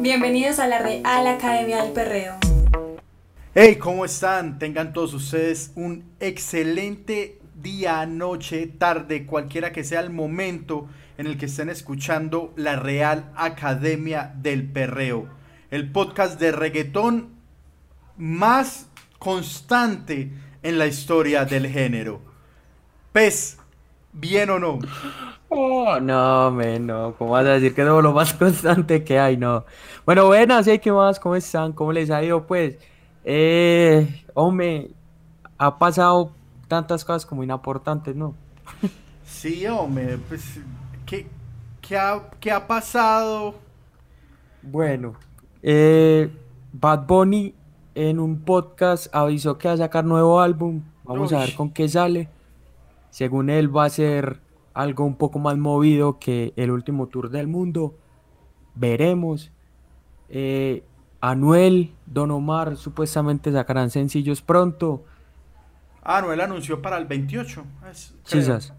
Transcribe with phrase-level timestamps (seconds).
[0.00, 2.36] Bienvenidos a la Real Academia del Perreo.
[3.52, 4.60] Hey, ¿cómo están?
[4.60, 11.36] Tengan todos ustedes un excelente día, noche, tarde, cualquiera que sea el momento en el
[11.36, 15.28] que estén escuchando la Real Academia del Perreo,
[15.72, 17.30] el podcast de reggaetón
[18.16, 18.86] más
[19.18, 20.30] constante
[20.62, 22.20] en la historia del género.
[23.10, 23.57] Pez,
[24.18, 24.78] ¿bien o no?
[25.48, 27.14] Oh, no, men, no.
[27.16, 29.36] ¿Cómo vas a decir que no lo más constante que hay?
[29.36, 29.64] No.
[30.04, 31.18] Bueno, buenas, ¿y qué más?
[31.18, 31.72] ¿Cómo están?
[31.72, 32.46] ¿Cómo les ha ido?
[32.46, 32.76] Pues,
[33.24, 34.90] eh, hombre,
[35.56, 36.32] ha pasado
[36.68, 38.34] tantas cosas como inaportantes, ¿no?
[39.24, 40.60] Sí, hombre, pues,
[41.06, 41.26] ¿qué,
[41.80, 43.54] qué, ha, qué ha pasado?
[44.62, 45.14] Bueno,
[45.62, 46.30] eh,
[46.72, 47.54] Bad Bunny
[47.94, 50.82] en un podcast avisó que va a sacar nuevo álbum.
[51.04, 52.28] Vamos a ver con qué sale.
[53.10, 54.40] Según él va a ser
[54.74, 57.94] algo un poco más movido que el último tour del mundo.
[58.74, 59.50] Veremos.
[60.28, 60.84] Eh,
[61.20, 65.04] Anuel, Don Omar supuestamente sacarán sencillos pronto.
[66.02, 67.64] Ah, él anunció para el 28.
[67.90, 68.40] es- creo.
[68.42, 68.72] Quizás.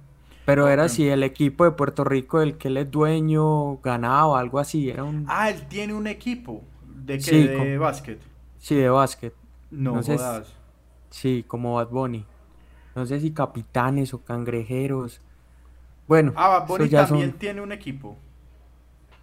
[0.46, 4.58] Pero era si el equipo de Puerto Rico del que él es dueño ganaba, algo
[4.58, 4.90] así.
[4.90, 5.26] Era un...
[5.28, 6.64] Ah, él tiene un equipo.
[6.88, 7.20] ¿De?
[7.20, 8.20] Sí, de con- básquet.
[8.58, 9.34] Sí, de básquet.
[9.70, 10.18] No, No sé.
[11.12, 12.26] Sí, como Bad Bunny.
[13.00, 15.22] No sé si capitanes o cangrejeros.
[16.08, 18.18] Bueno, Ah, Bad eso Bunny ya también son, tiene un equipo.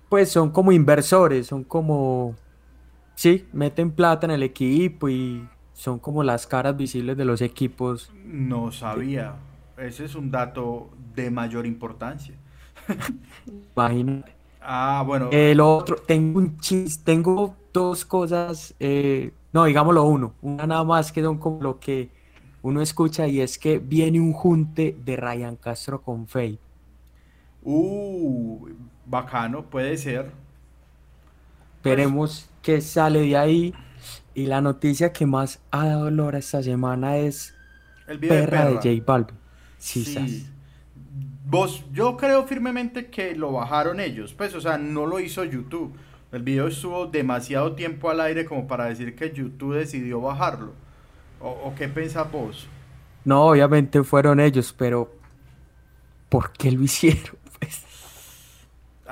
[0.08, 2.36] pues son como inversores, son como,
[3.16, 8.14] sí, meten plata en el equipo y son como las caras visibles de los equipos.
[8.24, 9.36] No sabía.
[9.76, 12.34] Ese es un dato de mayor importancia.
[13.76, 14.32] Imagínate.
[14.60, 15.28] Ah, bueno.
[15.30, 21.12] El otro, tengo un chis, tengo dos cosas, eh, no, digámoslo uno, una nada más
[21.12, 22.10] que son como lo que
[22.66, 26.58] uno escucha y es que viene un junte de Ryan Castro con Faith.
[27.62, 28.68] Uh,
[29.04, 30.32] bacano, puede ser.
[31.84, 33.74] Veremos qué sale de ahí.
[34.34, 37.54] Y la noticia que más ha dado dolor esta semana es
[38.08, 38.82] El video de Perra de Perra.
[38.82, 39.36] J Balvin.
[39.78, 40.46] Sí, Sí.
[41.48, 45.94] Vos, yo creo firmemente que lo bajaron ellos, pues, o sea, no lo hizo YouTube.
[46.32, 50.72] El video estuvo demasiado tiempo al aire como para decir que YouTube decidió bajarlo.
[51.46, 52.66] ¿O, o qué pensás vos?
[53.24, 55.12] No, obviamente fueron ellos, pero
[56.28, 57.36] ¿por qué lo hicieron?
[57.58, 57.84] Pues,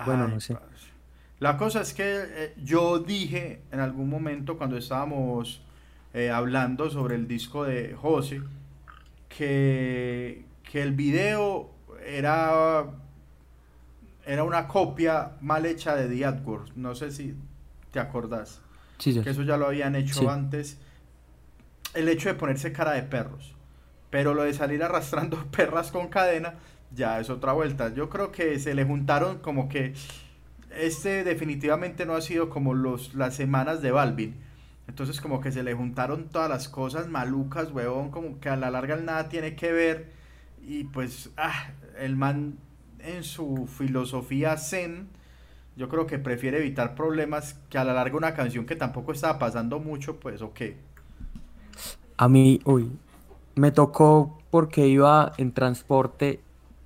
[0.06, 0.56] Bueno, no sé.
[1.40, 5.62] La cosa es que eh, yo dije en algún momento cuando estábamos
[6.14, 8.40] eh, hablando sobre el disco de José
[9.28, 11.70] que, que el video
[12.06, 12.84] era,
[14.26, 16.76] era una copia mal hecha de The AdWords.
[16.76, 17.34] No sé si
[17.90, 18.60] te acordás.
[18.98, 19.20] sí.
[19.20, 20.26] Que eso ya lo habían hecho Sí.
[20.26, 20.78] antes.
[21.94, 23.54] El hecho de ponerse cara de perros.
[24.10, 26.54] Pero lo de salir arrastrando perras con cadena
[26.94, 27.92] ya es otra vuelta.
[27.94, 29.94] Yo creo que se le juntaron como que
[30.76, 34.34] este definitivamente no ha sido como los, las semanas de Balvin.
[34.86, 38.70] Entonces como que se le juntaron todas las cosas malucas, huevón, como que a la
[38.70, 40.12] larga nada tiene que ver.
[40.66, 42.58] Y pues, ah, el man
[42.98, 45.08] en su filosofía zen,
[45.76, 49.38] yo creo que prefiere evitar problemas que a la larga una canción que tampoco estaba
[49.38, 50.60] pasando mucho, pues, ok.
[52.16, 52.90] A mí, uy,
[53.56, 56.40] me tocó porque iba en transporte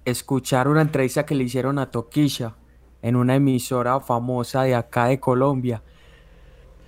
[0.04, 2.56] escuchar una entrevista que le hicieron a Toquilla
[3.02, 5.82] en una emisora famosa de acá de Colombia.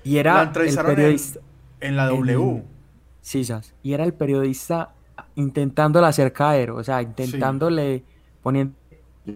[0.03, 1.41] Y era el entrevistaron periodista.
[1.81, 2.65] en la W.
[3.21, 3.43] Sí,
[3.83, 4.95] Y era el periodista
[5.35, 8.05] intentándole hacer caer, o sea, intentándole
[8.43, 8.75] poniendo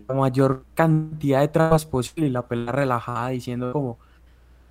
[0.09, 3.99] la mayor cantidad de trabas posible y la pelea relajada diciendo como,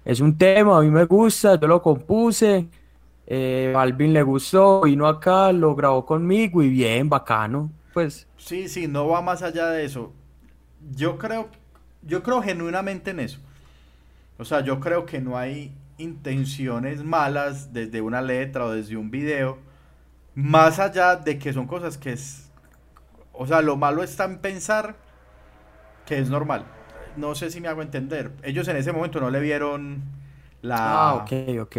[0.06, 2.70] es un tema, a mí me gusta, yo lo compuse,
[3.36, 7.72] eh, Balvin le gustó, vino acá, lo grabó conmigo y bien, bacano.
[7.94, 10.14] Pues Sí, sí, no va más allá de eso.
[10.96, 11.50] Yo creo,
[12.02, 13.40] yo creo genuinamente en eso.
[14.38, 19.12] O sea, yo creo que no hay intenciones malas desde una letra o desde un
[19.12, 19.60] video,
[20.36, 22.52] más allá de que son cosas que es,
[23.34, 24.98] o sea, lo malo está en pensar
[26.06, 26.66] que es normal.
[27.18, 28.32] No sé si me hago entender.
[28.44, 30.04] Ellos en ese momento no le vieron
[30.62, 31.32] la, Ah, ok,
[31.62, 31.78] ok.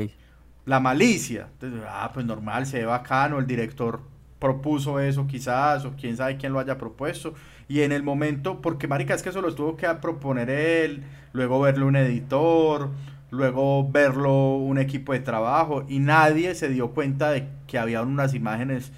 [0.65, 1.49] La malicia.
[1.53, 4.01] Entonces, ah, pues normal, se ve bacano, el director
[4.39, 7.35] propuso eso quizás, o quién sabe quién lo haya propuesto.
[7.69, 11.61] Y en el momento, porque marica, es que eso lo tuvo que proponer él, luego
[11.61, 12.91] verlo un editor,
[13.31, 18.35] luego verlo un equipo de trabajo, y nadie se dio cuenta de que había unas
[18.35, 18.93] imágenes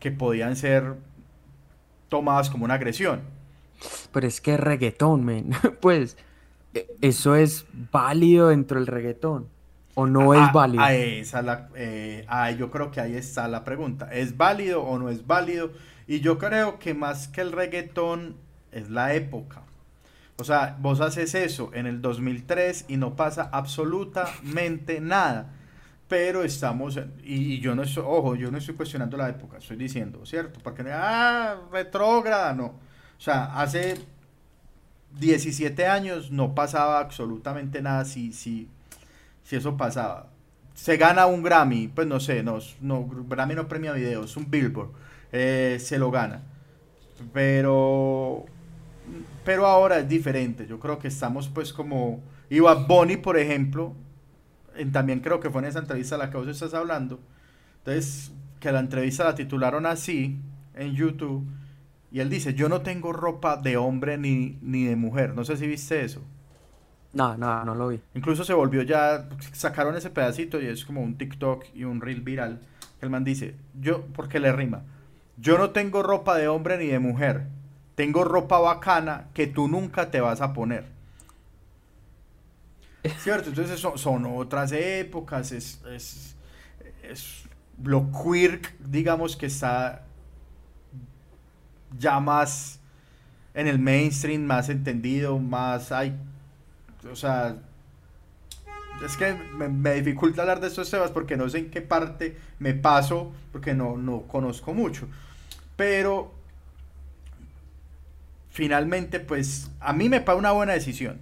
[0.00, 0.96] que podían ser
[2.08, 3.20] tomadas como una agresión.
[4.12, 5.50] Pero es que reggaetón, men.
[5.80, 6.16] Pues
[6.74, 9.48] e- eso es válido dentro del reggaetón.
[10.00, 10.82] ¿O no es Ah, válido?
[10.84, 14.08] ah, esa la, eh, ah, yo creo que ahí está la pregunta.
[14.12, 15.72] ¿Es válido o no es válido?
[16.06, 18.36] Y yo creo que más que el reggaetón
[18.70, 19.62] es la época.
[20.36, 25.50] O sea, vos haces eso en el 2003 y no pasa absolutamente nada.
[26.06, 30.24] Pero estamos, y, yo no estoy, ojo, yo no estoy cuestionando la época, estoy diciendo,
[30.26, 30.60] ¿cierto?
[30.62, 32.66] Porque, ah, retrógrada, no.
[32.66, 33.96] O sea, hace
[35.18, 38.68] 17 años no pasaba absolutamente nada si, si,
[39.48, 40.28] si eso pasaba.
[40.74, 44.90] Se gana un Grammy, pues no sé, no, no Grammy no premia videos, un Billboard,
[45.32, 46.42] eh, se lo gana.
[47.32, 48.44] Pero,
[49.44, 53.94] pero ahora es diferente, yo creo que estamos pues como, iba Bonnie por ejemplo,
[54.92, 57.18] también creo que fue en esa entrevista a la que vos estás hablando,
[57.78, 58.30] entonces
[58.60, 60.38] que la entrevista la titularon así
[60.74, 61.48] en YouTube
[62.12, 65.34] y él dice, yo no tengo ropa de hombre ni, ni de mujer.
[65.34, 66.22] No sé si viste eso.
[67.12, 68.00] No, no, no lo vi.
[68.14, 72.20] Incluso se volvió ya, sacaron ese pedacito y es como un TikTok y un reel
[72.20, 72.60] viral.
[73.00, 74.82] El man dice, yo, porque le rima,
[75.36, 77.46] yo no tengo ropa de hombre ni de mujer.
[77.94, 80.84] Tengo ropa bacana que tú nunca te vas a poner.
[83.18, 83.48] ¿Cierto?
[83.48, 86.36] Entonces son, son otras épocas, es, es,
[87.02, 87.44] es
[87.82, 90.04] lo queer, digamos, que está
[91.96, 92.80] ya más
[93.54, 96.14] en el mainstream, más entendido, más hay,
[97.10, 97.56] o sea,
[99.04, 102.74] es que me, dificulta hablar de estos temas porque no sé en qué parte me
[102.74, 105.08] paso, porque no, no conozco mucho,
[105.76, 106.32] pero
[108.50, 111.20] finalmente pues a mí me paga una buena decisión.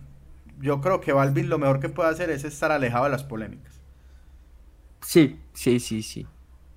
[0.59, 3.75] Yo creo que Balvin lo mejor que puede hacer es estar alejado de las polémicas.
[5.03, 6.27] Sí, sí, sí, sí.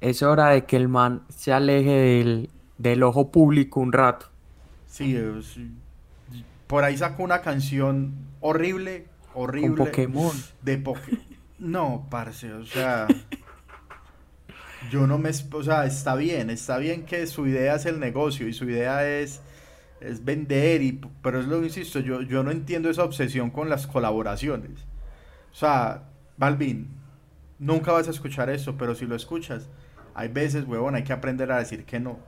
[0.01, 4.27] Es hora de que el man se aleje del, del ojo público un rato.
[4.87, 5.17] Sí,
[6.69, 9.75] por ahí sacó una canción horrible, horrible.
[9.75, 10.43] Con Pokémon.
[10.61, 11.23] De Pokémon.
[11.57, 13.07] No, parce, o sea.
[14.91, 15.31] yo no me.
[15.51, 19.09] O sea, está bien, está bien que su idea es el negocio y su idea
[19.09, 19.41] es,
[19.99, 23.67] es vender, y, pero es lo que insisto, yo, yo no entiendo esa obsesión con
[23.67, 24.85] las colaboraciones.
[25.51, 26.03] O sea,
[26.37, 26.87] Balvin,
[27.57, 29.67] nunca vas a escuchar eso, pero si lo escuchas,
[30.13, 32.19] hay veces, huevón, hay que aprender a decir que no.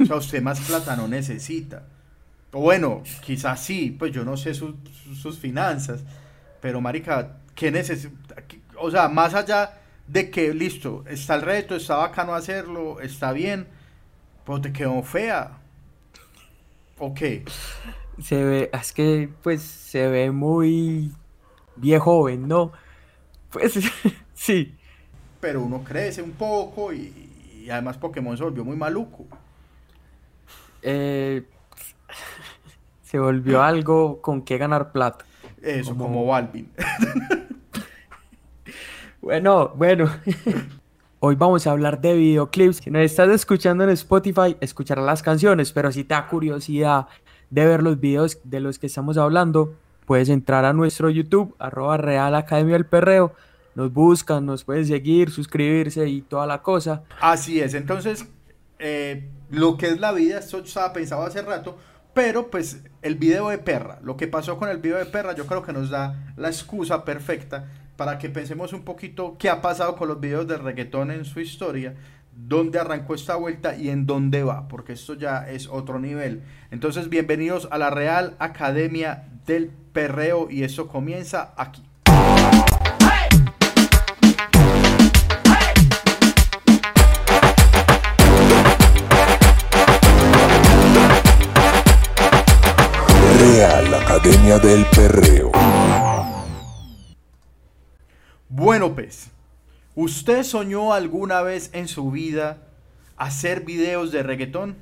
[0.00, 1.88] O sea, usted más plata no necesita.
[2.54, 6.04] O bueno, quizás sí, pues yo no sé sus finanzas.
[6.60, 8.36] Pero, marica, ¿qué necesita?
[8.78, 13.66] O sea, más allá de que, listo, está el reto, está bacano hacerlo, está bien,
[14.46, 15.58] pero te quedó fea.
[16.98, 17.44] ¿O qué?
[18.22, 21.10] Se ve, es que, pues, se ve muy
[21.74, 22.70] viejo joven, ¿no?
[23.50, 23.80] Pues,
[24.34, 24.76] sí.
[25.40, 29.26] Pero uno crece un poco y, y además Pokémon se volvió muy maluco.
[30.82, 31.42] Eh,
[33.14, 35.24] se volvió algo con que ganar plata.
[35.62, 36.68] Eso, como, Balvin.
[39.22, 40.10] bueno, bueno.
[41.20, 42.78] Hoy vamos a hablar de videoclips.
[42.78, 47.06] Si nos estás escuchando en Spotify, escucharás las canciones, pero si te da curiosidad
[47.50, 49.76] de ver los videos de los que estamos hablando,
[50.06, 53.32] puedes entrar a nuestro YouTube, arroba Real Academia del Perreo.
[53.76, 57.04] Nos buscan, nos pueden seguir, suscribirse y toda la cosa.
[57.20, 58.26] Así es, entonces
[58.80, 61.78] eh, lo que es la vida, esto estaba pensado hace rato,
[62.14, 65.46] pero pues el video de perra, lo que pasó con el video de perra, yo
[65.46, 69.96] creo que nos da la excusa perfecta para que pensemos un poquito qué ha pasado
[69.96, 71.94] con los videos de reggaetón en su historia,
[72.34, 76.42] dónde arrancó esta vuelta y en dónde va, porque esto ya es otro nivel.
[76.70, 81.82] Entonces, bienvenidos a la Real Academia del Perreo y eso comienza aquí.
[94.14, 95.50] Academia del Perreo.
[98.48, 99.32] Bueno, pues,
[99.96, 102.58] ¿usted soñó alguna vez en su vida
[103.16, 104.76] hacer videos de reggaetón?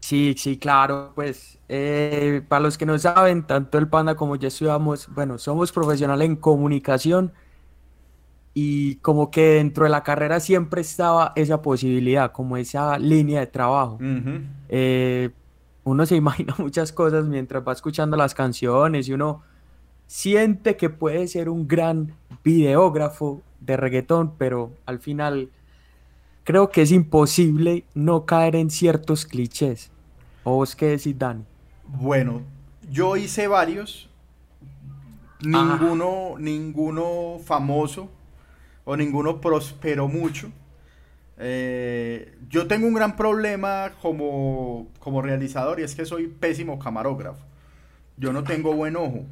[0.00, 4.48] Sí, sí, claro, pues eh, para los que no saben, tanto el Panda como yo
[4.48, 7.32] estudiamos, bueno, somos profesionales en comunicación
[8.52, 13.46] y como que dentro de la carrera siempre estaba esa posibilidad, como esa línea de
[13.46, 13.98] trabajo
[15.86, 19.42] uno se imagina muchas cosas mientras va escuchando las canciones y uno
[20.06, 22.12] siente que puede ser un gran
[22.44, 25.48] videógrafo de reggaetón, pero al final
[26.44, 29.90] creo que es imposible no caer en ciertos clichés.
[30.44, 31.44] ¿O vos qué decís, Dani?
[31.86, 32.42] Bueno,
[32.90, 34.08] yo hice varios,
[35.40, 38.08] ninguno, ninguno famoso
[38.84, 40.50] o ninguno prosperó mucho.
[41.38, 47.44] Eh, yo tengo un gran problema como, como realizador y es que soy pésimo camarógrafo.
[48.16, 49.24] Yo no tengo buen ojo.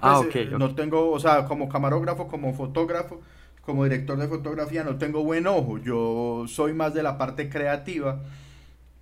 [0.00, 3.20] ah, pues, eh, No tengo, o sea, como camarógrafo, como fotógrafo,
[3.62, 5.78] como director de fotografía, no tengo buen ojo.
[5.78, 8.22] Yo soy más de la parte creativa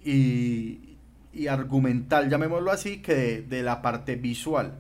[0.04, 0.96] y,
[1.36, 4.78] y argumental, llamémoslo así, que de, la parte visual.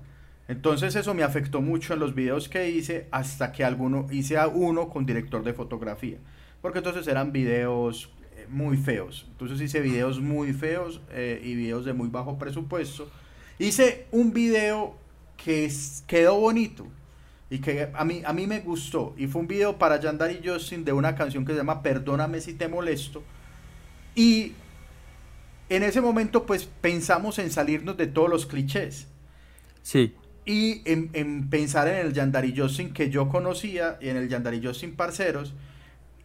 [0.48, 4.46] Entonces eso me afectó mucho en los videos que hice hasta que alguno hice a
[4.46, 6.18] uno con director de fotografía.
[6.60, 9.26] Porque entonces eran videos eh, muy feos.
[9.30, 13.08] Entonces hice videos muy feos eh, y videos de muy bajo presupuesto.
[13.58, 14.96] Hice un video
[15.36, 15.70] que
[16.06, 16.86] quedó bonito
[17.48, 19.14] y que a mí, a mí me gustó.
[19.16, 22.40] Y fue un video para Yandar y Justin de una canción que se llama Perdóname
[22.40, 23.22] si te molesto.
[24.14, 24.52] Y
[25.68, 29.06] en ese momento pues pensamos en salirnos de todos los clichés.
[29.82, 30.14] Sí.
[30.44, 34.94] Y en, pensar en el Yandari Justin que yo conocía y en el Yandari Justin
[34.94, 35.54] Parceros.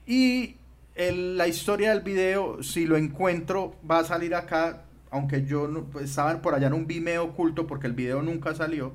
[0.06, 0.56] Y
[0.96, 4.84] la historia del video, si lo encuentro, va a salir acá.
[5.10, 8.56] Aunque yo no, pues, estaban por allá en un Vimeo oculto porque el video nunca
[8.56, 8.94] salió.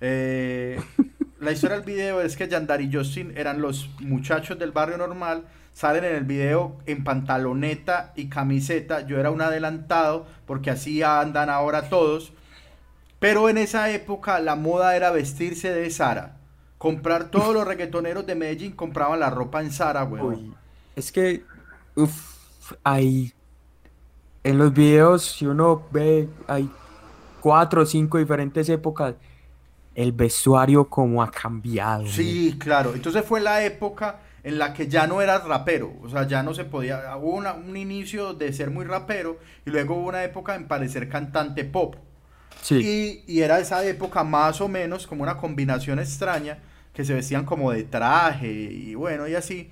[0.00, 0.78] Eh,
[1.40, 5.44] la historia del video es que Yandari y Justin eran los muchachos del barrio normal
[5.72, 9.06] salen en el video en pantaloneta y camiseta.
[9.06, 12.32] Yo era un adelantado porque así andan ahora todos.
[13.18, 16.36] Pero en esa época la moda era vestirse de Sara.
[16.82, 20.50] Comprar todos los reggaetoneros de Medellín compraban la ropa en Sara, güey.
[20.96, 21.44] Es que,
[21.94, 23.32] uff, hay.
[24.42, 26.68] En los videos, si uno ve, hay
[27.40, 29.14] cuatro o cinco diferentes épocas.
[29.94, 32.08] El vestuario como ha cambiado.
[32.08, 32.94] Sí, claro.
[32.96, 36.52] Entonces fue la época en la que ya no eras rapero, o sea, ya no
[36.52, 40.66] se podía, hubo un inicio de ser muy rapero y luego hubo una época en
[40.66, 41.94] parecer cantante pop.
[42.60, 43.22] Sí.
[43.28, 46.58] Y, era esa época más o menos como una combinación extraña,
[46.92, 49.70] que se vestían como de traje y bueno, y así.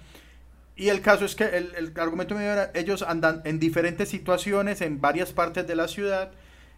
[0.76, 4.80] Y el caso es que el, el argumento mío era, ellos andan en diferentes situaciones
[4.80, 6.32] en varias partes de la ciudad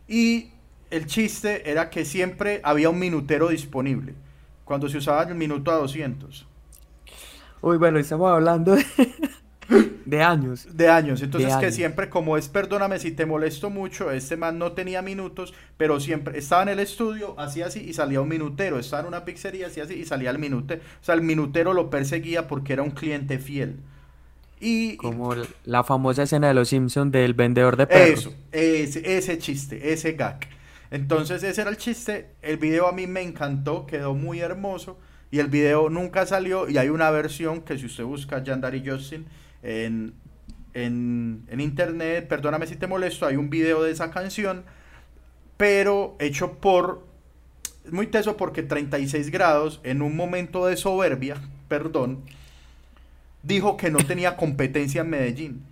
[0.09, 0.51] y
[0.91, 4.15] el chiste era que siempre había un minutero disponible,
[4.65, 6.47] cuando se usaba el minuto a 200.
[7.63, 8.85] Uy, bueno, estamos hablando de,
[10.21, 10.67] años.
[10.71, 11.23] De años.
[11.23, 15.55] Entonces, que siempre, como es, perdóname si te molesto mucho, este man no tenía minutos,
[15.77, 18.79] pero siempre estaba en el estudio, hacía así y salía un minutero.
[18.79, 20.83] Estaba en una pizzería, hacía así y salía el minutero.
[21.01, 23.77] O sea, el minutero lo perseguía porque era un cliente fiel.
[24.61, 28.21] Y, Como la famosa escena de los Simpsons del vendedor de perros.
[28.21, 30.39] Eso, ese, ese chiste, ese gag.
[30.93, 32.31] Entonces, ese era el chiste.
[32.43, 34.99] El video a mí me encantó, quedó muy hermoso
[35.33, 39.27] y el video nunca salió y hay una versión que si usted busca Yandari Justin
[39.63, 40.15] en,
[40.75, 44.65] en, en, internet, perdóname si te molesto, hay un video de esa canción,
[45.57, 47.07] pero hecho por,
[47.91, 51.37] muy teso porque 36 grados, en un momento de soberbia,
[51.69, 52.23] perdón,
[53.43, 55.63] dijo que no tenía competencia en Medellín.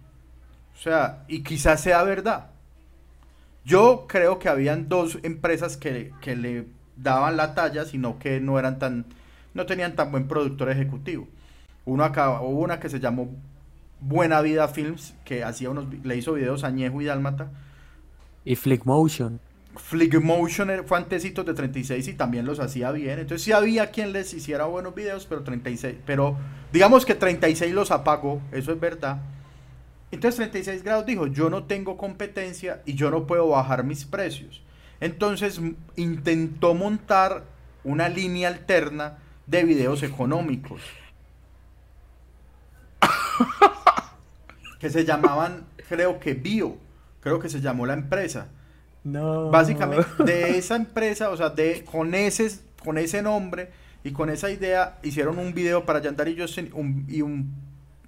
[0.75, 2.51] O sea, y quizás sea verdad.
[3.65, 6.67] Yo creo que habían dos empresas que, que le
[6.97, 9.05] daban la talla, sino que no eran tan
[9.55, 11.27] no tenían tan buen productor ejecutivo.
[11.85, 13.31] Uno acá, hubo una que se llamó
[14.01, 17.51] Buena Vida Films, que hacía unos, le hizo videos a Ñejo y Dálmata.
[18.45, 19.41] Y Flickmotion.
[19.77, 23.19] Flickmotion fue antecitos de 36 y también los hacía bien.
[23.19, 26.37] Entonces sí había quien les hiciera buenos videos, pero 36, pero
[26.73, 29.21] digamos que 36 los apagó, eso es verdad.
[30.11, 34.63] Entonces 36 grados dijo, yo no tengo competencia y yo no puedo bajar mis precios.
[34.99, 35.61] Entonces
[35.97, 37.45] intentó montar
[37.85, 40.83] una línea alterna de videos económicos.
[44.81, 46.77] que se llamaban, creo que Bio,
[47.21, 48.49] creo que se llamó la empresa.
[49.05, 49.51] No.
[49.51, 52.51] Básicamente, de esa empresa, o sea, de, con, ese,
[52.83, 53.71] con ese nombre
[54.03, 56.73] y con esa idea, hicieron un video para Yandar y Justin
[57.09, 57.55] y un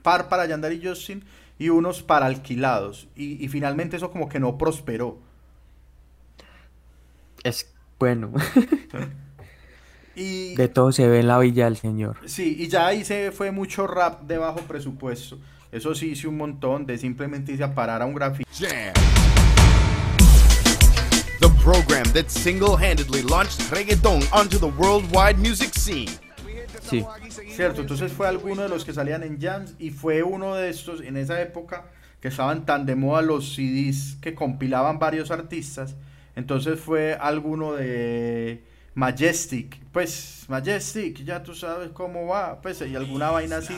[0.03, 1.23] par para Yandar y Justin
[1.59, 3.07] y unos para alquilados.
[3.15, 5.19] Y, y finalmente eso como que no prosperó.
[7.45, 8.33] Es bueno.
[10.15, 12.17] de todo se ve en la villa del señor.
[12.27, 15.39] Sí, y ya ahí se fue mucho rap de bajo presupuesto.
[15.73, 18.47] Eso sí hice un montón de simplemente irse a parar a un grafito.
[21.41, 26.11] The program that single-handedly launched reggaeton onto the worldwide music scene.
[26.83, 27.03] Sí.
[27.57, 31.01] Cierto, entonces fue alguno de los que salían en jams y fue uno de estos
[31.01, 31.87] en esa época
[32.21, 35.97] que estaban tan de moda los CDs que compilaban varios artistas.
[36.37, 38.63] Entonces fue alguno de
[38.95, 43.75] Majestic, pues Majestic, ya tú sabes cómo va, pues y alguna vaina así.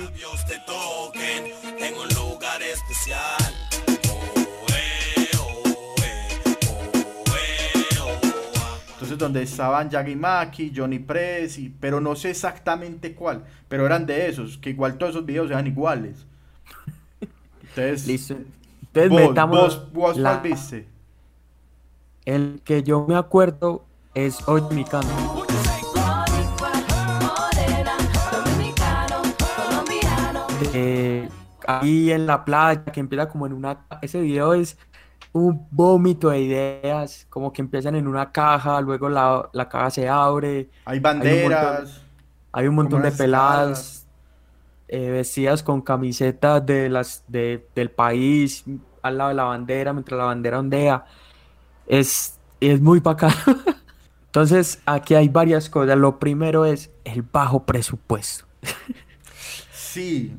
[8.94, 14.28] Entonces donde estaban Yagi Maki, Johnny Press, pero no sé exactamente cuál, pero eran de
[14.28, 16.26] esos, que igual todos esos videos eran iguales.
[17.60, 18.36] Entonces, Listo.
[18.92, 20.38] Entonces vos, la...
[20.38, 20.88] viste?
[22.24, 25.08] El que yo me acuerdo es hoy mi canto.
[30.72, 31.28] Eh,
[31.66, 34.76] ahí en la playa que empieza como en una ese video es
[35.32, 40.08] un vómito de ideas, como que empiezan en una caja, luego la, la caja se
[40.08, 40.70] abre.
[40.84, 42.02] Hay banderas.
[42.52, 44.06] Hay un montón, de peladas
[44.86, 48.64] eh, vestidas con camisetas de las, de, del país
[49.02, 51.04] al lado de la bandera, mientras la bandera ondea.
[51.86, 53.34] Es, es muy bacano.
[54.34, 55.96] Entonces, aquí hay varias cosas.
[55.96, 58.46] Lo primero es el bajo presupuesto.
[59.72, 60.36] Sí,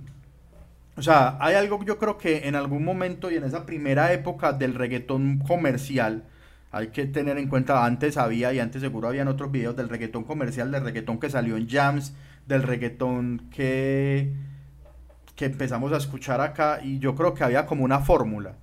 [0.98, 4.52] o sea, hay algo yo creo que en algún momento y en esa primera época
[4.52, 6.26] del reggaetón comercial,
[6.74, 10.26] hay que tener en cuenta, antes había y antes seguro habían otros videos del reggaetón
[10.26, 12.14] comercial, del reggaetón que salió en jams,
[12.48, 14.34] del reggaetón que,
[15.38, 18.56] que empezamos a escuchar acá y yo creo que había como una fórmula.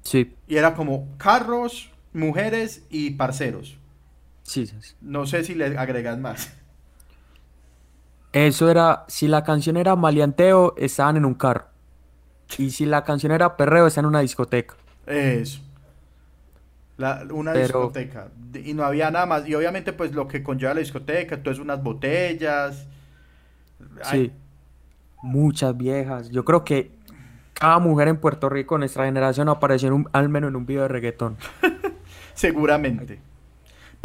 [0.00, 0.34] Sí.
[0.48, 3.78] Y era como carros, mujeres y parceros.
[4.46, 4.70] Sí.
[5.00, 6.52] No sé si le agregas más.
[8.32, 11.66] Eso era, si la canción era maleanteo, estaban en un carro.
[12.58, 14.76] Y si la canción era perreo, estaban en una discoteca.
[15.06, 15.60] Eso.
[17.30, 18.28] una discoteca.
[18.54, 19.48] Y no había nada más.
[19.48, 22.86] Y obviamente, pues lo que conlleva la discoteca, entonces unas botellas.
[24.02, 24.30] Sí.
[25.22, 26.30] Muchas viejas.
[26.30, 26.92] Yo creo que
[27.52, 30.82] cada mujer en Puerto Rico, en nuestra generación, apareció en al menos en un video
[30.82, 31.36] de reggaetón.
[32.34, 33.18] Seguramente.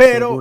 [0.01, 0.39] Pero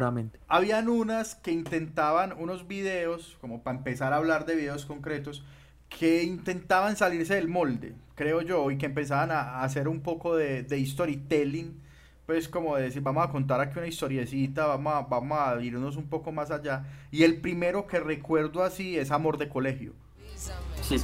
[0.48, 5.44] habían unas que intentaban, unos videos, como para empezar a hablar de videos concretos,
[5.88, 10.62] que intentaban salirse del molde, creo yo, y que empezaban a, hacer un poco de,
[10.62, 11.80] de, storytelling,
[12.26, 15.96] pues como de decir, vamos a contar aquí una historiecita, vamos a, vamos a irnos
[15.96, 16.84] un poco más allá.
[17.10, 19.92] Y el primero que recuerdo así es Amor de Colegio.
[20.40, 20.96] Sí.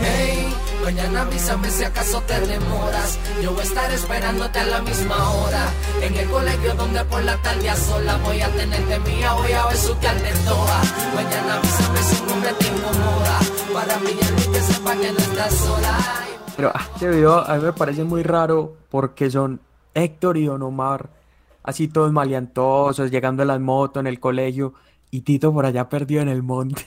[0.00, 3.18] Hey, mañana avísame si acaso te demoras.
[3.42, 5.72] Yo voy a estar esperándote a la misma hora.
[6.02, 9.66] En el colegio donde por la tarde a sola voy a tenerte mía, voy a
[9.66, 10.82] besuquearte toa.
[11.14, 13.40] Mañana avísame si un hombre te incomoda.
[13.72, 15.98] Para brillar y que sepa que no estás sola.
[16.56, 19.60] Pero ah, este video a mí me parece muy raro porque son
[19.94, 21.10] Héctor y Don Omar,
[21.62, 24.74] así todos maleantosos, llegando a las motos en el colegio
[25.10, 26.84] y Tito por allá perdido en el monte.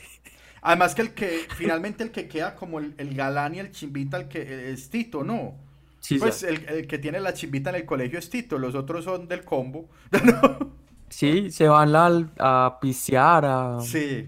[0.68, 4.28] Además que el que, finalmente el que queda como el, galán y el chimbita, el
[4.28, 5.56] que es Tito, ¿no?
[6.02, 9.30] Sí, pues el, que tiene la chimbita en el colegio es Tito, los otros son
[9.30, 9.90] del combo.
[11.10, 13.80] Sí, se van a, a pisear, a...
[13.80, 14.28] Sí.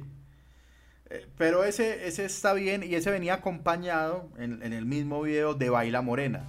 [1.10, 5.56] Eh, pero ese, ese está bien y ese venía acompañado en, en el mismo video
[5.56, 6.45] de Baila Morena.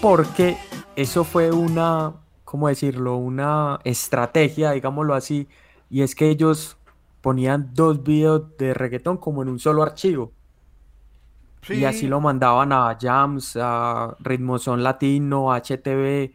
[0.00, 0.56] Porque
[0.96, 3.16] eso fue una, ¿cómo decirlo?
[3.16, 5.48] Una estrategia, digámoslo así,
[5.90, 6.76] y es que ellos
[7.20, 10.32] ponían dos videos de reggaetón como en un solo archivo.
[11.68, 16.32] Y así lo mandaban a Jams, a Ritmozón Latino, a HTV,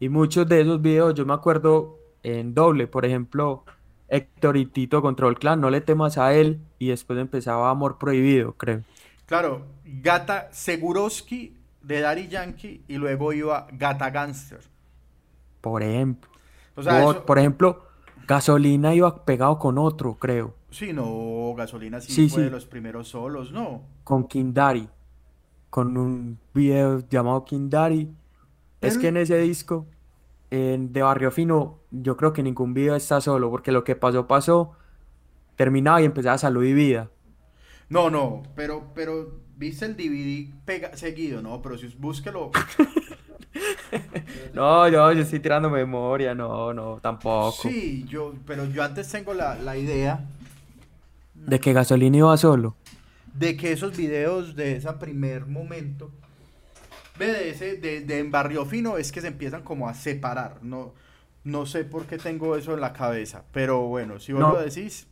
[0.00, 3.64] y muchos de esos videos yo me acuerdo en doble, por ejemplo,
[4.08, 8.54] Héctor y Tito Control Clan, no le temas a él, y después empezaba Amor Prohibido,
[8.54, 8.82] creo.
[9.26, 14.60] Claro, Gata Seguroski de Daddy Yankee y luego iba Gata Gangster.
[15.60, 16.30] Por ejemplo.
[17.26, 17.84] Por ejemplo,
[18.26, 20.54] Gasolina iba pegado con otro, creo.
[20.70, 23.82] Sí, no, Gasolina sí, fue de los primeros solos, ¿no?
[24.04, 24.88] Con King Daddy.
[25.68, 28.10] Con un video llamado King Daddy.
[28.80, 29.86] Es que en ese disco,
[30.50, 34.72] de Barrio Fino, yo creo que ningún video está solo, porque lo que pasó, pasó,
[35.56, 37.10] terminaba y empezaba Salud y Vida.
[37.88, 41.62] No, no, pero, pero viste el DVD pega seguido, ¿no?
[41.62, 42.50] Pero si búsquelo.
[44.54, 47.68] no, yo, yo estoy tirando memoria, no, no, tampoco.
[47.68, 50.24] Sí, yo, pero yo antes tengo la, idea.
[51.34, 52.76] De que Gasolina iba solo.
[53.34, 56.10] De que esos videos de ese primer momento,
[57.18, 60.58] ve, de ese, de, de en Barrio Fino, es que se empiezan como a separar.
[60.62, 60.92] No,
[61.44, 65.06] no sé por qué tengo eso en la cabeza, pero bueno, si vos lo decís,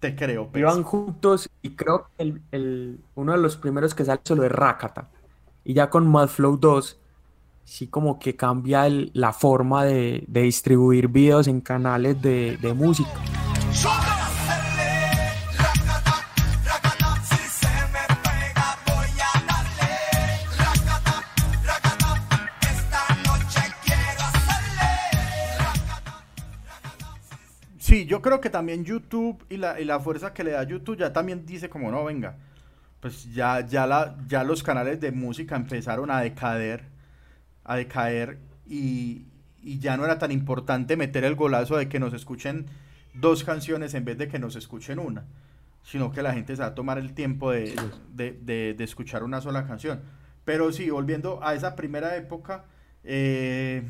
[0.00, 0.48] te creo.
[0.48, 0.60] Pues.
[0.60, 5.08] Iban juntos y creo que el, uno de los primeros que sale solo es Rakata.
[5.64, 6.98] Y ya con Flow 2,
[7.64, 13.10] sí como que cambia la forma de, distribuir videos en canales de, de música.
[27.86, 30.96] Sí, yo creo que también YouTube y la, y la fuerza que le da YouTube
[30.96, 32.34] ya también dice como no, venga,
[32.98, 36.82] pues ya, ya, la, ya los canales de música empezaron a decaer,
[37.62, 39.22] a decaer y,
[39.62, 42.66] ya no era tan importante meter el golazo de que nos escuchen
[43.14, 45.22] dos canciones en vez de que nos escuchen una,
[45.84, 47.72] sino que la gente se va a tomar el tiempo de,
[48.16, 50.00] de, escuchar una sola canción.
[50.44, 52.64] Pero sí, volviendo a esa primera época,
[53.04, 53.84] eh,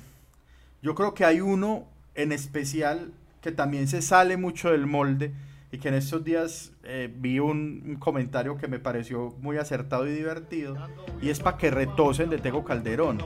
[0.82, 3.12] yo creo que hay uno en especial
[3.46, 5.32] que también se sale mucho del molde
[5.70, 10.12] y que en estos días eh, vi un, comentario que me pareció muy acertado y
[10.12, 10.76] divertido
[11.22, 13.18] y es para que retosen de Tego Calderón.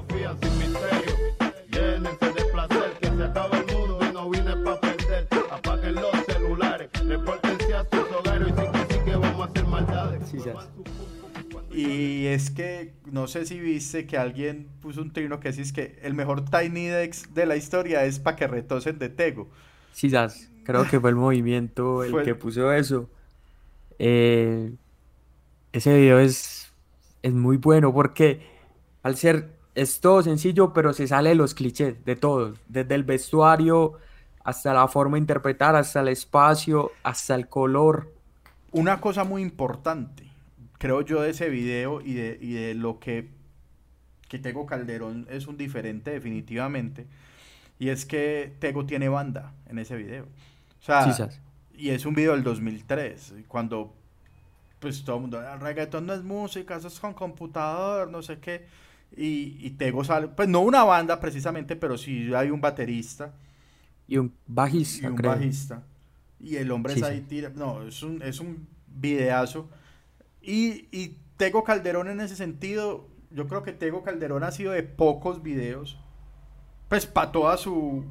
[11.73, 15.99] Y es que no sé si viste que alguien puso un trino que dice que
[16.03, 19.49] el mejor Tiny Dex de la historia es para que retosen de Tego.
[19.93, 20.11] Sí,
[20.65, 23.09] creo que fue el movimiento el que puso eso.
[23.99, 24.73] Eh,
[25.73, 26.73] ese video es,
[27.23, 28.41] es muy bueno porque
[29.03, 33.05] al ser es todo sencillo, pero se sale de los clichés, de todos, desde el
[33.05, 33.95] vestuario
[34.43, 38.13] hasta la forma de interpretar, hasta el espacio, hasta el color.
[38.73, 40.25] Una cosa muy importante,
[40.79, 43.29] creo yo, de ese video y de, y de lo que,
[44.29, 47.07] que Tego Calderón es un diferente definitivamente,
[47.79, 50.25] y es que Tego tiene banda en ese video.
[50.25, 51.31] O sea,
[51.75, 53.95] y es un video del 2003, cuando
[54.81, 58.39] pues todo el mundo, el reggaetón no es música, eso es con computador, no sé
[58.39, 58.67] qué.
[59.17, 63.35] Y, y Tego sale, pues no una banda precisamente, pero sí hay un baterista.
[64.09, 65.07] Y un bajista.
[65.07, 65.83] Y un bajista.
[66.41, 67.51] Y el hombre es ahí tira.
[67.51, 69.69] No, es un, es un videazo.
[70.41, 74.83] Y, y Tego Calderón en ese sentido, yo creo que Tego Calderón ha sido de
[74.83, 75.99] pocos videos.
[76.89, 78.05] Pues para toda su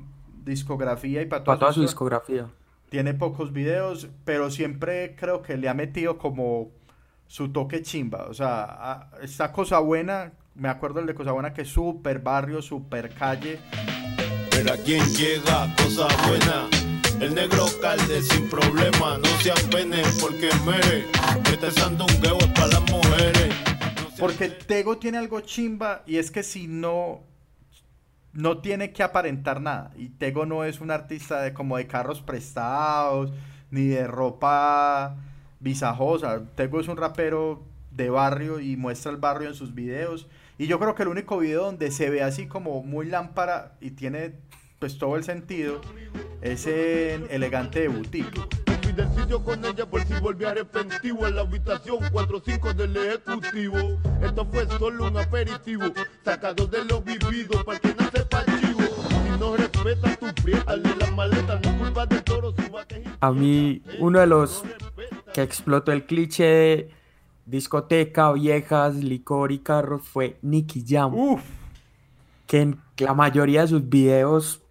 [0.44, 2.48] discografía y para toda, toda su discografía.
[2.90, 6.72] Tiene pocos videos, pero siempre creo que le ha metido como
[7.28, 8.26] su toque chimba.
[8.28, 12.62] O sea, esta cosa buena, me acuerdo el de cosa buena que es super barrio,
[12.62, 13.60] super calle.
[14.50, 16.68] Pero a quien llega cosa buena.
[17.22, 21.06] El negro calde sin problema, no se apene porque mere.
[21.52, 23.56] Este sandungueo es para las mujeres.
[24.18, 27.29] porque Tego tiene algo chimba y es que si no
[28.34, 29.92] no tiene que aparentar nada.
[29.96, 33.32] Y Tego no es un artista de como de carros prestados,
[33.72, 35.16] ni de ropa
[35.60, 36.44] visajosa.
[36.56, 40.28] Tego es un rapero de barrio y muestra el barrio en sus videos.
[40.58, 43.92] Y yo creo que el único video donde se ve así como muy lámpara y
[43.92, 44.34] tiene
[44.80, 45.82] pues todo el sentido
[46.42, 48.69] es en Elegante de.
[49.16, 53.78] Sitio con ella por si volvía arrepentivo en la habitación 4-5 del ejecutivo.
[54.22, 55.86] Esto fue solo un aperitivo,
[56.24, 58.82] sacado de lo vivido para que no sepa chivo.
[59.10, 62.54] Si no respeta tu de la maleta, no culpa de toro.
[63.22, 64.64] A mí, uno de los
[65.34, 66.90] que explotó el cliché de
[67.46, 71.14] discoteca, viejas, licor y carros fue Nicky Jam.
[71.14, 71.42] Uf.
[72.48, 74.62] Que en la mayoría de sus videos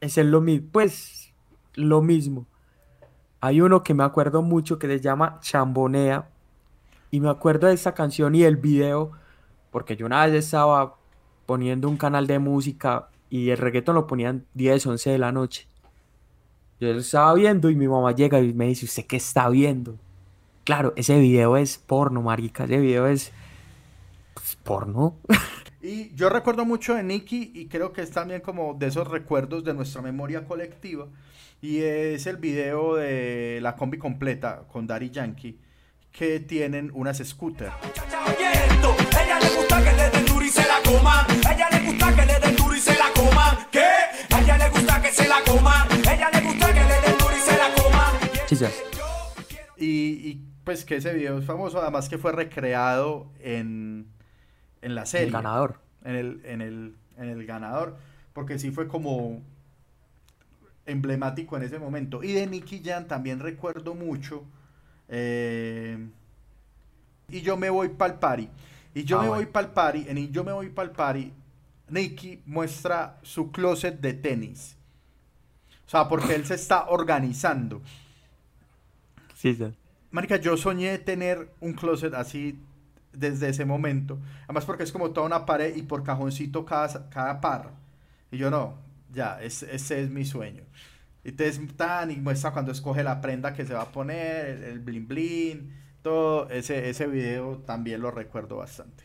[0.00, 1.32] es lo mismo, pues
[1.74, 2.46] lo mismo.
[3.44, 6.28] Hay uno que me acuerdo mucho que se llama Chambonea
[7.10, 9.10] y me acuerdo de esa canción y el video
[9.72, 10.94] porque yo una vez estaba
[11.44, 15.66] poniendo un canal de música y el reggaeton lo ponían 10, 11 de la noche.
[16.78, 19.96] Yo lo estaba viendo y mi mamá llega y me dice, ¿usted qué está viendo?
[20.62, 23.32] Claro, ese video es porno, marica, ese video es
[24.34, 25.16] pues, porno.
[25.84, 29.64] Y yo recuerdo mucho de Nicky y creo que es también como de esos recuerdos
[29.64, 31.08] de nuestra memoria colectiva.
[31.62, 35.58] Y es el video de la combi completa con Daddy Yankee
[36.10, 37.72] que tienen unas scooters.
[38.36, 41.24] Ella le gusta que le den duro y se la coman.
[41.30, 43.58] Ella le gusta que le den duro y se la coman.
[43.70, 43.86] ¿Qué?
[44.42, 45.88] ella le gusta que se la coman.
[46.00, 48.12] Ella le gusta que le den duro y se la coman.
[49.78, 54.12] Y, y pues que ese video es famoso, además que fue recreado en
[54.82, 55.26] en la serie.
[55.28, 55.78] El ganador.
[56.04, 57.96] En el, en el, en el ganador.
[58.32, 59.42] Porque sí fue como
[60.86, 62.22] emblemático en ese momento.
[62.22, 64.44] Y de Nicky Jan también recuerdo mucho.
[65.08, 65.98] Eh,
[67.28, 68.48] y yo me voy para el party.
[68.94, 70.06] Y yo ah, me voy para el party.
[70.08, 71.32] En y yo me voy para el party.
[71.88, 74.76] Nicky muestra su closet de tenis.
[75.86, 77.82] O sea, porque él se está organizando.
[79.34, 79.72] Sí, sí.
[80.10, 82.58] Marica, yo soñé tener un closet así
[83.12, 84.18] desde ese momento.
[84.44, 87.70] Además porque es como toda una pared y por cajoncito cada, cada par.
[88.30, 88.74] Y yo no,
[89.12, 90.64] ya, ese, es mi sueño.
[91.24, 94.64] Y te tan y muestra cuando escoge la prenda que se va a poner, el,
[94.64, 99.04] el blin blin, todo ese, ese video también lo recuerdo bastante.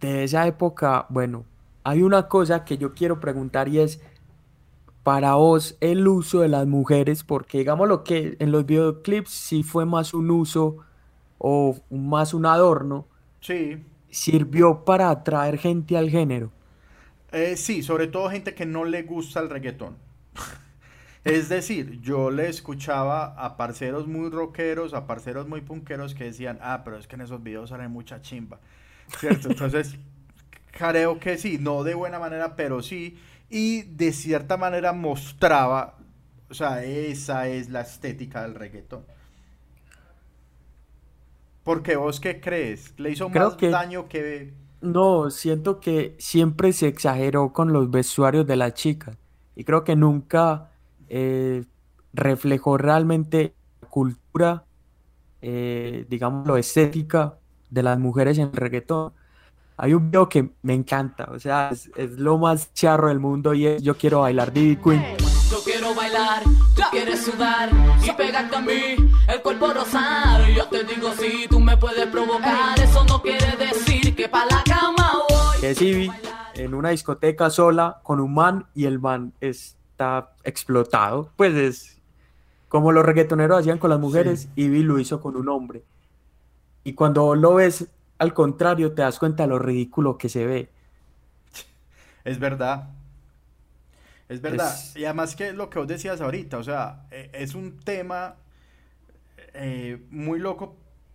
[0.00, 1.44] De esa época, bueno,
[1.84, 4.00] hay una cosa que yo quiero preguntar y es,
[5.02, 9.62] para vos el uso de las mujeres, porque digamos lo que en los videoclips sí
[9.62, 10.78] fue más un uso
[11.38, 13.06] o más un adorno,
[13.40, 13.84] sí.
[14.10, 16.52] sirvió para atraer gente al género.
[17.32, 19.96] Eh, sí, sobre todo gente que no le gusta el reggaetón.
[21.24, 26.58] es decir, yo le escuchaba a parceros muy rockeros, a parceros muy punqueros que decían,
[26.62, 28.60] ah, pero es que en esos videos sale mucha chimba.
[29.18, 29.48] ¿Cierto?
[29.50, 29.96] Entonces,
[30.72, 33.18] creo que sí, no de buena manera, pero sí.
[33.50, 35.96] y de cierta manera mostraba,
[36.50, 39.04] o sea, esa es la estética del reggaetón.
[41.62, 42.98] Porque vos qué crees?
[42.98, 44.52] ¿Le hizo Creo más que- daño que...
[44.82, 49.16] No, siento que siempre se exageró con los vestuarios de las chicas
[49.54, 50.70] y creo que nunca
[51.08, 51.64] eh,
[52.12, 54.64] reflejó realmente la cultura,
[55.40, 57.38] eh, digamos, lo estética
[57.70, 59.12] de las mujeres en el reggaetón.
[59.76, 63.54] Hay un video que me encanta, o sea, es, es lo más charro del mundo
[63.54, 65.02] y es Yo quiero bailar Diddy Queen.
[65.50, 66.42] Yo quiero bailar,
[66.74, 67.70] tú quieres sudar
[68.02, 68.96] y pegarte a mí,
[69.28, 70.48] el cuerpo rosar.
[70.50, 73.71] Yo te digo si tú me puedes provocar, eso no quiere decir
[75.62, 76.10] que es Ivy
[76.54, 81.30] en una discoteca sola con un man y el man está explotado.
[81.36, 81.98] Pues es
[82.68, 85.84] como los reggaetoneros hacían con las mujeres, Ivy lo hizo con un hombre.
[86.82, 87.86] Y cuando lo ves
[88.18, 90.68] al contrario, te das cuenta de lo ridículo que se ve.
[92.24, 92.88] Es verdad.
[94.28, 94.74] Es verdad.
[94.74, 98.34] Es- Y además que lo que vos decías ahorita, o sea, eh, es un tema
[99.54, 100.74] eh, muy loco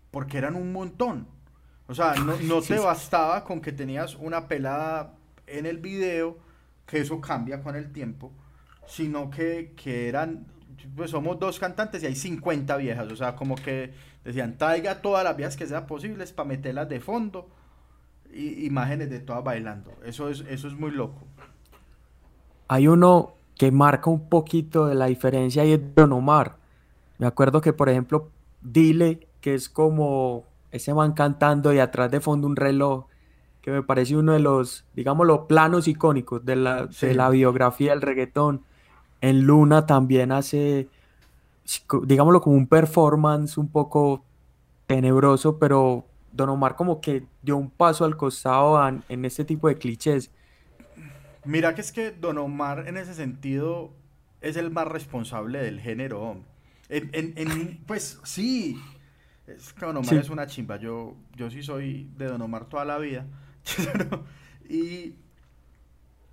[0.10, 1.28] porque eran un montón.
[1.88, 5.14] O sea, no, no te bastaba con que tenías una pelada
[5.46, 6.38] en el video,
[6.86, 8.32] que eso cambia con el tiempo,
[8.86, 10.46] sino que, que eran,
[10.96, 13.12] pues somos dos cantantes y hay 50 viejas.
[13.12, 17.00] O sea, como que decían, traiga todas las viejas que sean posibles para meterlas de
[17.00, 17.50] fondo.
[18.34, 19.92] Y imágenes de todas bailando.
[20.06, 21.22] Eso es, eso es muy loco.
[22.68, 26.58] Hay uno que marca un poquito de la diferencia y es Don Omar.
[27.18, 28.30] Me acuerdo que, por ejemplo,
[28.62, 30.44] Dile, que es como
[30.78, 33.06] ese man cantando y atrás de fondo un reloj,
[33.62, 37.08] que me parece uno de los, digámoslo, planos icónicos de la, Sí.
[37.08, 38.64] de la biografía del reggaetón.
[39.20, 40.88] En Luna también hace,
[42.04, 44.24] digámoslo, como un performance un poco
[44.86, 49.78] tenebroso, pero Don Omar como que dio un paso al costado en este tipo de
[49.78, 50.32] clichés.
[51.44, 53.90] Mira que es que Don Omar en ese sentido
[54.42, 56.38] es el más responsable del género.
[56.90, 58.80] en- en- pues sí,
[59.48, 60.18] es que Don Omar Sí.
[60.18, 60.78] es una chimba.
[60.78, 63.26] Yo, yo sí soy de Don Omar toda la vida.
[64.70, 65.16] y,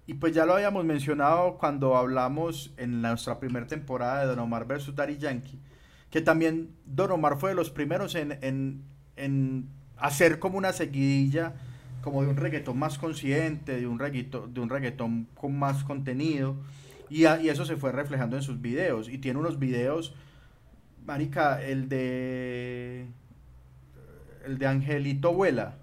[0.07, 4.67] y pues ya lo habíamos mencionado cuando hablamos en nuestra primera temporada de Don Omar
[4.67, 5.59] versus Daddy Yankee,
[6.11, 8.83] que también Don Omar fue de los primeros en, en,
[9.17, 11.55] en hacer como una seguidilla
[12.03, 16.57] como de un reggaetón más consciente, de un reggaetón, de un reggaetón con más contenido.
[17.09, 19.09] Y, a- y eso se fue reflejando en sus videos.
[19.09, 20.15] Y tiene unos videos,
[21.05, 23.07] Marica, el de.
[24.47, 25.77] El de Angelito Vuela,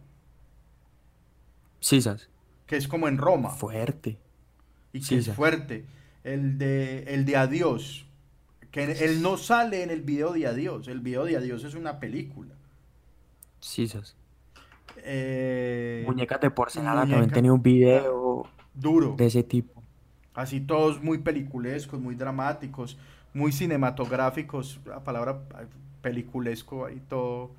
[1.79, 2.29] Sisas,
[2.67, 3.49] que es como en Roma.
[3.49, 4.19] fuerte.
[4.93, 5.86] y que es fuerte.
[6.23, 8.05] El de, el de Adiós,
[8.69, 10.88] que en- él no sale en el video de Adiós.
[10.88, 12.53] El video de Adiós es una película.
[13.60, 14.15] Sisas.
[14.97, 19.15] Eh, Muñecas de porcelana también muñeca- tenía un video Duro.
[19.17, 19.81] de ese tipo.
[20.36, 22.97] Así todos muy peliculescos, muy dramáticos,
[23.34, 25.39] muy cinematográficos, la palabra
[26.02, 27.52] peliculesco ahí todo,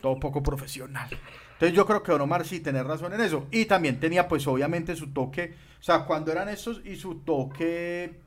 [0.00, 1.08] todo poco profesional.
[1.54, 3.46] Entonces yo creo que Don Omar sí tenés razón en eso.
[3.50, 8.18] Y también tenía pues obviamente su toque, o sea, cuando eran estos y su toque,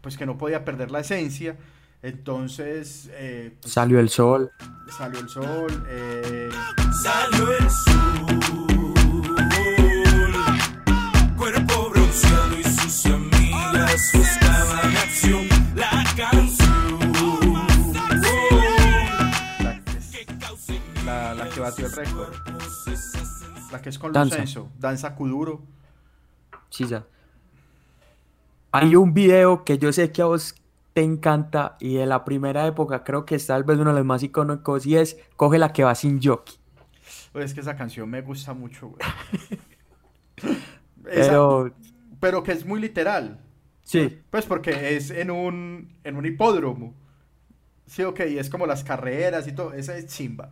[0.00, 1.56] pues que no podía perder la esencia.
[2.02, 4.50] Entonces eh, pues, Salió el sol.
[4.96, 5.84] salió el sol.
[5.88, 6.48] eh,
[7.02, 8.15] Salió el sol,
[21.56, 22.34] que batió el récord.
[23.72, 24.36] La que es con Danza.
[24.36, 25.62] Lucenzo, Danza Kuduro.
[26.68, 27.04] Sisas.
[28.72, 30.54] Hay un video que yo sé que a vos
[30.92, 34.04] te encanta y de la primera época creo que es tal vez uno de los
[34.06, 36.56] más icónicos y es Coge la que va sin jockey.
[37.32, 39.00] Pues es que esa canción me gusta mucho, güey.
[41.10, 41.70] Esa- Pero
[42.20, 43.40] pero que es muy literal.
[43.82, 46.94] sí, Pues porque es en un, en un hipódromo.
[47.86, 49.72] Sí, ok, y es como las carreras y todo.
[49.72, 50.50] Esa es chimba.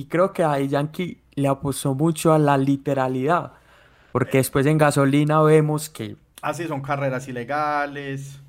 [0.00, 3.52] Y creo que ahí Yankee le apostó mucho a la literalidad.
[4.12, 8.40] Porque después en gasolina vemos que Así son carreras ilegales.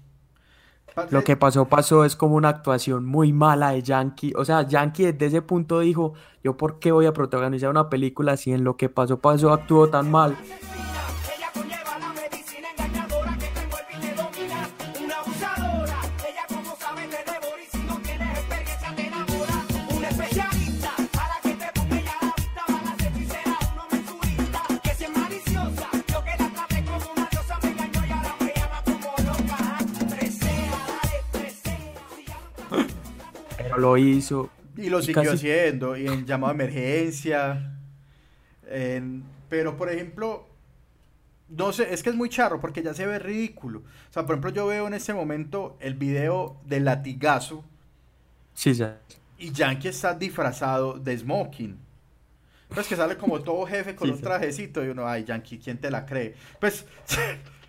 [1.09, 4.31] Lo que pasó, pasó es como una actuación muy mala de Yankee.
[4.37, 8.37] O sea, Yankee desde ese punto dijo, yo por qué voy a protagonizar una película
[8.37, 10.37] si en lo que pasó, pasó, actuó tan mal.
[33.81, 34.49] Lo hizo.
[34.77, 37.75] Y lo Y siguió casi- haciendo, y en llamado de emergencia.
[38.69, 40.47] en- pero, por ejemplo,
[41.53, 43.79] No sé, es que es muy charro porque ya se ve ridículo.
[43.79, 47.65] O sea, por ejemplo, yo veo en este momento el video del latigazo
[48.53, 49.01] Sí, ya.
[49.37, 51.77] y Yankee está disfrazado de smoking.
[52.69, 55.77] Pues que sale como todo jefe con Sí, un trajecito y uno, ay, Yankee, ¿quién
[55.77, 56.35] te la cree?
[56.61, 56.85] Pues,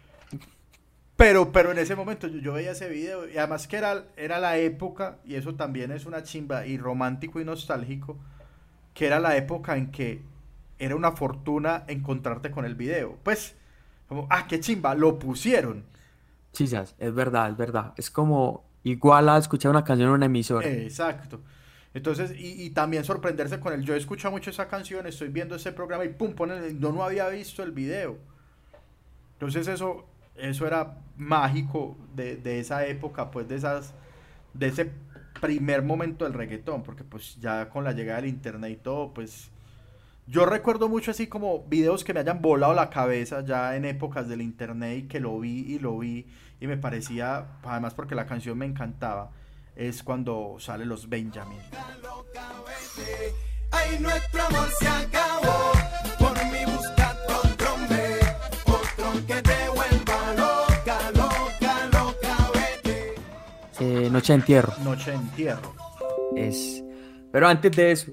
[1.16, 4.38] pero, pero en ese momento yo, yo veía ese video y además que era, era
[4.40, 8.18] la época, y eso también es una chimba y romántico y nostálgico,
[8.94, 10.22] que era la época en que
[10.78, 13.16] era una fortuna encontrarte con el video.
[13.22, 13.54] Pues,
[14.08, 15.84] como, ah, qué chimba, lo pusieron.
[16.54, 16.84] Ya.
[16.98, 17.94] Es verdad, es verdad.
[17.96, 20.66] Es como igual a escuchar una canción en una emisora.
[20.68, 21.40] Exacto.
[21.94, 25.72] Entonces, y, y también sorprenderse con el, yo escucho mucho esa canción, estoy viendo ese
[25.72, 28.18] programa y pum, ponen, el- yo no había visto el video.
[29.34, 33.94] Entonces eso, eso era mágico de, de esa época, pues de esas,
[34.54, 34.92] de ese
[35.40, 39.50] primer momento del reggaetón, porque pues ya con la llegada del internet y todo, pues
[40.26, 44.28] yo recuerdo mucho así como videos que me hayan volado la cabeza ya en épocas
[44.28, 46.26] del internet y que lo vi y lo vi
[46.60, 49.32] y me parecía, además porque la canción me encantaba,
[49.74, 51.58] es cuando sale los Benjamin.
[53.72, 55.72] Ay, nuestro amor se acabó.
[56.18, 58.20] Por mí buscate otro hombre,
[58.66, 59.68] otro que te
[63.84, 64.72] Eh, Noche de entierro.
[64.84, 65.74] Noche de entierro.
[66.36, 66.84] Es...
[67.32, 68.12] Pero antes de eso,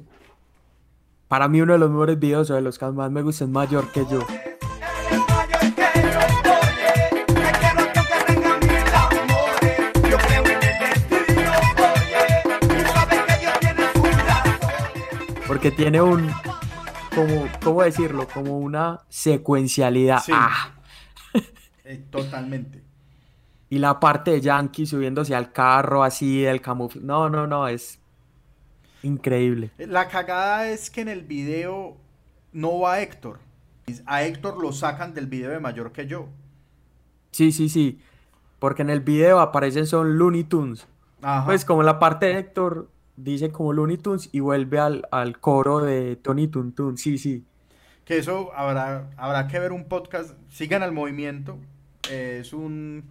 [1.28, 3.50] para mí uno de los mejores videos o de los que más me gusta es
[3.52, 4.26] Mayor que yo.
[15.48, 16.32] Porque tiene un,
[17.16, 18.28] como, ¿cómo decirlo?
[18.28, 20.22] Como una secuencialidad.
[20.24, 20.32] Sí.
[20.34, 20.72] Ah,
[21.84, 22.84] Eh, totalmente.
[23.70, 27.06] Y la parte de Yankee subiéndose al carro así, del camuflaje.
[27.06, 28.00] No, no, no, es
[29.04, 29.72] increíble.
[29.78, 31.98] La cagada es que en el video
[32.52, 33.40] no va Héctor.
[34.06, 36.28] A Héctor lo sacan del video de mayor que yo.
[37.32, 38.00] Sí, sí, sí.
[38.60, 40.88] Porque en el video aparecen son Looney Tunes.
[41.22, 41.46] Ajá.
[41.46, 45.80] Pues como la parte de Héctor dice como Looney Tunes y vuelve al, al coro
[45.80, 46.98] de Tony Tun Tun.
[46.98, 47.46] Sí, sí.
[48.06, 50.36] Que eso habrá, habrá que ver un podcast.
[50.50, 51.58] Sigan al movimiento.
[52.10, 53.04] Eh, es un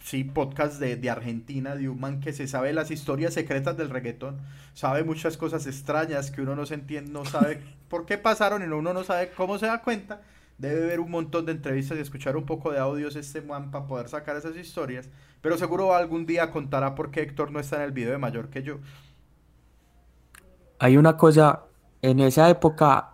[0.00, 3.90] sí, podcast de, de Argentina, de un man que se sabe las historias secretas del
[3.90, 4.38] reggaetón.
[4.74, 8.66] Sabe muchas cosas extrañas que uno no se entiende, no sabe por qué pasaron y
[8.66, 10.22] uno no sabe cómo se da cuenta.
[10.58, 13.86] Debe ver un montón de entrevistas y escuchar un poco de audios este man para
[13.86, 15.08] poder sacar esas historias.
[15.40, 18.48] Pero seguro algún día contará por qué Héctor no está en el video de mayor
[18.48, 18.78] que yo.
[20.80, 21.64] Hay una cosa,
[22.02, 23.10] en esa época,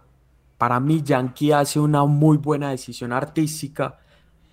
[0.56, 3.98] para mí Yankee hace una muy buena decisión artística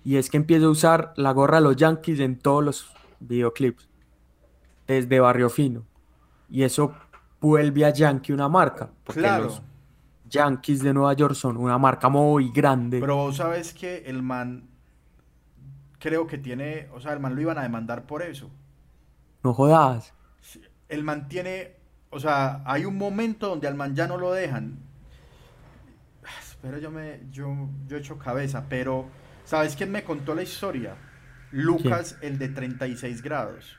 [0.04, 3.88] y es que empieza a usar la gorra de los Yankees en todos los videoclips,
[4.86, 5.84] desde Barrio Fino.
[6.50, 6.94] Y eso
[7.40, 9.44] vuelve a Yankee una marca, porque Claro.
[9.44, 9.62] los
[10.28, 13.00] Yankees de Nueva York son una marca muy grande.
[13.00, 14.68] Pero vos sabes que el man
[15.98, 18.50] creo que tiene, o sea, el man lo iban a demandar por eso.
[19.44, 20.12] No jodas.
[20.88, 21.76] El man tiene,
[22.10, 24.78] o sea, hay un momento donde al man ya no lo dejan.
[26.60, 29.06] Pero yo me, yo, yo he hecho cabeza, pero
[29.44, 30.96] ¿sabes quién me contó la historia?
[31.50, 33.76] Lucas, el de 36 grados.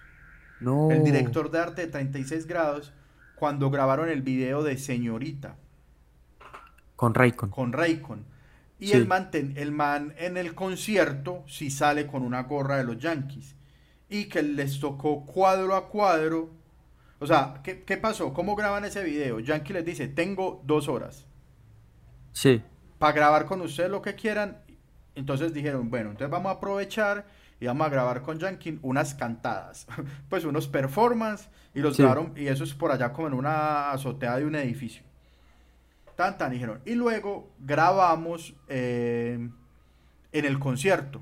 [0.59, 0.91] No.
[0.91, 2.93] El director de arte de 36 grados,
[3.35, 5.55] cuando grabaron el video de Señorita
[6.95, 7.49] Con Raycon.
[7.49, 8.25] con Raycon.
[8.79, 8.93] Y Sí.
[8.93, 12.97] el, man ten- el man en el concierto sí sale con una gorra de los
[12.99, 13.55] Yankees.
[14.09, 16.51] Y que les tocó cuadro a cuadro.
[17.19, 18.33] O sea, ¿qué, qué pasó?
[18.33, 19.39] ¿Cómo graban ese video?
[19.39, 21.25] Yankee les dice, tengo dos horas
[22.33, 22.61] Sí.
[22.99, 24.57] para grabar con ustedes lo que quieran.
[25.15, 27.25] Entonces dijeron, bueno, entonces vamos a aprovechar
[27.59, 29.87] y vamos a grabar con Yankee unas cantadas.
[30.29, 32.01] pues unos performance y los Sí.
[32.01, 32.33] grabaron.
[32.35, 35.03] Y eso es por allá como en una azotea de un edificio.
[36.15, 36.79] Tan, tan, dijeron.
[36.85, 39.49] Y luego grabamos eh,
[40.31, 41.21] en el concierto.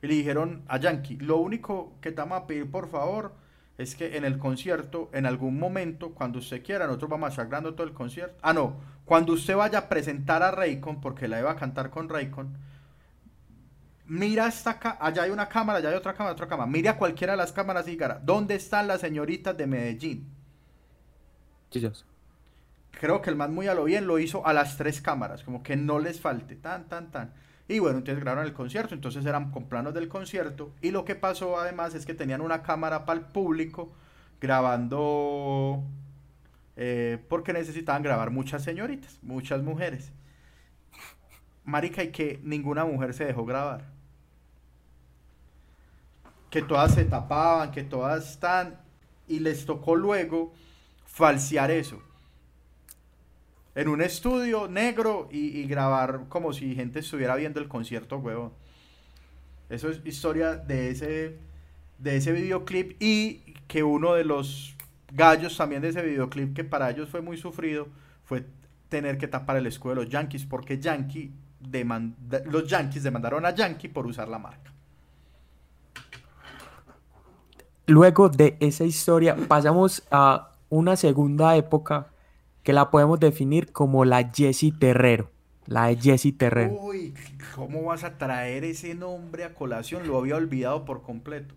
[0.00, 3.32] Y le dijeron a Yankee, lo único que te vamos a pedir, por favor,
[3.78, 7.46] es que en el concierto, en algún momento, cuando usted quiera, nosotros vamos a estar
[7.46, 8.34] grabando todo el concierto.
[8.42, 12.08] Ah, no, cuando usted vaya a presentar a Raycon, porque la iba a cantar con
[12.08, 12.48] Raycon,
[14.20, 16.70] mira esta ca- allá hay una cámara, allá hay otra cámara, otra cámara.
[16.70, 20.18] Mira cualquiera de las cámaras y diga, ¿dónde están las señoritas de Medellín?
[22.92, 25.62] Creo que el man muy a lo bien lo hizo a las tres cámaras, como
[25.62, 27.32] que no les falte, tan, tan, tan.
[27.68, 30.72] Y bueno, entonces grabaron el concierto, entonces eran con planos del concierto.
[30.82, 33.92] Y lo que pasó además es que tenían una cámara para el público
[34.40, 35.82] grabando,
[36.76, 40.12] eh, porque necesitaban grabar muchas señoritas, muchas mujeres.
[41.64, 43.91] Marica, y que ninguna mujer se dejó grabar.
[46.52, 48.78] Que todas se tapaban, que todas están.
[49.26, 50.54] Y les tocó luego
[51.06, 52.00] falsear eso.
[53.74, 58.52] en un estudio negro y, grabar como si gente estuviera viendo el concierto, huevón.
[59.70, 61.38] Eso es historia de ese,
[61.98, 64.74] de ese videoclip y que uno de los
[65.12, 67.88] gallos también de ese videoclip que para ellos fue muy sufrido
[68.24, 68.44] fue
[68.90, 73.54] tener que tapar el escudo de los Yankees porque Yankee demanda- los Yankees demandaron a
[73.54, 74.70] Yankee por usar la marca.
[77.86, 82.08] Luego de esa historia pasamos a una segunda época
[82.62, 85.30] que la podemos definir como la Jessie Terrero.
[85.66, 86.74] La de Jessie Terrero.
[86.80, 87.14] Uy,
[87.54, 90.06] ¿cómo vas a traer ese nombre a colación?
[90.06, 91.54] Lo había olvidado por completo.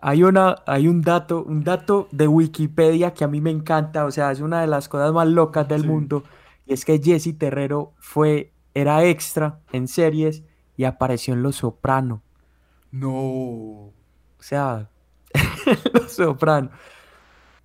[0.00, 4.10] Hay una, hay un dato, un dato de Wikipedia que a mí me encanta, o
[4.10, 5.86] sea, es una de las cosas más locas del Sí.
[5.86, 6.24] mundo,
[6.66, 10.42] y es que Jessie Terrero fue, era extra en series
[10.76, 12.20] y apareció en Los Soprano.
[12.90, 13.10] No.
[13.12, 13.92] O
[14.40, 14.90] sea,
[15.92, 16.70] Los Soprano.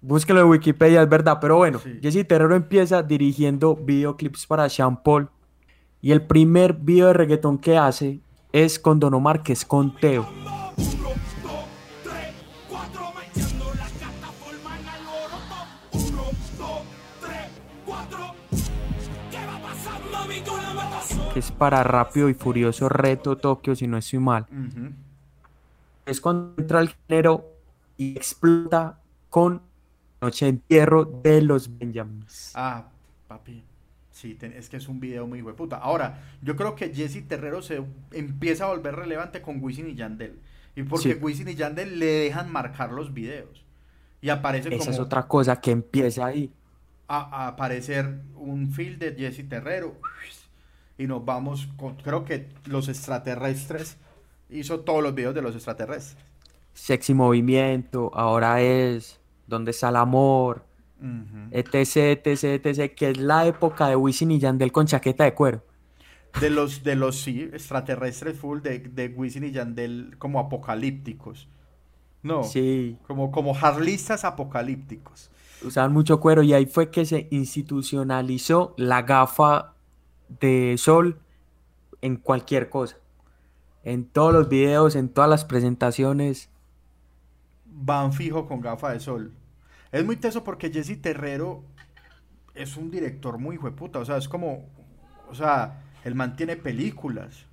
[0.01, 1.99] Búsquenlo en Wikipedia, es verdad, pero bueno, Sí.
[2.01, 5.29] Jessie Terrero empieza dirigiendo videoclips para Sean Paul,
[6.01, 8.21] y el primer video de reggaetón que hace
[8.53, 10.25] es con Don Omar, que es con Teo.
[21.33, 24.47] Que es para Rápido y Furioso Reto Tokio, si no estoy mal.
[26.05, 27.48] Es cuando entra el género
[27.99, 29.61] y explota con
[30.21, 32.51] Noche de Entierro de los Benjamins.
[32.53, 32.91] Ah,
[33.27, 33.63] papi.
[34.11, 35.77] Sí, es que es un video muy puta.
[35.77, 40.41] Ahora, yo creo que Jesse Terrero se empieza a volver relevante con Wisin y Yandel.
[40.75, 41.13] Y porque Sí.
[41.15, 43.65] Wisin y Yandel le dejan marcar los videos.
[44.21, 46.53] Y aparece Esa como es otra cosa que empieza ahí.
[47.07, 49.95] a, a aparecer un film de Jesse Terrero.
[50.97, 53.97] Y nos vamos con, creo que los extraterrestres.
[54.49, 56.17] Hizo todos los videos de los extraterrestres.
[56.79, 60.63] Sexy Movimiento, ahora es ¿Dónde está el amor?
[61.51, 65.63] Etc, etc, etc, que es la época de Wisin y Yandel con chaqueta de cuero.
[66.39, 71.49] De los, de los sí, extraterrestres full de, de Wisin y Yandel como apocalípticos.
[72.21, 75.31] No, Sí, como, como harlistas apocalípticos.
[75.63, 79.73] usaban mucho cuero y ahí fue que se institucionalizó la gafa
[80.39, 81.19] de sol
[82.01, 82.97] en cualquier cosa.
[83.83, 86.49] En todos los videos, en todas las presentaciones.
[87.71, 89.33] Van fijo con gafa de sol.
[89.91, 91.63] Es muy teso porque Jesse Terrero
[92.53, 93.99] es un director muy hueputa.
[93.99, 94.69] O sea, es como.
[95.29, 97.45] O sea, él mantiene películas.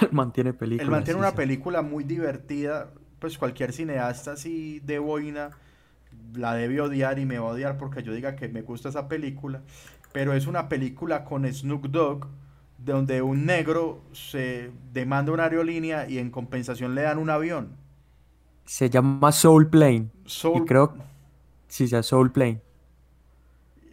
[0.10, 0.84] mantiene películas.
[0.84, 1.36] Él mantiene sí, una sí.
[1.36, 2.92] película muy divertida.
[3.18, 5.50] Pues cualquier cineasta así de boina
[6.34, 9.08] la debe odiar y me va a odiar porque yo diga que me gusta esa
[9.08, 9.62] película.
[10.12, 12.26] Pero es una película con Snoop Dogg
[12.78, 17.76] donde un negro se demanda una aerolínea y en compensación le dan un avión.
[18.64, 20.08] Se llama Soul Plane.
[20.24, 20.94] Soul- Y creo.
[21.68, 22.60] Sí, sí, Soul Plane.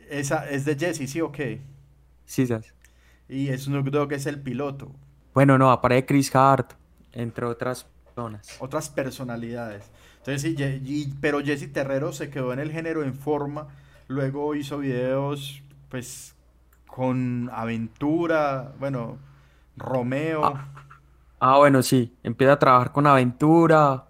[0.09, 1.61] Esa es de Jesse, ¿sí o qué?
[2.26, 2.53] Sí, sí.
[3.28, 4.91] Y Snoop Dogg es el piloto.
[5.34, 6.74] Bueno, no, aparece Chris Hart,
[7.13, 8.57] entre otras personas.
[8.59, 9.89] Otras personalidades.
[10.17, 13.67] Entonces, sí, y- pero Jesse Terrero se quedó en el género en forma.
[14.07, 16.36] Luego hizo videos, pues,
[16.88, 19.17] con Aventura, bueno,
[19.78, 20.43] Romeo.
[20.43, 20.67] Ah.
[21.39, 22.13] Ah, bueno, sí.
[22.24, 24.05] Empieza a trabajar con Aventura.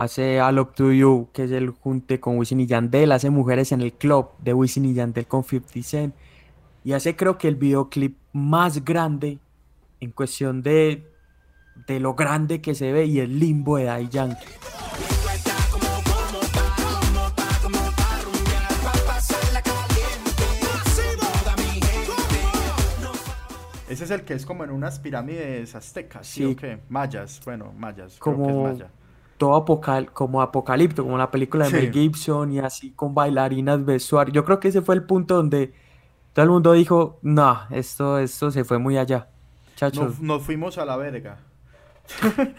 [0.00, 3.12] Hace All Up to You, que es el junte con Wisin y Yandel.
[3.12, 6.14] Hace Mujeres en el Club de Wisin y Yandel con 50 Cent.
[6.84, 9.40] Y hace creo que el videoclip más grande
[10.00, 11.06] en cuestión de,
[11.86, 14.46] de lo grande que se ve y el limbo de Daddy Yankee.
[23.88, 26.44] Ese es el que es como en unas pirámides aztecas, ¿sí, Sí.
[26.44, 26.78] o qué?
[26.88, 28.88] Mayas, bueno, mayas, creo que es Como maya.
[29.40, 31.76] Todo apocal, como apocalipto, como la película de Sí.
[31.76, 34.34] Mel Gibson y así con bailarinas, vestuario.
[34.34, 35.72] Yo creo que ese fue el punto donde
[36.34, 39.28] todo el mundo dijo, no, esto, esto se fue muy allá.
[39.94, 41.38] Nos, nos fuimos a la verga.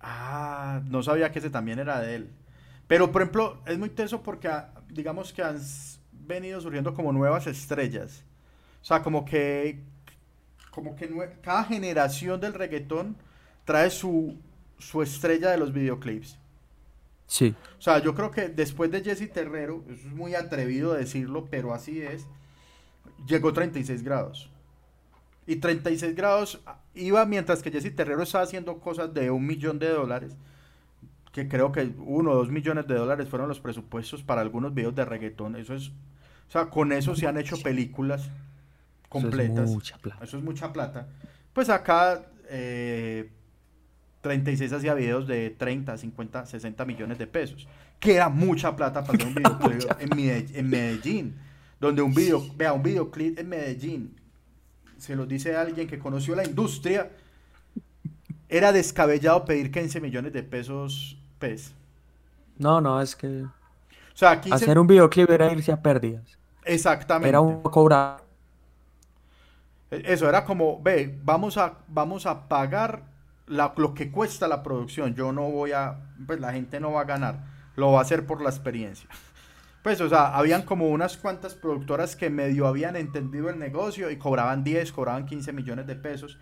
[0.00, 2.30] ah, no sabía que ese también era de él.
[2.86, 5.58] Pero, por ejemplo, es muy teso porque ah, digamos que han
[6.10, 8.24] venido surgiendo como nuevas estrellas.
[8.80, 9.82] O sea, como que,
[10.70, 11.06] como que
[11.42, 13.14] cada generación del reggaetón
[13.66, 14.38] trae su,
[14.78, 16.38] su estrella de los videoclips.
[17.26, 17.54] sí.
[17.78, 21.74] O sea, yo creo que después de Jesse Terrero, eso es muy atrevido decirlo, pero
[21.74, 22.26] así es,
[23.26, 24.50] llegó 36 grados.
[25.46, 26.60] Y 36 grados
[26.94, 30.36] iba mientras que Jesse Terrero estaba haciendo cosas de un millón de dólares,
[31.32, 34.94] que creo que uno o dos millones de dólares fueron los presupuestos para algunos videos
[34.94, 35.56] de reggaetón.
[35.56, 38.30] Eso es, o sea, con eso se han hecho películas
[39.08, 39.68] completas.
[39.68, 40.24] mucha plata.
[40.24, 41.08] Eso es mucha plata.
[41.52, 43.30] Pues acá eh,
[44.24, 47.68] 36 hacía videos de 30, 50, 60 millones de pesos.
[48.00, 51.36] que era mucha plata para hacer un videoclip en, Medellín,
[51.78, 54.16] donde un video, vea, un videoclip en Medellín,
[54.96, 57.10] se lo dice alguien que conoció la industria,
[58.48, 61.74] era descabellado pedir 15 millones de pesos, pues.
[62.56, 63.50] No, no, es que O
[64.14, 66.38] sea, 15, hacer un videoclip era irse a pérdidas.
[66.64, 67.28] exactamente.
[67.28, 68.24] Era un cobrar.
[69.90, 73.13] Eso era como, ve, vamos a, vamos a pagar
[73.46, 75.14] la- lo que cuesta la producción.
[75.14, 77.44] Yo no voy a, pues la gente no va a ganar,
[77.76, 79.08] lo va a hacer por la experiencia.
[79.84, 84.16] Pues, o sea, habían como unas cuantas productoras que medio habían entendido el negocio y
[84.16, 86.38] cobraban 10, cobraban 15 millones de pesos.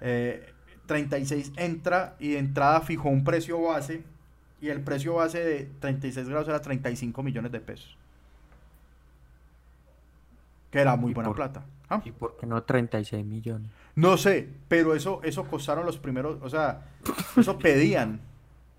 [0.00, 0.50] Eh,
[0.86, 4.02] 36 entra y de entrada fijó un precio base
[4.62, 7.98] y el precio base de 36 grados era 35 millones de pesos.
[10.70, 11.62] Que era muy ¿Y buena por- plata.
[11.88, 12.00] ¿Ah?
[12.04, 13.68] ¿Y por qué no 36 millones?
[14.00, 16.86] No sé, pero eso, eso costaron los primeros, o sea,
[17.36, 18.22] eso pedían.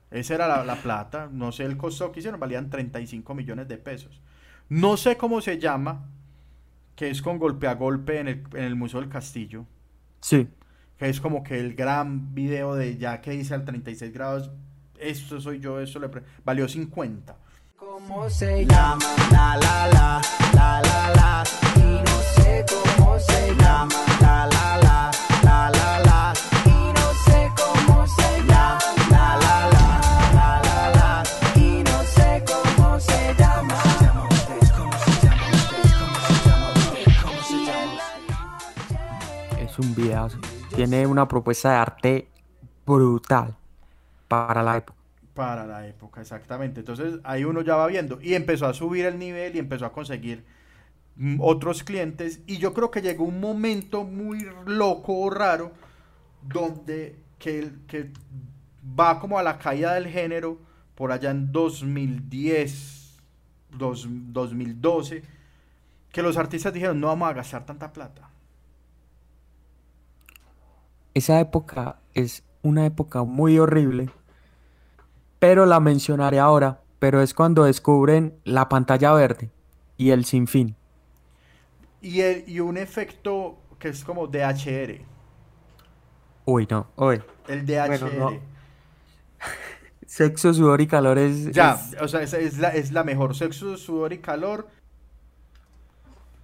[0.09, 1.29] Esa era la, la plata.
[1.31, 4.19] No sé el costo que hicieron, valían 35 millones de pesos.
[4.67, 6.09] No sé cómo se llama,
[6.95, 9.67] que es con golpe a golpe en el, en el Museo del Castillo.
[10.21, 10.47] Sí.
[10.97, 14.49] Que es como que el gran video de ya que dice al 36 grados,
[14.97, 16.09] esto soy yo, esto le
[16.43, 17.35] valió 50.
[17.75, 19.05] ¿Cómo se llama?
[19.31, 20.21] La la la,
[20.55, 21.43] la la la.
[21.75, 22.65] Y no sé
[22.97, 23.93] cómo se llama.
[24.19, 24.50] La la la,
[39.81, 40.39] un.
[40.73, 42.31] Tiene una propuesta de arte
[42.85, 43.55] brutal
[44.27, 44.99] para la época.
[45.33, 46.81] Para la época, exactamente.
[46.81, 49.93] Entonces ahí uno ya va viendo y empezó a subir el nivel y empezó a
[49.93, 50.43] conseguir
[51.17, 55.73] mm, otros clientes y yo creo que llegó un momento muy loco o raro
[56.43, 58.11] donde que
[58.99, 60.59] va como a la caída del género
[60.95, 63.17] por allá en 2010,
[63.71, 65.23] dos- 2012,
[66.11, 68.30] que los artistas dijeron no vamos a gastar tanta plata.
[71.13, 74.09] Esa época es una época muy horrible,
[75.39, 79.49] pero la mencionaré ahora, pero es cuando descubren la pantalla verde
[79.97, 80.75] y el sinfín.
[82.01, 85.01] Y, el- y un efecto que es como DHR,
[86.45, 87.21] Uy, no, uy.
[87.47, 87.87] el DHR.
[87.87, 88.39] Bueno, no.
[90.05, 93.35] Sexo, sudor y calor es, Ya, es- o sea, es la, es la mejor.
[93.35, 94.67] Sexo, sudor y calor.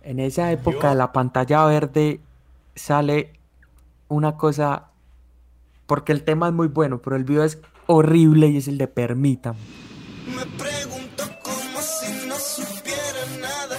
[0.04, 2.22] En esa época de la pantalla verde
[2.76, 3.34] sale
[4.08, 4.92] una cosa,
[5.86, 8.88] porque el tema es muy bueno, pero el video es horrible y es el de
[8.88, 9.60] Permítame.
[10.36, 13.78] Me pregunto como si no supiera nada.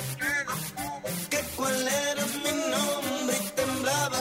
[1.30, 4.18] Que cuál era mi nombre y temblaba.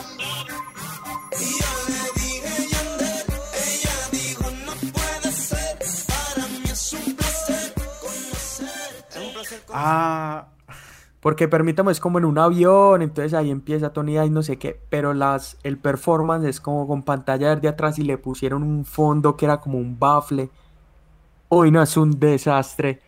[1.39, 3.25] Y yo le dije Yandel,
[3.65, 5.77] ella dijo no puede ser.
[6.07, 9.05] Para mí es un placer conocer.
[9.09, 9.73] Es un placer conocer.
[9.73, 10.47] Ah,
[11.19, 14.79] Porque Permítame es como en un avión, entonces ahí empieza Tony y no sé qué,
[14.89, 19.35] pero las, el performance es como con pantalla verde atrás y le pusieron un fondo
[19.35, 20.49] que era como un bafle.
[21.49, 23.01] Uy, no, es un desastre.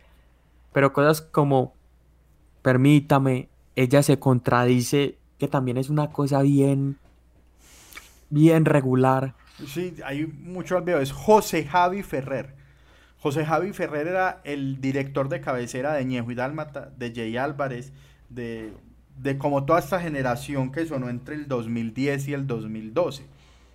[0.72, 1.74] Pero cosas como
[2.62, 6.98] Permítame, ella se contradice, que también es una cosa bien,
[8.28, 9.34] bien regular.
[9.66, 11.00] sí, hay mucho al video.
[11.00, 12.59] Es José Javi Ferrer.
[13.20, 17.92] José Javi Ferrer era el director de cabecera de Ñejo y Dálmata, de Jay Álvarez,
[18.28, 18.72] de,
[19.18, 23.24] de como toda esta generación que sonó entre el 2010 y el 2012.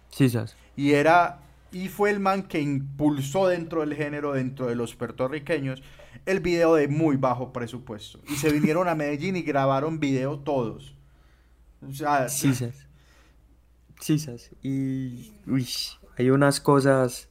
[0.10, 0.56] Sí, ¿sabes?
[0.76, 1.40] Y era
[1.76, 5.84] y fue el man que impulsó dentro del género, dentro de los puertorriqueños,
[6.26, 8.22] el video de muy bajo presupuesto.
[8.30, 10.96] Y se vinieron a Medellín y grabaron video todos.
[11.86, 12.88] O sea, Sí, ¿sabes?
[14.00, 14.52] Sí, ¿sabes?
[14.64, 15.68] Y uy,
[16.18, 17.28] hay unas cosas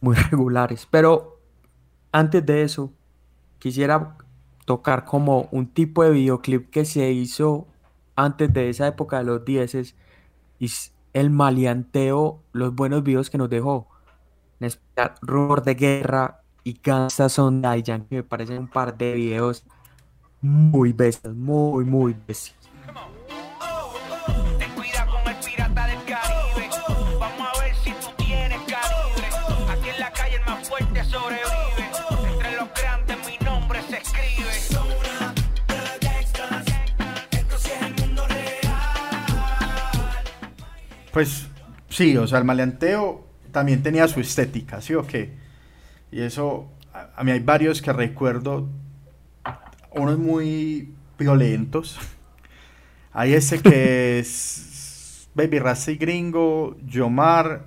[0.00, 0.86] muy regulares.
[0.90, 1.40] Pero
[2.12, 2.92] antes de eso,
[3.58, 4.16] quisiera
[4.64, 7.66] tocar como un tipo de videoclip que se hizo
[8.16, 9.94] antes de esa época de los 10
[10.58, 10.70] y
[11.12, 13.88] el maleanteo, los buenos videos que nos dejó.
[14.60, 19.14] En especial, Rumor de Guerra y Gangsta Son Dayan, que me parecen un par de
[19.14, 19.64] videos
[20.40, 22.58] muy bestias, muy, muy bestias.
[41.18, 41.48] Pues
[41.88, 45.34] sí, o sea, el maleanteo también tenía su estética, ¿sí o qué?
[46.12, 48.68] Y eso, a, mí hay varios que recuerdo,
[49.90, 51.98] unos muy violentos.
[53.12, 57.64] Hay ese que es Baby Rasta y Gringo, Yomar,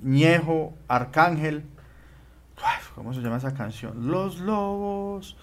[0.00, 1.64] Ñejo, Arcángel.
[2.94, 4.10] ¿Cómo se llama esa canción?
[4.10, 5.36] Los lobos.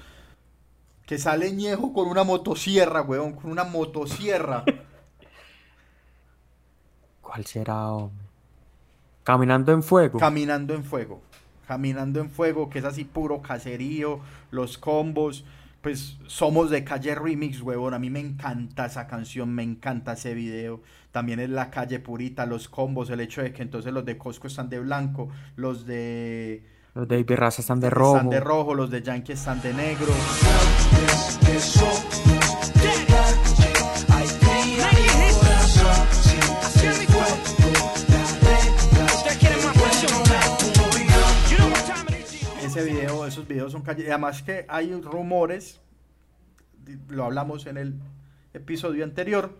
[1.06, 4.66] Que sale Ñejo con una motosierra, weón, con una motosierra.
[7.32, 8.26] ¿Cuál será, hombre?
[9.24, 10.20] Caminando en fuego.
[10.20, 11.22] Caminando en fuego.
[11.66, 14.20] Caminando en fuego, que es así puro caserío,
[14.50, 15.46] los combos.
[15.80, 17.94] Pues somos de calle remix, huevón.
[17.94, 20.82] A mí me encanta esa canción, me encanta ese video.
[21.14, 24.48] También es la calle purita, los combos, el hecho de que entonces los de Costco
[24.48, 28.30] están de blanco, los de Los de Baby Raza están de están rojo.
[28.30, 30.12] de rojo, los de Yankee están de negro.
[43.42, 44.04] Esos videos son calle.
[44.04, 45.80] y Además que hay rumores,
[47.10, 47.96] lo hablamos en el
[48.54, 49.58] episodio anterior,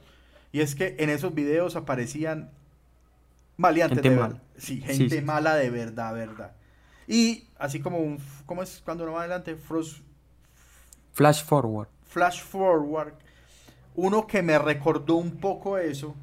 [0.52, 2.50] y es que en esos videos aparecían
[3.58, 4.42] maleantes Gente de verdad.
[4.58, 5.22] Sí, Sí, gente sí.
[5.22, 6.52] mala de verdad, verdad.
[7.08, 9.56] Y así como un, ¿cómo es cuando uno va adelante?
[9.58, 10.02] Fros-
[11.14, 11.90] Flash forward.
[12.08, 13.14] flash forward,
[13.96, 16.16] uno que me recordó un poco eso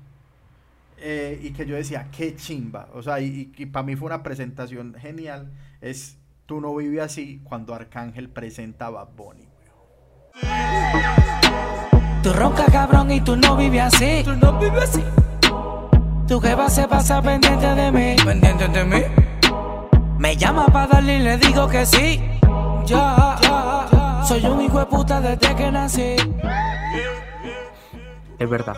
[0.99, 2.89] eh, y que yo decía, qué chimba.
[2.95, 5.51] O sea, y, para mí fue una presentación genial.
[5.81, 6.17] Es
[6.49, 9.47] Tú no vives así cuando Arcángel presenta a Bad Bunny.
[12.23, 14.23] Tú ronca cabrón y tú no vives así.
[14.25, 15.05] Tú no vives así.
[16.27, 18.17] Tu jeva se pasa pendiente de mí.
[18.25, 19.03] Pendiente de mí.
[20.19, 22.19] Me llama para darle y le digo que sí.
[22.87, 24.25] Ya, ya, ya.
[24.25, 26.17] Soy un hijo de puta desde que nací.
[28.39, 28.77] Es verdad.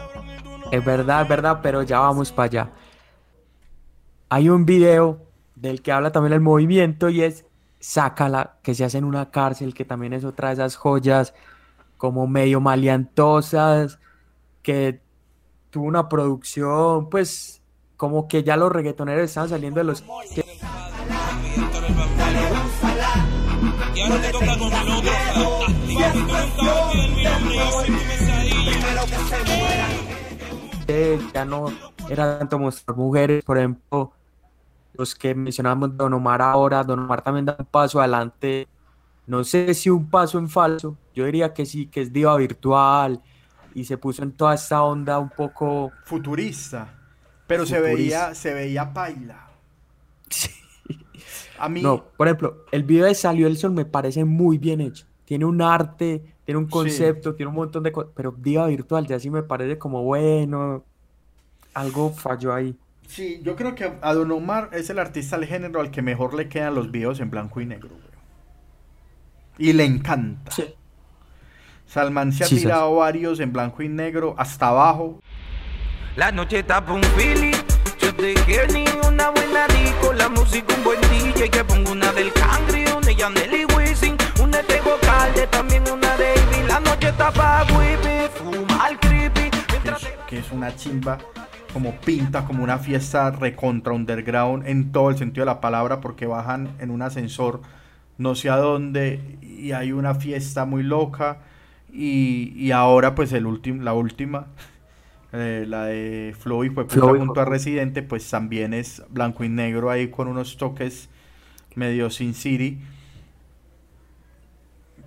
[0.73, 2.71] Es verdad, es verdad, pero ya vamos para allá.
[4.29, 7.45] Hay un video del que habla también el movimiento y es
[7.81, 11.35] Sácala, que se hace en una cárcel, que también es otra de esas joyas
[11.97, 13.99] como medio maleantosas,
[14.63, 15.01] que
[15.71, 17.63] tuvo una producción, pues
[17.97, 20.05] como que ya los reggaetoneros estaban saliendo de los...
[31.33, 31.67] ya no
[32.09, 34.13] era tanto mostrar mujeres, por ejemplo,
[35.01, 38.69] los que mencionamos Don Omar ahora, Don Omar también da un paso adelante,
[39.27, 43.23] no sé si un paso en falso, yo diría que sí, que es diva virtual
[43.75, 45.99] y se puso en toda esta onda un poco...
[46.05, 46.95] Futurista.
[47.47, 49.49] Pero se veía, se veía paila.
[51.59, 54.81] A mí, No, por ejemplo, el video de Salió el Sol me parece muy bien
[54.81, 56.71] hecho, tiene un arte, tiene un Sí.
[56.71, 60.85] concepto, tiene un montón de cosas, pero diva virtual ya sí me parece como bueno,
[61.75, 62.79] algo falló ahí.
[63.11, 66.35] Sí, yo creo que a Don Omar es el artista del género al que mejor
[66.35, 67.91] le quedan los videos en blanco y negro.
[67.91, 68.11] güey.
[69.59, 70.51] Y le encanta.
[70.53, 70.65] Sí.
[71.87, 72.63] Salman se ha Sí, sí.
[72.63, 75.21] tirado varios en blanco y negro hasta abajo.
[76.17, 77.57] La noche está pa' un feeling.
[78.01, 80.13] Yo te quiero ni una buena disco.
[80.13, 81.51] La música, un buen DJ.
[81.51, 84.17] Que pongo una del Cangri, una de Yaneli Wisin.
[84.43, 86.69] Una de Calde, también una de Ivy.
[86.69, 89.51] La noche está pa' whippy, creepy.
[89.51, 91.19] que Mientras es, que es una chimba,
[91.73, 96.27] como pinta como una fiesta recontra underground en todo el sentido de la palabra, porque
[96.27, 97.61] bajan en un ascensor
[98.21, 101.39] no sé a dónde y hay una fiesta muy loca.
[101.93, 104.47] Y, y ahora, pues, el último, la última,
[105.33, 107.45] eh, la de Flow y fue junto a.
[107.47, 111.09] Residente, pues también es blanco y negro ahí con unos toques
[111.75, 112.79] medio sin City,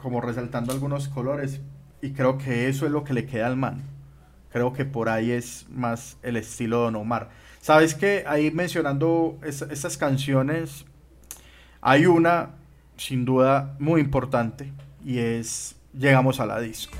[0.01, 1.61] como resaltando algunos colores.
[2.01, 3.92] Y creo que eso es lo que le queda al man.
[4.53, 7.29] Creo que por ahí es más el estilo de Don Omar.
[7.59, 10.85] Sabes que ahí mencionando es- estas canciones,
[11.81, 12.51] hay una
[12.95, 14.71] sin duda muy importante
[15.03, 16.97] y es Llegamos a la disco.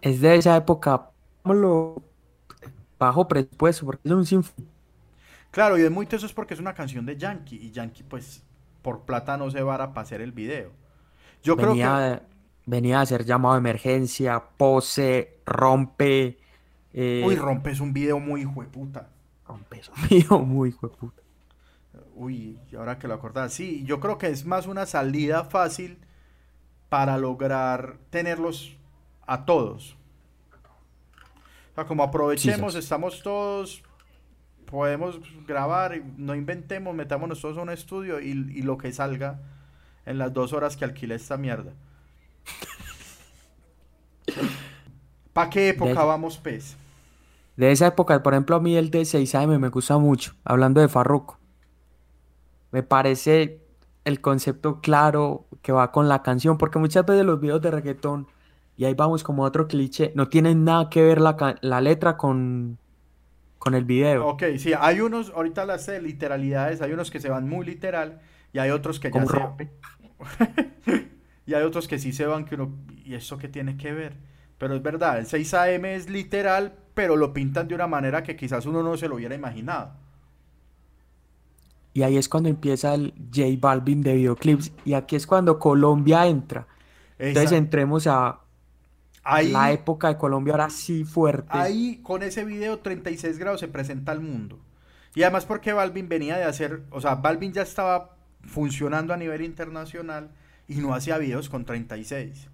[0.00, 1.10] Es de esa época,
[3.06, 4.70] bajo presupuesto, porque es un sinfín.
[5.50, 8.42] Claro, y es muy teso es porque es una canción de Yankee y Yankee pues
[8.82, 10.72] por plata no se vara para hacer el video.
[11.42, 12.26] Yo creo que venía,
[12.66, 16.38] venía a ser llamado de emergencia, pose, rompe.
[16.92, 19.08] eh, Uy, rompes un video muy hijueputa.
[19.46, 21.22] rompe eso mío, muy hijo de puta.
[22.14, 25.98] Uy, ahora que lo acordás, sí, yo creo que es más una salida fácil
[26.88, 28.76] para lograr tenerlos
[29.26, 29.96] a todos.
[31.72, 32.78] O sea, como aprovechemos, sí.
[32.78, 33.82] estamos todos,
[34.66, 39.40] podemos grabar, no inventemos, metámonos todos a un estudio y, y lo que salga
[40.06, 41.72] en las dos horas que alquile esta mierda.
[45.32, 46.76] ¿Para qué época De- vamos, pez?
[47.56, 50.88] De esa época, por ejemplo, a mí el de 6AM me gusta mucho, hablando de
[50.88, 51.38] Farruko.
[52.70, 53.60] Me parece
[54.04, 58.26] el concepto claro que va con la canción, porque muchas veces los videos de reggaetón,
[58.82, 62.16] y ahí vamos como a otro cliché, no tienen nada que ver la, la letra
[62.16, 62.78] con,
[63.60, 64.26] con el video.
[64.26, 68.20] Ok, sí, hay unos, ahorita las de literalidades, hay unos que se van muy literal
[68.52, 69.70] y hay otros que ya se...
[71.46, 72.72] Y hay otros que sí se van que uno...
[73.04, 74.16] ¿Y eso qué tiene que ver?
[74.58, 78.34] Pero es verdad, el 6 AM es literal, pero lo pintan de una manera que
[78.34, 79.92] quizás uno no se lo hubiera imaginado.
[81.94, 84.72] Y ahí es cuando empieza el J Balvin de videoclips.
[84.84, 86.66] Y aquí es cuando Colombia entra.
[87.16, 88.41] Entonces entremos a
[89.24, 91.48] ahí, la época de Colombia ahora sí fuerte.
[91.50, 94.60] ahí con ese video 36 grados se presenta al mundo.
[95.14, 99.42] Y además porque Balvin venía de hacer, o sea, Balvin ya estaba funcionando a nivel
[99.42, 100.30] internacional
[100.68, 102.48] y no hacía videos con 36.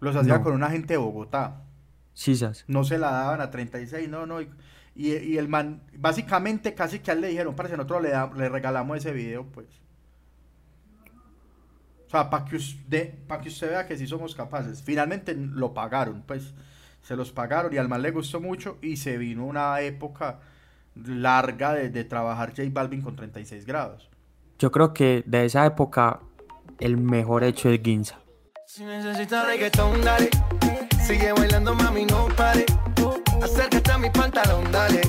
[0.00, 0.44] Los hacía No.
[0.44, 1.62] con una gente de Bogotá.
[2.14, 2.64] Sisas.
[2.66, 4.40] no se la daban a 36, no, no.
[4.40, 4.50] Y,
[4.96, 8.32] y- y el man, básicamente casi que a él le dijeron, parece, nosotros le, da-
[8.34, 9.68] le regalamos ese video, pues.
[12.08, 14.82] O sea, para que, usted, pa' que usted vea que sí somos capaces.
[14.82, 16.54] Finalmente lo pagaron, pues.
[17.02, 20.40] Se los pagaron y al man le gustó mucho y se vino una época
[20.94, 24.08] larga de, de trabajar J Balvin con 36 grados.
[24.58, 26.20] Yo creo que de esa época
[26.80, 28.18] el mejor hecho es Ginza.
[28.66, 30.30] Si necesitas reggaetón, dale.
[31.00, 32.64] Sigue bailando, mami, no pare.
[33.42, 35.02] Acércate a mi pantalón, dale.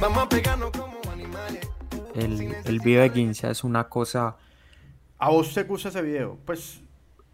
[0.00, 1.68] Vamos a pegarnos como animales.
[2.14, 4.36] El, el video de Ginza es una cosa,
[5.24, 6.38] ¿A vos te gusta ese video?
[6.46, 6.82] Pues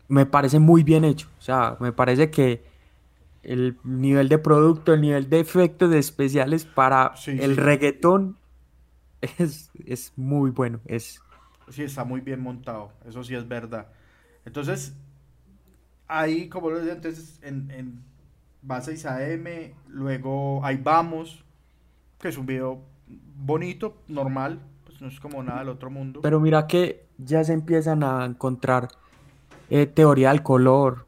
[0.09, 1.28] me parece muy bien hecho.
[1.39, 2.64] O sea, me parece que
[3.43, 7.57] el nivel de producto, el nivel de efectos especiales para Sí, el sí.
[7.57, 8.39] reggaetón
[9.39, 10.80] es, es muy bueno.
[10.86, 11.22] Es,
[11.70, 13.89] Sí, está muy bien montado, eso sí es verdad.
[14.47, 14.95] Entonces,
[16.07, 18.03] ahí, como lo decía, entonces, en, en
[18.62, 21.45] Base 6 AM, luego Ahí Vamos,
[22.20, 22.82] que es un video
[23.36, 26.20] bonito, normal, pues no es como nada del otro mundo.
[26.22, 28.88] pero mira que ya se empiezan a encontrar
[29.70, 31.06] eh, teoría del color.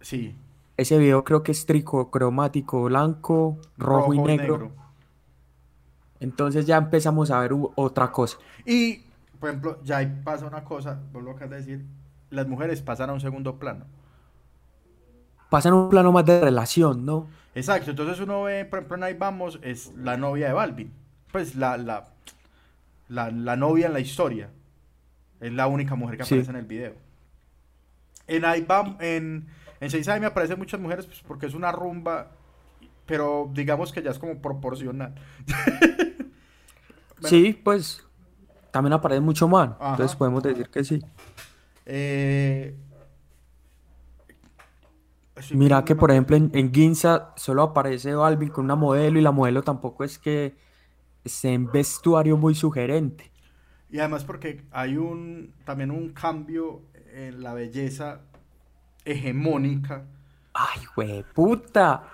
[0.00, 0.36] Sí,
[0.78, 4.72] Ese video creo que es tricocromático, blanco, rojo, y negro.
[6.20, 8.38] Entonces ya empezamos a ver otra cosa.
[8.64, 8.98] Y,
[9.40, 11.86] por ejemplo, ya ahí pasa una cosa, vos lo acabas de decir,
[12.30, 13.86] las mujeres pasan a un segundo plano.
[15.50, 17.28] Pasan a un plano más de relación, ¿no?
[17.54, 20.92] Exacto, entonces uno ve, por ejemplo, en Ahí Vamos, es la novia de Balvin.
[21.32, 22.14] Pues la, la,
[23.08, 24.50] la, la novia en la historia.
[25.40, 26.34] Es la única mujer que Sí.
[26.34, 26.94] aparece en el video.
[28.26, 29.46] En Vamos, en,
[29.80, 32.32] en 6 me aparecen muchas mujeres pues, porque es una rumba,
[33.06, 35.14] pero digamos que ya es como proporcional.
[37.20, 37.30] Bueno.
[37.36, 38.06] Sí, pues
[38.70, 39.70] también aparece mucho más.
[39.80, 39.90] Ajá.
[39.90, 41.02] Entonces podemos decir que sí.
[41.84, 42.76] Eh,
[45.52, 49.30] Mira que, por ejemplo, en, en Ginza solo aparece Balvin con una modelo y la
[49.32, 50.54] modelo tampoco es que
[51.24, 53.30] esté en vestuario muy sugerente.
[53.90, 56.82] Y además porque hay un también un cambio
[57.14, 58.20] en la belleza
[59.04, 60.04] hegemónica
[60.54, 60.82] ¡Ay,
[61.34, 62.04] puta!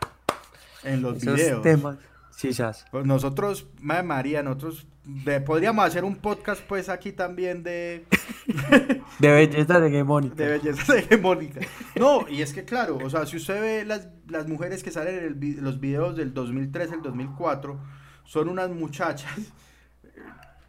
[0.83, 1.62] en los Esos videos.
[1.62, 1.97] temas.
[2.31, 2.51] Sí.
[2.91, 8.05] Pues nosotros, madre María, nosotros de- podríamos hacer un podcast pues aquí también de,
[9.18, 10.35] De belleza de hegemónica.
[10.35, 11.61] de belleza hegemónica.
[11.97, 15.16] No, y es que claro, o sea, si usted ve las, las mujeres que salen
[15.18, 17.79] en el los videos del 2003, el 2004,
[18.25, 19.33] son unas muchachas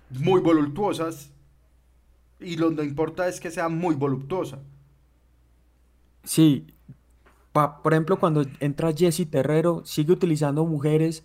[0.09, 1.31] muy voluptuosas
[2.39, 4.59] y lo que importa es que sean muy voluptuosas.
[6.23, 6.67] Sí.
[7.51, 11.23] Pa- por ejemplo, cuando entra Jessie Terrero, sigue utilizando mujeres,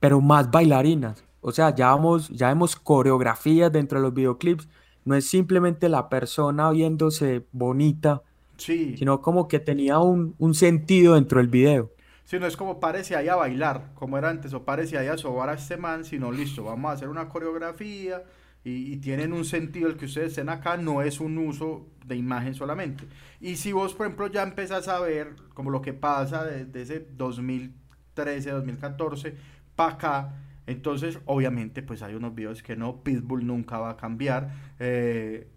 [0.00, 1.24] pero más bailarinas.
[1.40, 4.68] O sea, ya vamos, ya vemos coreografías dentro de los videoclips.
[5.04, 8.22] No es simplemente la persona viéndose bonita,
[8.56, 8.96] Sí.
[8.96, 11.90] sino como que tenía un, un sentido dentro del video.
[12.24, 15.16] Si no es como parece ahí a bailar, como era antes, o parece ahí a
[15.18, 18.22] sobar a este man, sino listo, vamos a hacer una coreografía
[18.64, 22.16] y, y tienen un sentido el que ustedes estén acá, no es un uso de
[22.16, 23.08] imagen solamente.
[23.40, 27.06] Y si vos, por ejemplo, ya empezás a ver como lo que pasa desde ese
[27.16, 29.34] 2013, 2014
[29.76, 30.34] para acá,
[30.66, 34.50] entonces obviamente pues hay unos videos que no, Pitbull nunca va a cambiar.
[34.78, 35.48] eh,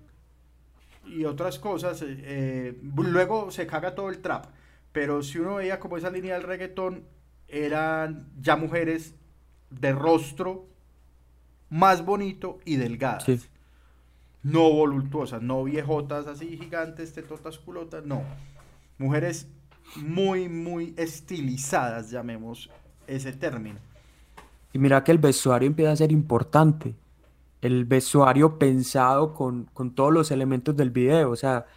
[1.05, 2.01] y otras cosas.
[2.01, 4.45] eh, eh, luego se caga todo el trap.
[4.97, 7.03] Pero si uno veía como esa línea del reggaetón,
[7.47, 9.13] eran ya mujeres
[9.69, 10.65] de rostro
[11.69, 13.25] más bonito y delgadas.
[13.25, 13.39] Sí.
[14.41, 18.23] No voluptuosas, no viejotas así gigantes, tetotas culotas, no.
[18.97, 19.47] Mujeres
[19.97, 22.71] muy, muy estilizadas, llamemos
[23.05, 23.77] ese término.
[24.73, 26.95] Y mira que el vestuario empieza a ser importante.
[27.61, 31.29] El vestuario pensado con, con todos los elementos del video.
[31.29, 31.67] O sea,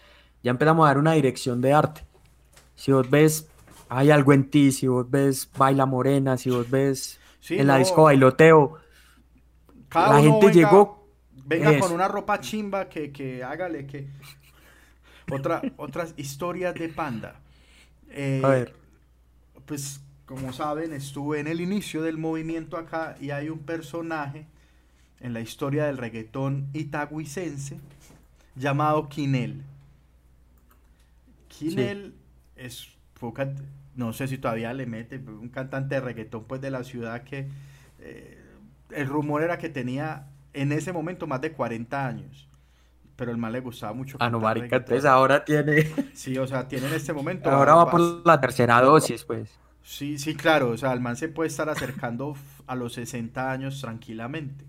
[0.43, 2.10] ya empezamos a dar una dirección de arte.
[2.81, 3.47] Si vos ves,
[3.89, 7.77] hay algo en ti, si vos ves baila morena, si vos ves Sí, en la
[7.79, 8.79] disco bailoteo,
[9.89, 10.81] Cada la gente venga- llegó
[11.47, 14.07] Venga con una ropa chimba que, que hágale que...
[15.31, 17.41] Otra, otras historias de Panda.
[18.11, 18.75] Eh, A ver.
[19.67, 24.47] Pues, como saben, estuve en el inicio del movimiento acá y hay un personaje
[25.21, 27.79] en la historia del reggaetón itagüicense
[28.57, 29.63] llamado Quinel.
[31.49, 32.15] Quinel
[32.61, 33.33] es, fue
[33.95, 37.49] no sé si todavía le mete, un cantante de reggaetón pues de la ciudad que
[37.99, 38.43] eh,
[38.91, 42.49] el rumor era que tenía en ese momento más de 40 años.
[43.17, 44.17] Pero el mal le gustaba mucho.
[44.19, 45.91] Ah, no, marica, entonces ahora tiene.
[46.15, 47.51] Sí, o sea, tiene en este momento.
[47.51, 49.51] Ahora va por la tercera dosis, pues.
[49.83, 52.35] Sí, sí, claro, o sea, el man se puede estar acercando
[52.67, 54.65] a los 60 años tranquilamente.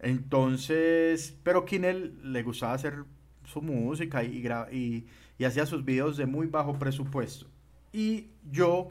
[0.00, 3.04] Entonces, pero Kinel le gustaba hacer
[3.44, 5.06] su música y, y,
[5.40, 7.46] y hacía sus videos de muy bajo presupuesto.
[7.94, 8.88] Y yo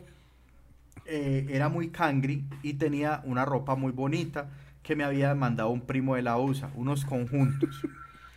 [1.05, 4.49] eh, era muy cangri y tenía una ropa muy bonita
[4.81, 7.79] que me había mandado un primo de la USA, unos conjuntos.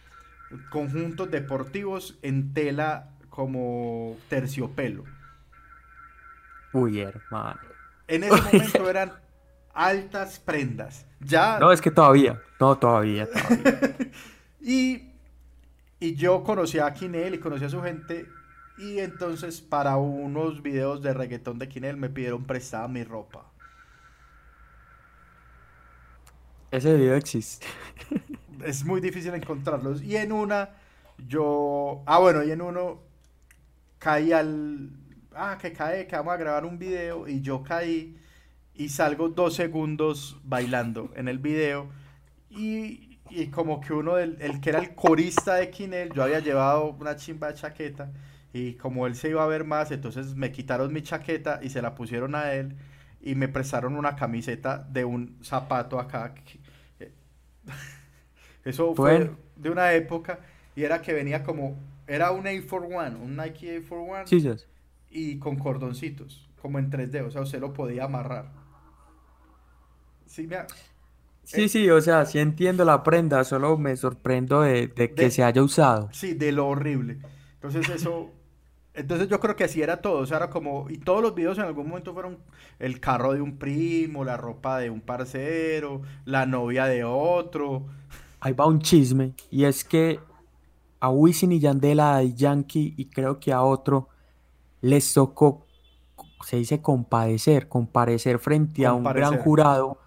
[0.70, 5.04] Conjuntos deportivos en tela como terciopelo.
[6.74, 7.60] Uy, hermano.
[8.08, 9.12] En ese momento eran
[9.72, 11.06] altas prendas.
[11.18, 11.58] Ya.
[11.58, 12.38] No, es que todavía.
[12.60, 13.96] No, todavía, todavía.
[14.64, 15.11] Y,
[16.02, 18.26] y yo conocí a Kinel y conocí a su gente.
[18.76, 23.46] Y entonces para unos videos de reggaetón de Kinel me pidieron prestada mi ropa.
[26.72, 27.66] Ese video existe.
[28.64, 30.02] Es muy difícil encontrarlos.
[30.02, 30.70] Y en una,
[31.28, 32.02] yo...
[32.06, 33.00] Ah, bueno, y en uno
[33.98, 34.90] caí al...
[35.34, 37.28] Ah, que cae, que vamos a grabar un video.
[37.28, 38.16] Y yo caí
[38.74, 41.90] y salgo dos segundos bailando en el video.
[42.50, 46.40] Y, y como que uno del el que era el corista de Kinel, yo había
[46.40, 48.12] llevado una chimba de chaqueta.
[48.52, 51.80] Y como él se iba a ver más, entonces me quitaron mi chaqueta y se
[51.82, 52.76] la pusieron a él.
[53.22, 56.34] Y me prestaron una camiseta de un zapato acá.
[57.00, 57.12] eh,
[58.64, 60.40] Eso fue de una época
[60.76, 64.48] y era que venía como, era un A41, un Nike A41 Sí, sí.
[65.10, 68.46] y con cordoncitos, como en 3D, o sea, usted lo podía amarrar.
[70.26, 70.56] Sí, me
[71.44, 75.30] Sí, sí, o sea, sí entiendo la prenda, solo me sorprendo de, de que De-
[75.30, 76.08] se haya usado.
[76.10, 77.18] sí, de lo horrible.
[77.54, 78.30] Entonces eso,
[78.94, 81.58] entonces yo creo que así era todo, o sea, era como, y todos los videos
[81.58, 82.38] en algún momento fueron
[82.78, 87.86] el carro de un primo, la ropa de un parcero, la novia de otro.
[88.40, 90.18] Ahí va un chisme, y es que
[91.00, 94.08] a Wisin y Yandel, a Yankee y creo que a otro
[94.82, 95.66] les tocó,
[96.44, 99.98] se dice compadecer, comparecer frente a un gran jurado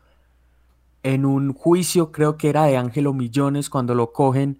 [1.06, 4.60] en un juicio, creo que era de Ángelo Millones cuando lo cogen,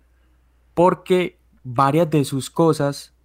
[0.76, 3.16] porque varias de sus cosas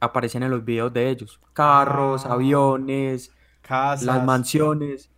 [0.00, 2.32] aparecen en los videos de ellos, carros, Ah.
[2.32, 3.30] aviones,
[3.62, 4.04] Casas.
[4.04, 5.08] las mansiones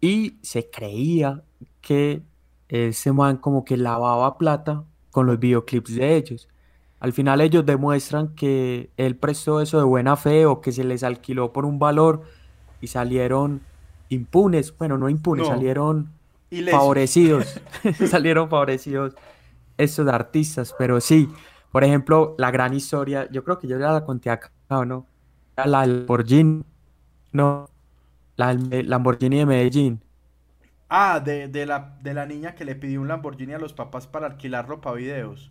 [0.00, 1.42] y se creía
[1.82, 2.22] que
[2.68, 6.48] ese man como que lavaba plata con los videoclips de ellos.
[7.00, 11.02] Al final ellos demuestran que él prestó eso de buena fe o que se les
[11.02, 12.22] alquiló por un valor
[12.80, 13.60] y salieron
[14.08, 15.52] impunes, bueno, no impunes, No.
[15.54, 16.12] salieron
[16.66, 17.60] Favorecidos,
[18.10, 19.14] salieron favorecidos
[19.78, 21.28] estos artistas, pero sí,
[21.72, 25.06] por ejemplo, la gran historia, yo creo que yo ya la conté acá, ¿o no?
[25.56, 26.64] La del Lamborghini,
[27.32, 27.70] no,
[28.36, 30.02] la del Lamborghini de Medellín,
[30.90, 34.06] Ah, de, de la, de la niña que le pidió un Lamborghini a los papás
[34.06, 35.50] para alquilarlo para videos.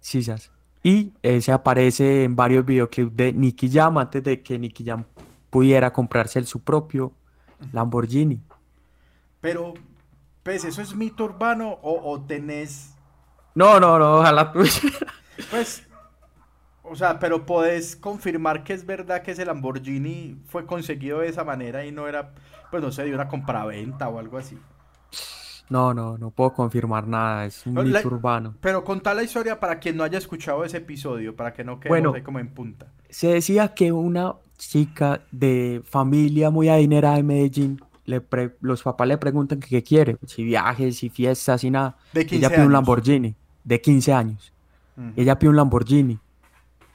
[0.00, 0.52] sisas.
[0.82, 5.04] Y ese aparece en varios videoclips de Nicky Jam antes de que Nicky Jam
[5.50, 7.12] pudiera comprarse el- su propio
[7.72, 8.40] Lamborghini.
[9.40, 9.74] Pero,
[10.46, 12.94] pues, ¿eso es mito urbano o, o tenés,
[13.54, 14.60] No, no, no, ojalá tú.
[15.50, 15.82] pues,
[16.82, 21.44] o sea, pero podés confirmar que es verdad que ese Lamborghini fue conseguido de esa
[21.44, 22.32] manera y no era,
[22.70, 24.56] pues, no sé, de una compraventa o algo así?
[25.68, 28.54] No, no, no puedo confirmar nada, es un No, la- mito urbano.
[28.60, 32.12] Pero contá la historia para quien no haya escuchado ese episodio, para que no quedemos
[32.12, 32.12] Bueno.
[32.14, 32.86] ahí como en punta.
[33.10, 39.06] Se decía que una chica de familia muy adinerada de Medellín, le pre- los papás
[39.08, 41.96] le preguntan que qué quiere, si viajes, si fiestas, si nada.
[42.12, 42.72] De Ella 15 pide un.
[42.72, 43.34] Lamborghini
[43.64, 44.52] de 15 años.
[45.14, 46.18] Ella pide un Lamborghini.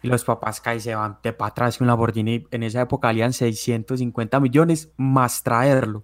[0.03, 2.81] Y los papás caen y se van de para atrás que un Lamborghini en esa
[2.81, 6.03] época valían 650 millones más traerlo,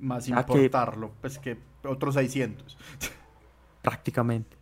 [0.00, 2.76] Más importarlo, pues que otros 600.
[3.82, 4.56] prácticamente.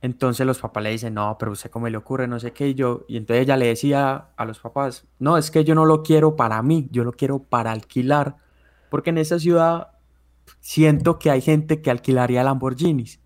[0.00, 2.74] Entonces los papás le dicen, no, pero usted cómo le ocurre, no sé qué, y
[2.74, 6.02] yo, y entonces ella le decía a los papás, no, es que yo no lo
[6.02, 8.36] quiero para mí, yo lo quiero para alquilar,
[8.92, 9.88] porque en esa ciudad
[10.60, 13.20] siento que hay gente que alquilaría Lamborghinis.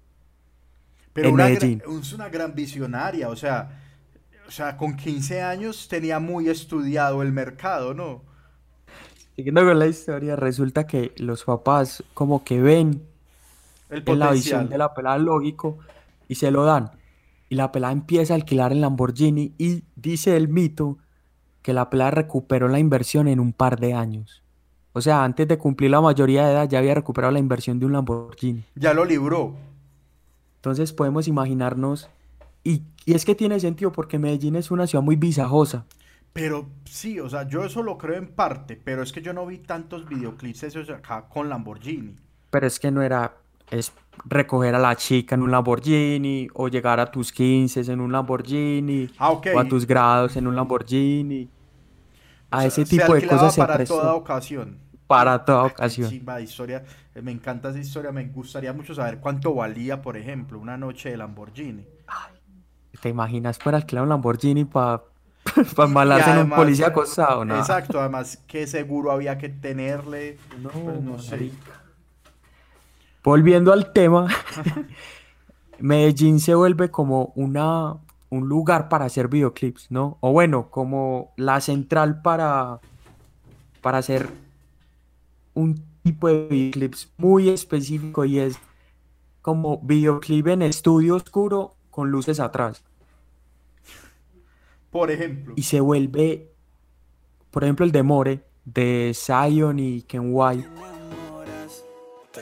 [1.13, 1.83] Pero En una, Medellín.
[2.01, 3.83] es una gran visionaria, o sea,
[4.47, 8.23] o sea, con 15 años tenía muy estudiado el mercado, ¿no?
[9.35, 13.03] Siguiendo con la historia, resulta que los papás como que ven
[13.91, 15.81] El en la visión de la pelada lógico
[16.29, 16.93] y se lo dan.
[17.49, 20.99] Y la pelada empieza a alquilar el Lamborghini y dice el mito
[21.63, 24.46] que la pelada recuperó la inversión en un par de años.
[24.97, 27.85] O sea, antes de cumplir la mayoría de edad ya había recuperado la inversión de
[27.85, 28.65] un Lamborghini.
[28.77, 29.55] Ya lo libró.
[30.57, 32.09] Entonces podemos imaginarnos,
[32.65, 35.85] y, y es que tiene sentido porque Medellín es una ciudad muy visajosa.
[36.33, 39.45] Pero sí, o sea, yo eso lo creo en parte, pero es que yo no
[39.45, 42.17] vi tantos videoclips esos acá con Lamborghini.
[42.51, 43.37] Pero es que no era,
[43.71, 43.93] es
[44.25, 49.11] recoger a la chica en un Lamborghini, o llegar a tus 15 en un Lamborghini,
[49.19, 51.51] Ah, o a tus grados en un Lamborghini.
[52.51, 54.01] A O sea, ese se tipo de cosas se para prestó.
[54.01, 54.79] toda ocasión.
[55.07, 56.11] Para toda ocasión.
[56.11, 56.83] chimba de historia.
[57.15, 58.11] Eh, Me encanta esa historia.
[58.13, 61.87] Me gustaría mucho saber cuánto valía, por ejemplo, una noche de Lamborghini.
[63.01, 65.03] ¿Te imaginas por alquilar un Lamborghini para
[65.79, 67.45] embalarse en un policía acostado?
[67.45, 67.57] No.
[67.57, 70.39] Exacto, además, qué seguro había que tenerle.
[70.61, 71.51] No, Pues no sé.
[73.23, 74.29] Volviendo al tema,
[75.79, 77.97] Medellín se vuelve como una,
[78.31, 80.17] un lugar para hacer videoclips, ¿no?
[80.21, 82.81] O bueno, como la central para,
[83.83, 84.29] para hacer
[85.57, 88.59] un tipo de videoclips muy específico y es
[89.43, 92.85] como videoclip en estudio oscuro con luces atrás.
[94.91, 95.55] Por ejemplo.
[95.57, 96.53] Y se vuelve,
[97.51, 100.69] por ejemplo, el de More, de Zion y Ken White.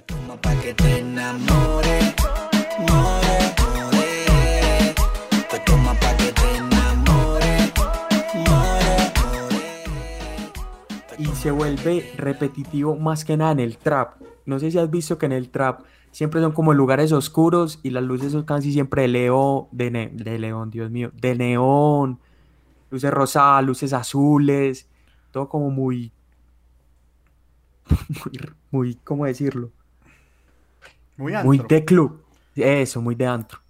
[0.07, 2.14] Toma pa' que te enamore,
[11.45, 14.17] se vuelve repetitivo más que nada en el trap.
[14.47, 17.91] No sé si has visto que en el trap siempre son como lugares oscuros y
[17.91, 22.21] las luces son casi siempre de león, de, ne- de león, Dios mío, de neón,
[22.91, 24.91] luces rosadas, luces azules,
[25.33, 26.15] todo como muy,
[28.09, 28.41] muy,
[28.71, 29.73] muy, ¿cómo decirlo?
[31.17, 31.69] Muy Muy antro.
[31.69, 32.25] de club.
[32.55, 33.64] Eso, muy de antro.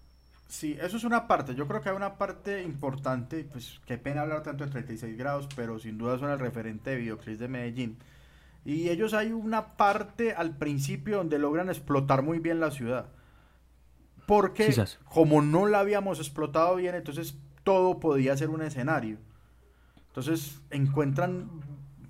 [0.49, 1.55] Sí, eso es una parte.
[1.55, 3.45] Yo creo que hay una parte importante.
[3.45, 6.97] Pues qué pena hablar tanto de 36 grados, pero sin duda son el referente de
[6.97, 7.99] videoclips de Medellín.
[8.65, 13.07] Y ellos hay una parte al principio donde logran explotar muy bien la ciudad.
[14.27, 14.99] Porque Quizás.
[15.05, 19.19] como no la habíamos explotado bien, entonces todo podía ser un escenario.
[20.09, 21.51] Entonces encuentran,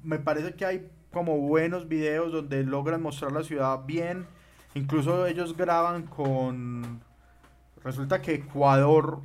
[0.02, 4.26] me parece que hay como buenos videos donde logran mostrar la ciudad bien.
[4.74, 7.00] Incluso ellos graban con...
[7.84, 9.20] Resulta que Ecuador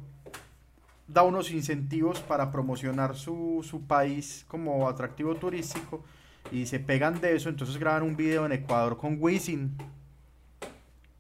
[1.07, 6.03] da unos incentivos para promocionar su, su país como atractivo turístico
[6.51, 9.76] y se pegan de eso, entonces graban un video en Ecuador con Wisin.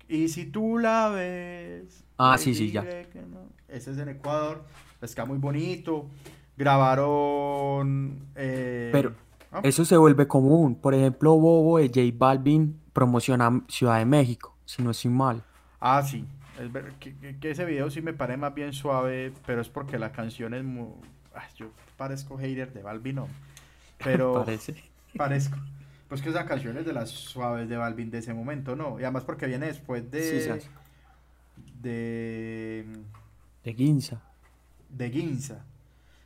[0.07, 2.03] Y si tú la ves...
[2.17, 2.83] Ah, sí, sí, ya.
[2.83, 3.47] no.
[3.67, 4.65] Ese es en Ecuador,
[4.99, 6.07] queda muy bonito.
[6.57, 8.27] Grabaron...
[8.35, 9.13] eh, Pero
[9.63, 10.75] eso se vuelve común.
[10.75, 15.43] Por ejemplo, Bobo de J Balvin promociona Ciudad de México, si no estoy mal.
[15.79, 16.25] Ah, sí.
[16.59, 19.97] Es ver- que, que- ese video sí me parece más bien suave, pero es porque
[19.99, 20.87] la canción es muy...
[21.57, 23.27] yo parezco hater de Balvin, no.
[24.03, 24.75] Pero Parece.
[25.17, 25.57] parezco.
[26.07, 28.99] Pues que esa canción es de las suaves de Balvin de ese momento, ¿no?
[28.99, 30.59] Y además porque viene después de...
[30.61, 30.69] Sí,
[31.81, 32.85] de...
[33.63, 34.21] De Ginza.
[34.89, 35.65] de Ginza.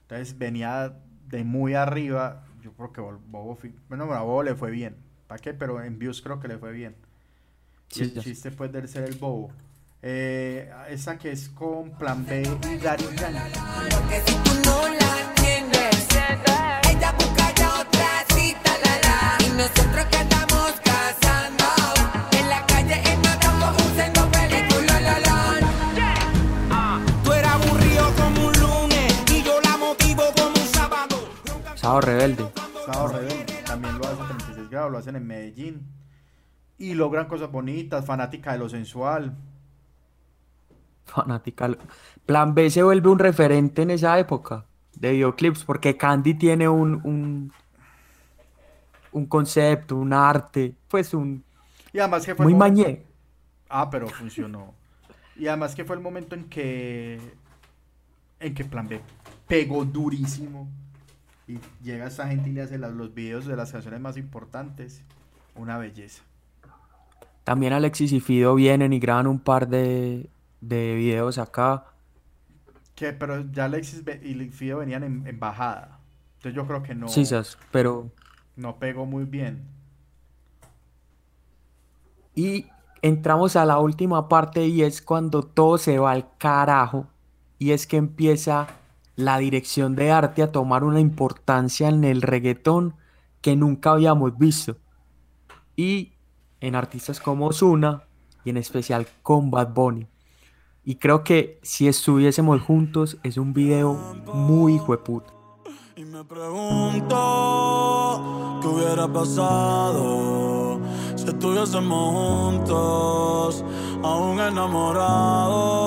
[0.03, 0.93] Entonces venía
[1.27, 2.43] de muy arriba.
[2.61, 3.57] Yo creo que Bobo,
[3.89, 4.95] bueno, a Bobo le fue bien.
[5.27, 5.53] ¿Para qué?
[5.53, 6.95] Pero en views creo que le fue bien.
[7.95, 8.21] Y Sí, el ya.
[8.21, 9.51] chiste puede de ser el Bobo.
[10.05, 13.59] Eh, esa que es con Plan B y Daddy Yankee.
[13.89, 16.07] Porque si tú no la tienes,
[16.91, 19.37] ella busca ya otra cita, la la.
[19.45, 21.65] Y nosotros que estamos casando,
[22.37, 27.01] en la calle en Natal produciendo película, la la.
[27.23, 31.15] Tú eres aburrido como un lunes y yo la motivo como un sábado.
[31.75, 32.45] Sábado Rebelde.
[32.85, 33.53] Sábado Rebelde.
[33.65, 35.93] También lo hacen 36 grados, lo hacen en Medellín.
[36.77, 39.37] Y logran cosas bonitas, fanática de lo sensual.
[41.05, 41.69] Fanática.
[42.25, 47.01] Plan B se vuelve un referente en esa época de videoclips porque Candy tiene un,
[47.03, 47.51] un,
[49.11, 51.43] un concepto, un arte, pues un
[51.91, 53.03] Y además que fue el muy momento- mañé.
[53.69, 54.73] Ah, pero funcionó.
[55.35, 57.19] Y además que fue el momento en que
[58.39, 59.01] en que Plan B
[59.47, 60.67] pegó durísimo
[61.47, 65.01] y llega esta gente y le hace los videos de las canciones más importantes.
[65.55, 66.23] Una belleza.
[67.43, 70.29] También Alexis y Fido vienen y graban un par de,
[70.67, 71.85] de videos acá.
[72.95, 75.99] Que, pero ya Alexis y Fido venían en, en bajada.
[76.37, 77.23] Entonces yo creo que no, Sí,
[77.71, 78.11] pero
[78.55, 79.67] no pegó muy bien.
[82.35, 82.67] Y
[83.01, 87.07] entramos a la última parte y es cuando todo se va al carajo
[87.59, 88.67] y es que empieza
[89.15, 92.95] la dirección de arte a tomar una importancia en el reggaetón
[93.41, 94.77] que nunca habíamos visto.
[95.75, 96.13] Y
[96.59, 98.03] en artistas como Ozuna,
[98.43, 100.07] y en especial con Bad Bunny.
[100.85, 103.93] Y creo que si estuviésemos juntos es un video
[104.33, 105.33] muy hijueputa.
[105.95, 107.09] Y me pregunto
[108.61, 110.81] qué hubiera pasado
[111.15, 113.63] si estuviésemos juntos,
[114.03, 115.79] aún enamorados.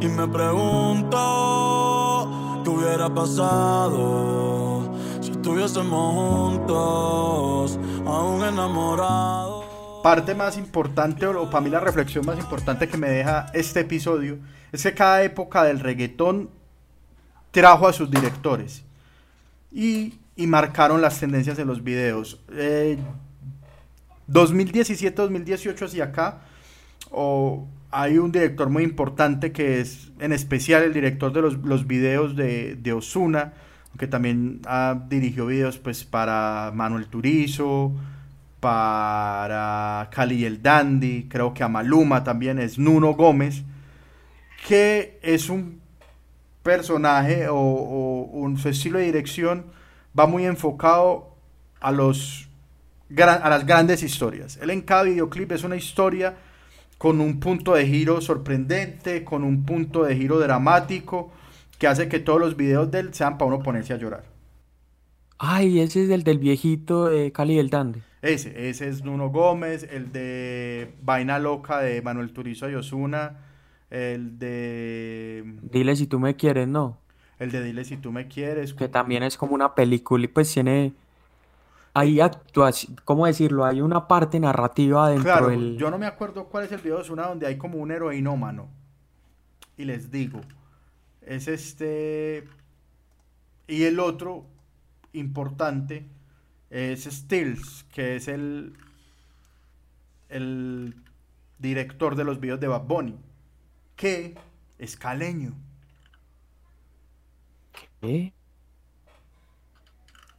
[0.00, 1.10] Y me pregunto
[2.64, 4.88] qué hubiera pasado
[5.20, 9.57] si estuviésemos juntos, aún enamorados.
[10.08, 14.38] Parte más importante, o para mí la reflexión más importante que me deja este episodio,
[14.72, 16.48] es que cada época del reggaetón
[17.50, 18.86] trajo a sus directores
[19.70, 22.40] y, y marcaron las tendencias de los videos.
[22.54, 22.96] Eh,
[24.30, 26.40] 2017-2018 hacia acá,
[27.10, 31.86] o hay un director muy importante que es en especial el director de los, los
[31.86, 33.52] videos de, Osuna,
[33.98, 37.92] que también ha dirigido videos pues para Manuel Turizo,
[38.60, 43.62] para Cali el Dandy, creo que a Maluma también es Nuno Gómez,
[44.66, 45.80] que es un
[46.62, 49.66] personaje o, un, su estilo de dirección
[50.18, 51.34] va muy enfocado
[51.80, 52.48] a los
[53.16, 54.58] a las grandes historias.
[54.60, 56.36] Él en cada videoclip es una historia
[56.98, 61.32] con un punto de giro sorprendente, con un punto de giro dramático,
[61.78, 64.24] que hace que todos los videos de él sean para uno ponerse a llorar.
[65.38, 68.02] Ay, ese es el del viejito de Cali del Dande.
[68.22, 73.38] Ese, ese es Nuno Gómez, el de Vaina Loca de Manuel Turizo y Osuna,
[73.90, 76.98] el de Dile si tú me quieres, ¿no?
[77.38, 78.74] el de Dile si tú me quieres.
[78.74, 80.92] Que también es como una película y pues tiene...
[81.94, 83.64] Hay actuación, ¿cómo decirlo?
[83.64, 85.76] Hay una parte narrativa dentro Claro, del...
[85.78, 88.68] yo no me acuerdo cuál es el video de Osuna donde hay como un heroinómano.
[89.76, 90.40] Y les digo,
[91.22, 92.44] es este.
[93.66, 94.46] Y el otro
[95.12, 96.06] importante
[96.70, 98.76] es Stills, que es el,
[100.28, 100.94] el
[101.58, 103.16] director de los videos de Bad Bunny,
[103.96, 104.36] que
[104.78, 105.54] es caleño.
[108.00, 108.32] ¿Qué?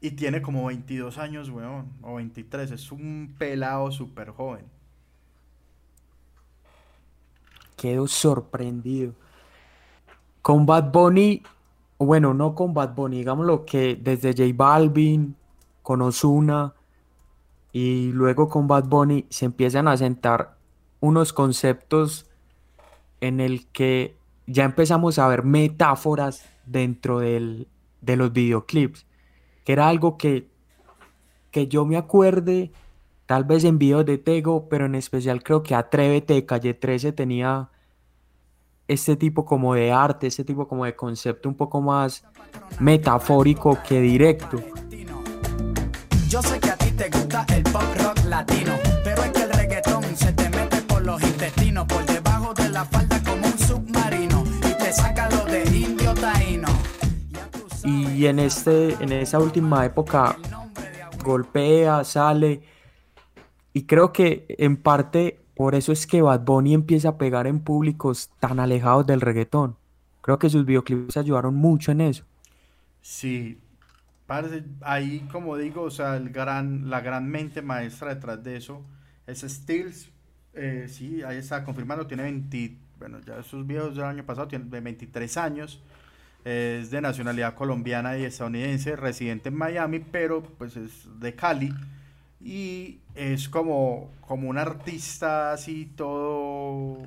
[0.01, 2.71] Y tiene como 22 años, weón, o 23.
[2.71, 4.65] Es un pelado súper joven.
[7.75, 9.13] Quedo sorprendido.
[10.41, 11.43] Con Bad Bunny,
[11.97, 15.35] bueno, no con Bad Bunny, digámoslo que desde J Balvin,
[15.89, 16.75] con Ozuna
[17.71, 20.55] y luego con Bad Bunny se empiezan a sentar
[20.99, 22.27] unos conceptos
[23.21, 24.15] en el que
[24.45, 27.67] ya empezamos a ver metáforas dentro del-
[28.01, 29.07] de los videoclips,
[29.65, 30.47] que era algo que,
[31.49, 32.71] que yo me acuerde,
[33.25, 37.13] tal vez en videos de Tego, pero en especial creo que Atrévete de Calle 13
[37.13, 37.69] tenía
[38.87, 42.23] este tipo como de arte, este tipo como de concepto un poco más
[42.79, 44.61] metafórico que directo.
[46.29, 48.73] Yo sé que a ti te gusta el pop rock latino,
[49.03, 52.85] pero es que el reggaetón se te mete por los intestinos, por debajo de la
[52.85, 56.67] falda como un submarino y te saca lo de indio taíno.
[57.83, 60.37] Y en este, en esa última época
[61.23, 62.61] golpea, sale.
[63.73, 67.59] Y creo que en parte por eso es que Bad Bunny empieza a pegar en
[67.59, 69.77] públicos tan alejados del reggaetón.
[70.21, 72.23] Creo que sus videoclips ayudaron mucho en eso.
[73.01, 73.57] Sí,
[74.81, 78.85] ahí como digo, o sea, el gran, la gran mente maestra detrás de eso
[79.27, 80.09] es Stills.
[80.53, 84.65] eh, sí, ahí está confirmando, tiene 20, bueno, ya esos videos del año pasado, tiene
[84.65, 85.81] 23 años.
[86.45, 91.73] Es de nacionalidad colombiana y estadounidense, residente en Miami, pero pues es de Cali.
[92.41, 96.97] Y es como, como un artista así todo,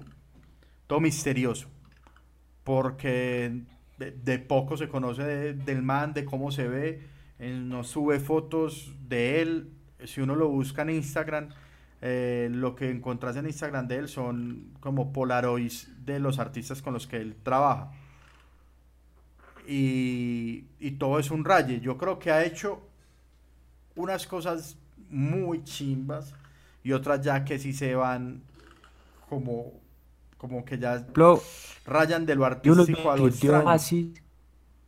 [0.87, 1.69] todo misterioso
[2.65, 3.63] porque
[4.11, 7.07] de, poco se conoce de- del man, de cómo se ve,
[7.39, 9.71] él no sube fotos de él,
[10.05, 11.49] si uno lo busca en Instagram,
[12.01, 16.93] eh, lo que encontrás en Instagram de él son como polaroids de los artistas con
[16.95, 17.93] los que él trabaja.
[19.67, 21.81] Y, y todo es un raye.
[21.81, 22.83] Yo creo que ha hecho
[23.95, 24.77] unas cosas
[25.11, 26.35] muy chimbas
[26.83, 28.43] y otras ya que sí se van
[29.29, 29.73] como,
[30.43, 31.41] como que ya ejemplo,
[31.87, 33.65] rayan de lo artístico a lo extraño.
[33.67, 34.09] Oasis,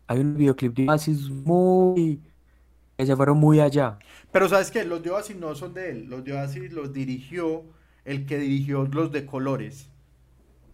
[0.09, 2.21] hay un videoclip de Oasis muy...
[2.99, 3.99] que se fueron muy allá.
[4.33, 7.63] Pero sabes que los de Oasis no son de él, los de Oasis los dirigió
[8.05, 9.89] el que dirigió los de colores,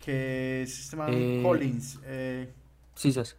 [0.05, 2.53] que es este man Eh, Collins, eh,
[2.95, 3.37] Sí, Sas.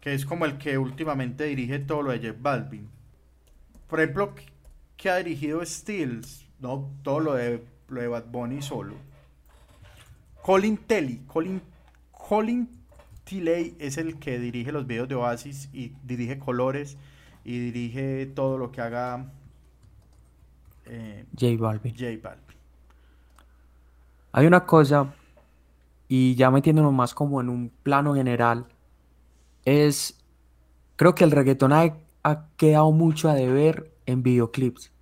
[0.00, 2.88] que es como el que últimamente dirige todo lo de J Balvin.
[3.88, 4.46] Por ejemplo, ¿qué-
[4.96, 6.46] ¿qué ha dirigido Stills?
[6.58, 8.94] No, todo lo de, lo de Bad Bunny solo.
[10.44, 11.62] Colin Telly, Colin,
[12.12, 12.68] Colin
[13.24, 16.98] Tilley es el que dirige los videos de Oasis y dirige colores
[17.44, 19.32] y dirige todo lo que haga
[20.84, 21.94] eh, J Balvin.
[21.94, 22.56] J Balvin.
[24.32, 25.14] Hay una cosa,
[26.08, 28.66] y ya metiéndonos más como en un plano general,
[29.64, 30.22] es,
[30.96, 34.92] creo que el reggaetón ha, ha quedado mucho a deber en videoclips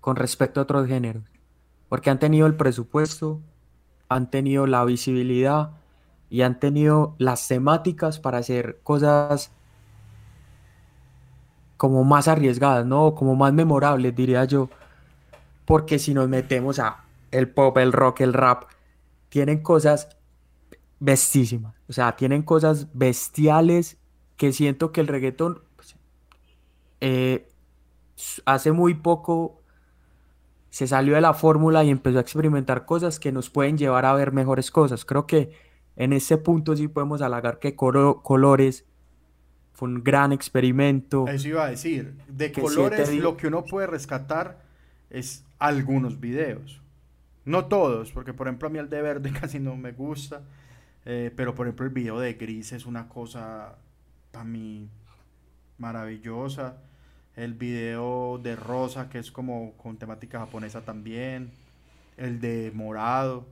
[0.00, 1.22] con respecto a otros géneros,
[1.88, 3.40] porque han tenido el presupuesto,
[4.10, 5.70] han tenido la visibilidad
[6.28, 9.52] y han tenido las temáticas para hacer cosas
[11.76, 13.14] como más arriesgadas, ¿no?
[13.14, 14.68] Como más memorables, diría yo.
[15.64, 18.64] Porque si nos metemos a el pop, el rock, el rap,
[19.28, 20.08] tienen cosas
[20.98, 21.74] bestísimas.
[21.88, 23.96] O sea, tienen cosas bestiales
[24.36, 25.96] que siento que el reggaetón pues,
[27.00, 27.48] eh,
[28.44, 29.59] hace muy poco
[30.70, 34.14] se salió de la fórmula y empezó a experimentar cosas que nos pueden llevar a
[34.14, 35.04] ver mejores cosas.
[35.04, 35.50] Creo que
[35.96, 38.86] en ese punto sí podemos halagar que Coro- Colores
[39.72, 41.26] fue un gran experimento.
[41.28, 42.14] Eso iba a decir.
[42.28, 44.62] De colores, siete lo que uno puede rescatar
[45.10, 46.80] es algunos videos.
[47.44, 50.42] No todos, porque por ejemplo a mí el de verde casi no me gusta.
[51.04, 53.76] eh, pero por ejemplo el video de gris es una cosa
[54.30, 54.88] para mí
[55.78, 56.76] maravillosa.
[57.40, 61.50] El video de rosa, que es como con temática japonesa también.
[62.18, 63.46] El de morado.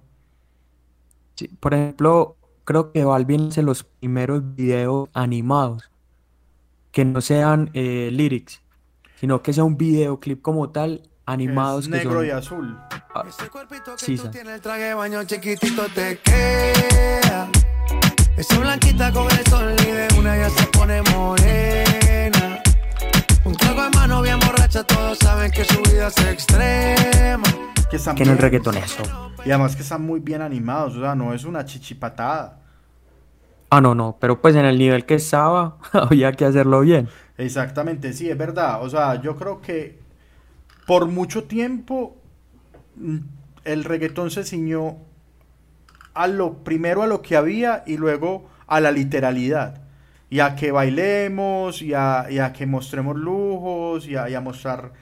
[1.37, 5.91] Sí, por ejemplo, creo que Balvin hace los primeros videos animados
[6.93, 8.61] que no sean eh, lyrics,
[9.17, 12.79] sino que sea un videoclip como tal, que animados es que negro son y azul.
[13.15, 13.25] ah,
[13.97, 17.49] sí, sa- Tiene el traje de baño chiquitito te queda.
[18.37, 22.63] Esa blanquita con el sol y de una ya se pone morena.
[23.49, 27.45] Un trago de mano bien borracha, todos saben que su vida es extrema.
[27.89, 29.03] Que, están que en el reggaetón eso.
[29.43, 32.61] Y además que están muy bien animados, o sea, no es una chichipatada.
[33.71, 37.09] Ah, no, no, pero pues en el nivel que estaba había que hacerlo bien.
[37.39, 38.83] Exactamente, sí, es verdad.
[38.83, 39.99] O sea, yo creo que
[40.87, 42.19] por mucho tiempo
[42.97, 43.17] mm,
[43.65, 44.99] el reggaetón se ciñó
[46.13, 49.88] a lo primero a lo que había y luego a la literalidad.
[50.31, 54.41] Y a que bailemos, y a, y a que mostremos lujos, y a, y a
[54.41, 54.93] mostrar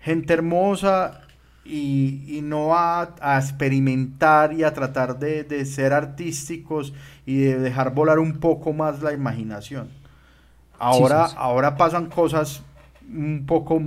[0.00, 1.22] gente hermosa,
[1.64, 6.94] y, y no a, a experimentar y a tratar de, de ser artísticos
[7.26, 9.88] y de dejar volar un poco más la imaginación.
[10.78, 11.36] Ahora, sí, sí.
[11.38, 12.62] ahora pasan cosas
[13.08, 13.82] un poco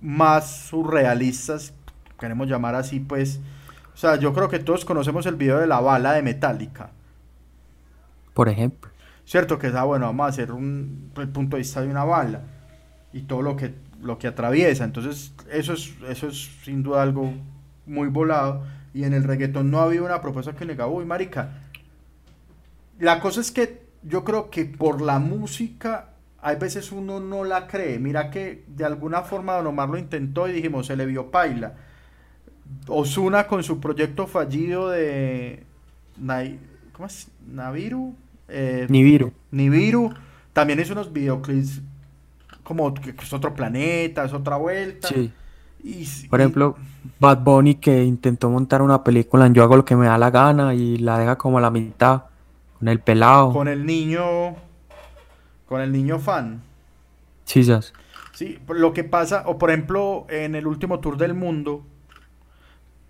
[0.00, 1.74] más surrealistas,
[2.18, 3.40] queremos llamar así, pues.
[3.94, 6.90] O sea, yo creo que todos conocemos el video de la bala de Metallica,
[8.34, 8.89] Por ejemplo.
[9.30, 9.60] ¿Cierto?
[9.60, 12.40] Que es, ah, bueno, vamos a hacer un, el punto de vista de una bala
[13.12, 14.82] y todo lo que, lo que atraviesa.
[14.82, 17.32] Entonces, eso es, eso es sin duda algo
[17.86, 18.64] muy volado.
[18.92, 21.50] Y en el reggaetón no había una propuesta que diga, uy, marica.
[22.98, 26.08] La cosa es que yo creo que por la música
[26.42, 28.00] hay veces uno no la cree.
[28.00, 31.74] Mira que de alguna forma Don Omar lo intentó y dijimos, se le vio paila.
[32.88, 35.62] Osuna con su proyecto fallido de
[36.92, 37.28] ¿cómo es?
[37.46, 38.16] Naviru.
[38.50, 39.32] Eh, Nibiru.
[39.50, 40.12] Nibiru.
[40.52, 41.80] También hizo unos videoclips
[42.62, 45.08] como que es otro planeta, es otra vuelta.
[45.08, 45.32] Sí.
[45.82, 46.76] Y, Por ejemplo,
[47.18, 50.30] Bad Bunny que intentó montar una película en Yo hago lo que me da la
[50.30, 52.24] gana y la deja como a la mitad
[52.78, 53.52] con el pelado.
[53.52, 54.56] con el niño
[55.66, 56.62] con el niño fan.
[57.44, 57.92] Chisas.
[58.32, 61.84] Sí, lo que pasa, o por ejemplo, en el último tour del mundo,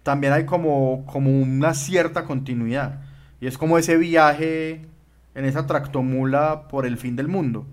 [0.03, 3.01] también hay como, como una cierta continuidad.
[3.41, 4.87] Y es como ese viaje
[5.35, 7.67] en esa tractomula por el fin del mundo.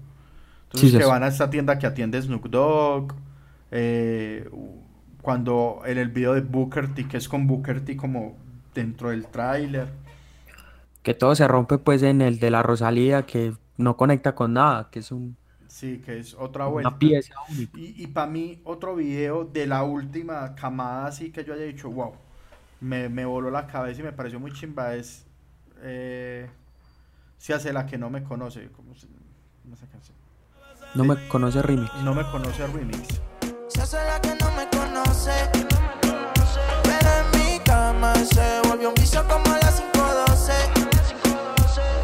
[0.65, 3.13] Entonces Sí, que van a esta tienda que atiende Snoop Dogg.
[3.71, 4.49] eh,
[5.21, 8.37] cuando en el video de Booker T, que es con Booker T como
[8.73, 9.89] dentro del tráiler.
[11.01, 14.89] Que todo se rompe pues en el de la Rosalía que no conecta con nada,
[14.91, 16.97] que es un, Sí, que es otra una vuelta.
[16.97, 17.73] pieza única.
[17.73, 21.89] Y, y para mí, otro video de la última camada, así que yo haya dicho,
[21.91, 22.13] wow,
[22.81, 25.27] me, me voló la cabeza y me pareció muy chimba, es
[25.81, 26.49] eh,
[27.37, 28.69] Se hace la que no me conoce.
[28.71, 30.17] ¿Cómo se llama esa canción?
[30.95, 31.93] No me conoce remix.
[32.03, 33.21] No me conoce remix.
[33.67, 35.31] Se hace la que no me conoce.
[36.83, 40.53] Pero en mi cama se volvió un vicio como a las 5.12.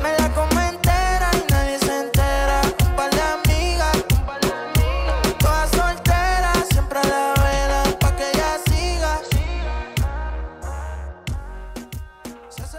[0.03, 2.61] Me la como entera y nadie se entera.
[2.89, 4.05] Un par de amigas,
[5.39, 9.19] todas solteras, siempre a la vela pa' que ella siga.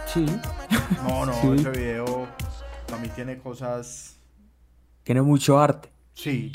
[0.06, 0.26] Sí.
[1.09, 1.48] No, no, Sí.
[1.59, 2.28] ese video
[3.10, 4.18] tiene cosas.
[5.02, 5.90] Tiene mucho arte.
[6.14, 6.52] Sí.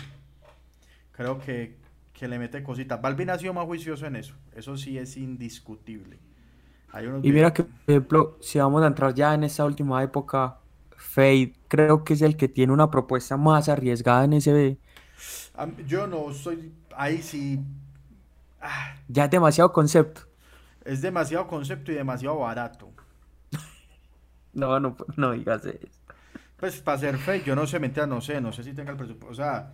[1.11, 1.77] Creo que,
[2.13, 3.01] que le mete cositas.
[3.01, 4.35] Balvin ha sido más juicioso en eso.
[4.53, 6.19] Eso sí es indiscutible.
[6.89, 10.01] Hay unos Y mira que, por ejemplo, si vamos a entrar ya en esta última
[10.03, 10.61] época,
[10.95, 14.79] Fade creo que es el que tiene una propuesta más arriesgada en ese...
[15.85, 16.73] Yo no soy.
[16.95, 17.59] Ahí sí.
[19.07, 20.21] Ya es demasiado concepto.
[20.83, 22.93] es demasiado concepto y demasiado barato.
[24.53, 25.98] No, no, no digas eso.
[26.59, 28.97] Pues para ser fake, yo no sé, mentira, no sé, no sé si tenga el
[28.97, 29.73] presupuesto, o sea,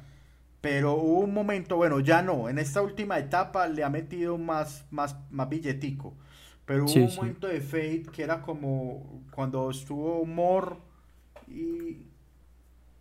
[0.62, 4.86] pero hubo un momento, bueno, ya no, en esta última etapa le ha metido más,
[4.92, 6.16] más, más billetico,
[6.66, 7.18] pero hubo Sí, un sí.
[7.18, 10.80] momento de Fate que era como cuando estuvo Humor
[11.48, 12.08] y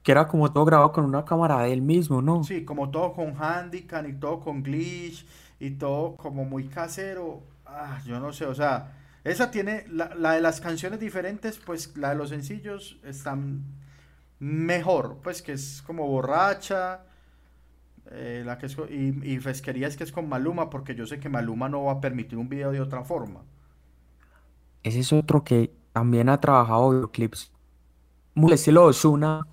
[0.05, 2.49] Que era como todo grabado con una cámara de él mismo, ¿no?
[2.49, 5.27] sí, como todo con Handicam y todo con Glitch
[5.61, 8.93] y todo como muy casero, ah, yo no sé, o sea,
[9.25, 13.65] esa tiene, la, la de las canciones diferentes, pues la de los sencillos están
[14.39, 17.07] mejor, pues que es como borracha,
[18.11, 21.19] eh, la que es y, y Fesquería es que es con Maluma, porque yo sé
[21.19, 23.43] que Maluma no va a permitir un video de otra forma.
[24.83, 27.51] Ese es otro que también ha trabajado videoclips.
[28.35, 29.47] Muy estilo Ozuna,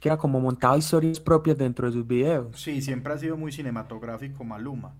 [0.00, 2.60] que era como montaba historias propias dentro de sus videos.
[2.60, 4.94] Sí, siempre ha sido muy cinematográfico Maluma.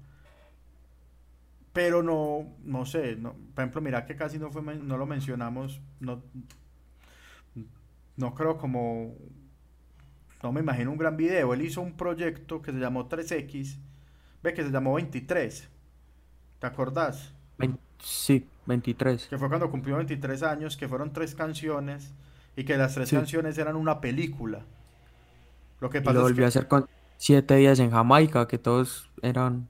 [1.74, 5.82] Pero no, no sé, no, por ejemplo, mira que casi no fue, no lo mencionamos,
[6.00, 6.24] no,
[8.16, 9.16] no creo como,
[10.42, 11.54] no me imagino un gran video.
[11.54, 13.78] Él hizo un proyecto que se llamó 3X,
[14.42, 15.68] ve que se llamó 23,
[16.60, 17.34] ¿te acordás?
[17.98, 19.28] Sí, 23.
[19.28, 22.14] Que fue cuando cumplió 23 años, que fueron tres canciones
[22.56, 23.12] y que las tres Sí.
[23.12, 24.64] canciones eran una película.
[25.80, 26.86] Lo que Y pasa lo es volvió que a hacer con
[27.16, 29.68] siete días en Jamaica, que todos eran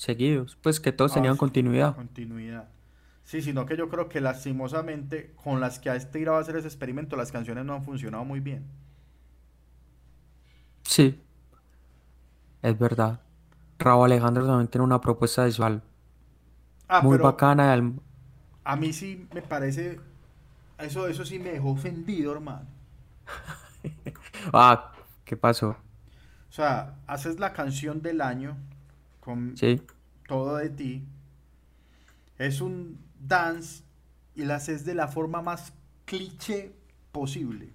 [0.00, 1.96] seguidos, pues que todos Ah, tenían sí, continuidad.
[1.96, 2.68] Continuidad.
[3.24, 6.68] Sí, sino que yo creo que lastimosamente con las que ha tirado a hacer ese
[6.68, 8.64] experimento, las canciones no han funcionado muy bien.
[10.84, 11.20] Sí,
[12.62, 13.20] es verdad.
[13.78, 15.82] Raúl Alejandro también tiene una propuesta visual
[16.88, 17.74] Ah, muy bacana.
[18.64, 20.00] a mí sí me parece,
[20.78, 22.68] eso, eso sí me dejó ofendido, hermano.
[24.52, 24.92] Ah,
[25.24, 25.76] ¿qué pasó?
[26.50, 28.56] O sea, haces la canción del año
[29.20, 29.80] con Sí.
[30.26, 31.04] todo de ti.
[32.38, 33.82] Es un dance
[34.34, 35.72] y la haces de la forma más
[36.04, 36.72] cliché
[37.12, 37.70] posible.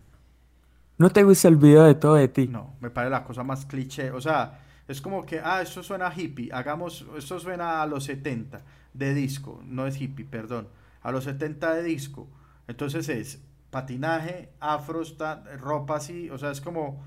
[0.97, 2.47] ¿No te gusta el video de todo de ti?
[2.47, 4.11] No, me parece la cosa más cliché.
[4.11, 8.61] O sea, es como que, ah, esto suena hippie, hagamos, esto suena a los 70
[8.93, 10.69] de disco, no es hippie, perdón,
[11.01, 12.30] a los 70 de disco.
[12.67, 13.41] Entonces es
[13.72, 15.17] patinaje, afros,
[15.59, 17.03] ropa así, o sea, es como,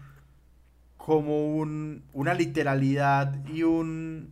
[0.98, 4.30] como un, una literalidad y un,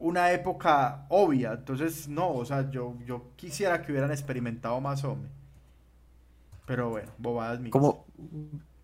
[0.00, 1.52] una época obvia.
[1.52, 5.30] Entonces, no, o sea, yo, yo quisiera que hubieran experimentado más hombre.
[6.66, 7.70] Pero bueno, bobadas mías.
[7.70, 8.06] Como,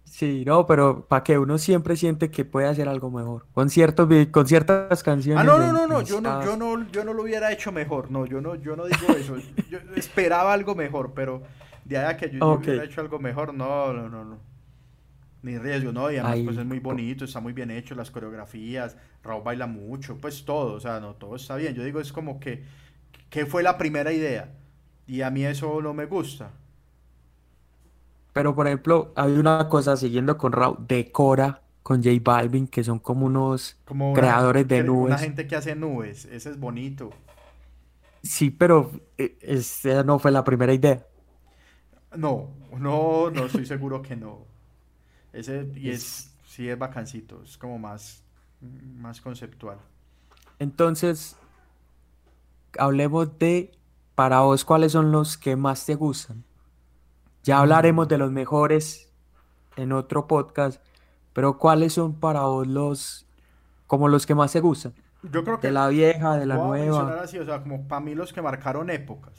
[0.05, 3.47] sí, no, pero para que uno siempre siente que puede hacer algo mejor.
[3.53, 7.03] Con ciertos con ciertas canciones Ah, no, no, no, no, yo no, yo no, yo
[7.03, 9.37] no lo hubiera hecho mejor, no, yo no, yo no digo eso,
[9.71, 11.43] yo esperaba algo mejor, pero
[11.85, 14.49] de ahí a que yo, yo hubiera hecho algo mejor, no, no, no, no,
[15.43, 18.11] ni riesgo, no, y además Ahí, pues es muy bonito, está muy bien hecho, las
[18.11, 22.12] coreografías, Raúl baila mucho, pues todo, o sea, no, todo está bien, yo digo, es
[22.12, 22.65] como que,
[23.31, 24.53] que fue la primera idea,
[25.07, 26.53] y a mí eso no me gusta,
[28.33, 32.99] Pero por ejemplo, hay una cosa siguiendo con Raúl, Decora con J Balvin, que son
[32.99, 35.19] como unos como una, creadores de cre- una nubes.
[35.19, 37.11] gente que hace nubes, ese es bonito,
[38.23, 41.07] Sí, pero eh, esa no fue la primera idea.
[42.17, 44.47] No, no, no estoy seguro que no.
[45.32, 48.23] Ese, y es, sí es bacancito, es como más,
[48.61, 49.78] más conceptual.
[50.59, 51.36] Entonces,
[52.78, 53.73] hablemos de,
[54.15, 56.44] para vos, ¿cuáles son los que más te gustan?
[57.43, 59.11] Ya hablaremos de los mejores
[59.77, 60.82] en otro podcast,
[61.32, 63.27] pero ¿cuáles son para vos los,
[63.86, 64.93] como los que más te gustan?
[65.23, 67.23] Yo creo que De la vieja, de la voy a nueva.
[67.23, 69.35] así, o sea, como para mí los que marcaron épocas.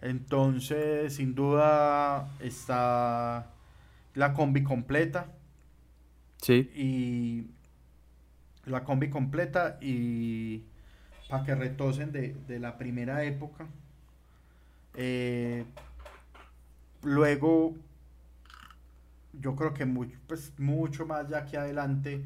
[0.00, 3.50] Entonces, sin duda está
[4.16, 5.32] la combi completa
[6.42, 6.70] Sí.
[6.74, 7.46] y
[8.68, 10.64] la combi completa y
[11.30, 13.66] para que retosen de, de la primera época.
[14.94, 15.64] Eh,
[17.02, 17.74] luego,
[19.32, 22.22] yo creo que mucho, pues, mucho más ya aquí adelante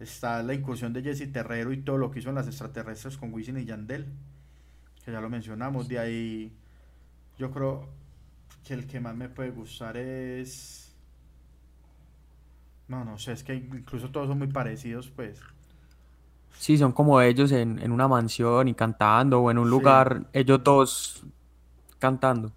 [0.00, 3.32] está la incursión de Jesse Terrero y todo lo que hizo en las extraterrestres con
[3.32, 4.06] Wisin y Yandel,
[5.04, 5.88] que ya lo mencionamos.
[5.88, 6.52] De ahí,
[7.38, 7.88] yo creo
[8.64, 10.83] que el que más me puede gustar es.
[12.88, 15.46] No, no sé, es que incluso todos son muy parecidos, pues.
[16.58, 19.70] Sí, son como ellos en, en una mansión y cantando, o en un Sí.
[19.70, 21.24] lugar, ellos dos
[21.98, 22.52] cantando.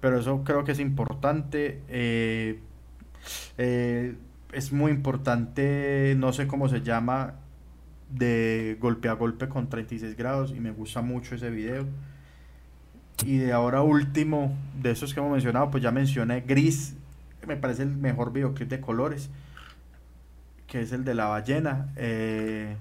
[0.00, 1.82] Pero eso creo que es importante.
[1.88, 2.60] eh,
[3.58, 4.16] eh,
[4.52, 7.36] es muy importante, no sé cómo se llama,
[8.10, 11.86] de golpe a golpe con 36 grados y me gusta mucho ese video.
[13.24, 16.96] Y de ahora último, de esos que hemos mencionado, pues ya mencioné Gris,
[17.48, 19.30] me parece el mejor videoclip de colores,
[20.66, 21.92] que es el de la ballena.
[21.96, 22.76] eh,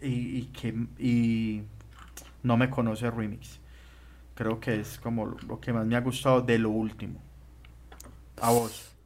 [0.00, 0.68] y, que
[0.98, 1.62] y
[2.42, 3.60] no me conoce remix.
[4.34, 7.20] Creo que es como lo, lo que más me ha gustado de lo último.
[8.40, 8.96] A vos.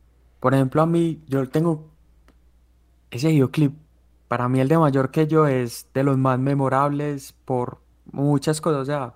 [0.40, 1.90] Por ejemplo, a mí, yo tengo
[3.10, 3.74] ese videoclip.
[4.28, 8.82] Para mí, el de Mayor que yo es de los más memorables por muchas cosas.
[8.82, 9.14] O sea,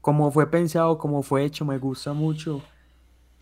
[0.00, 2.62] como fue pensado, como fue hecho, me gusta mucho.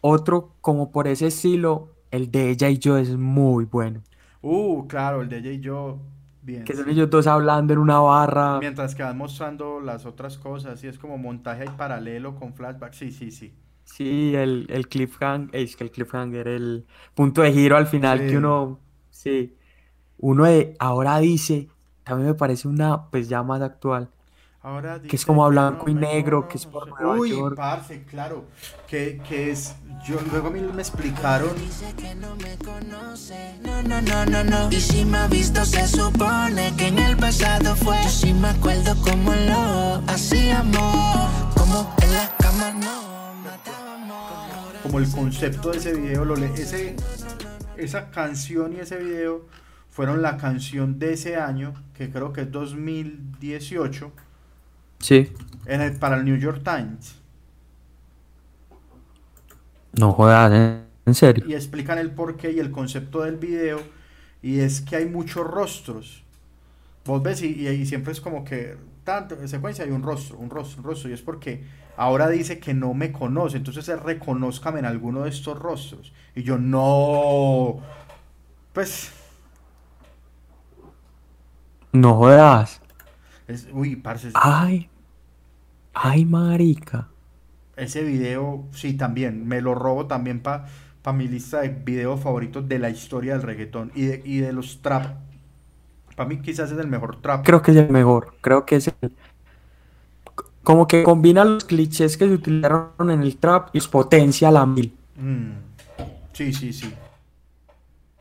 [0.09, 4.03] Otro, como por ese estilo, el de ella y yo es muy bueno.
[4.43, 5.99] Uh, claro, el de ella y yo.
[6.43, 6.65] Bien.
[6.65, 8.59] Que son ellos dos hablando en una barra.
[8.61, 12.93] Mientras que van mostrando las otras cosas, y es como montaje ahí paralelo con flashback.
[12.93, 13.53] Sí, sí, sí.
[13.85, 18.27] Sí, el, el cliffhanger, es que el cliffhanger, el punto de giro al final Sí.
[18.27, 18.81] que uno,
[19.11, 19.55] sí,
[20.19, 21.69] uno de, ahora dice,
[22.05, 24.11] también me parece una, pues ya más actual,
[24.67, 27.55] Ahora que es como a blanco no y negro, que es por Nueva Uy, York.
[27.55, 28.47] parce, claro.
[28.89, 29.77] Que, que es.
[30.05, 31.51] Yo, luego a mí me explicaron.
[33.63, 34.69] No, no, no, no, no.
[34.73, 37.97] Y si me ha visto, se supone que en el pasado fue.
[38.03, 41.55] Yo sí me acuerdo cómo lo hacíamos.
[41.55, 44.73] Como en la cama no matábamos.
[44.83, 46.97] como el concepto de ese video, lo le- ese,
[47.77, 49.47] esa canción y ese video
[49.91, 54.13] fueron la canción de ese año, que creo que es 2018,
[55.01, 55.33] Sí,
[55.67, 57.17] en el- para el New York Times.
[59.99, 60.81] no jodas, ¿eh?
[61.07, 61.47] en serio.
[61.47, 63.81] Y explican el porqué y el concepto del video,
[64.43, 66.25] y es que hay muchos rostros.
[67.07, 70.39] Vos ves y, y, y siempre es como que, tanto, en secuencia hay un rostro,
[70.39, 71.65] un rostro, un rostro, y es porque
[71.97, 76.13] ahora dice que no me conoce, entonces es reconózcame en alguno de estos rostros.
[76.35, 77.81] Y yo, no,
[78.73, 79.13] pues...
[81.93, 82.81] No jodas.
[83.49, 84.89] Es, uy, parce, Ay,
[85.95, 87.09] ay, marica.
[87.77, 90.67] ese video, sí, también, me lo robo también para
[91.15, 94.83] mi lista de videos favoritos de la historia del reggaetón y de, y de los
[94.83, 95.17] trap.
[96.17, 97.45] Para mí quizás es el mejor trap.
[97.45, 99.17] Creo que es el mejor, creo que es el...
[100.63, 104.53] Como que combina los clichés que se utilizaron en el trap y los potencia a
[104.53, 104.95] la mil.
[105.17, 105.53] Mm,
[106.33, 106.95] sí, sí, sí.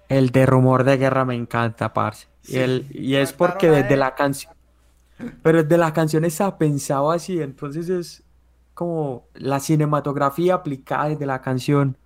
[0.09, 2.27] El de rumor de guerra me encanta, parce.
[2.47, 4.54] Y, el, y es porque desde la canción.
[5.41, 8.23] Pero desde la canción está pensado así, entonces es
[8.73, 11.97] como la cinematografía aplicada desde la canción.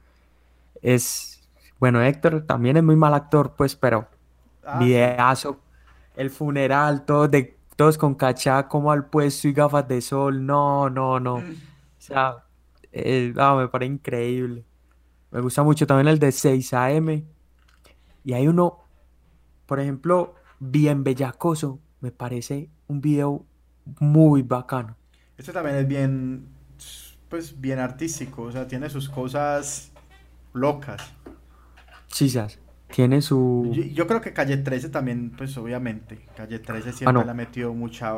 [0.81, 1.47] Es.
[1.79, 4.07] Bueno, Héctor también es muy mal actor, pues, pero.
[4.63, 5.59] Ah, Videazo.
[6.15, 10.45] El funeral, todos, de, todos con cachá como al puesto y gafas de sol.
[10.45, 11.35] No, no, no.
[11.35, 11.43] O
[11.97, 12.43] sea,
[12.91, 14.65] eh, ah, me parece increíble.
[15.31, 17.23] Me gusta mucho también el de 6 AM.
[18.23, 18.79] Y hay uno,
[19.65, 21.79] por ejemplo, bien bellacoso.
[22.01, 23.45] Me parece un video
[23.99, 24.95] muy bacano.
[25.37, 26.45] Este también es bien,
[27.29, 29.91] pues, bien artístico, o sea, tiene sus cosas
[30.53, 31.01] locas.
[32.07, 32.59] Chisas.
[32.93, 33.69] Tiene su.
[33.71, 37.23] Yo, yo creo que Calle 13 también, pues, obviamente, Calle 13 siempre Ah, no.
[37.23, 38.13] le ha metido mucha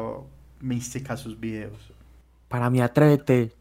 [0.61, 1.91] mística a sus videos.
[2.47, 3.51] Para mí, Atrévete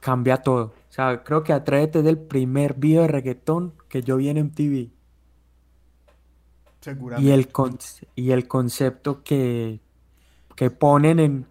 [0.00, 0.66] cambia todo.
[0.66, 4.38] O sea, creo que Atrévete es el primer video de reggaetón que yo vi en
[4.38, 4.90] MTV.
[6.82, 7.30] Seguramente.
[7.30, 7.78] Y el, con-
[8.16, 9.80] y el concepto que,
[10.56, 11.46] que ponen en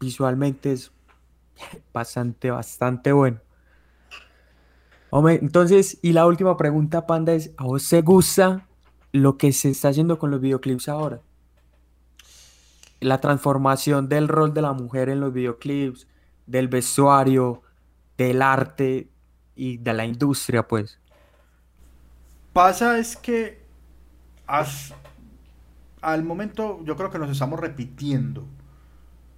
[0.00, 0.90] visualmente es
[1.92, 3.38] bastante, bastante bueno.
[5.10, 8.66] Hombre, entonces, y la última pregunta, Panda, es, ¿a vos te gusta
[9.12, 11.20] lo que se está haciendo con los videoclips ahora?
[12.98, 16.08] La transformación del rol de la mujer en los videoclips,
[16.46, 17.62] del vestuario,
[18.16, 19.10] del arte
[19.54, 20.98] y de la industria, pues.
[22.54, 23.61] Pasa es que
[24.46, 24.94] as-
[26.00, 28.46] al momento yo creo que nos estamos repitiendo.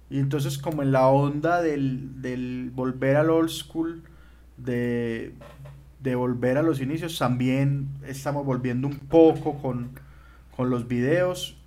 [0.09, 4.03] Y entonces como en la onda del, volver al old school,
[4.57, 5.33] de,
[6.01, 9.91] de volver a los inicios, también estamos volviendo un poco con,
[10.55, 11.57] con los videos,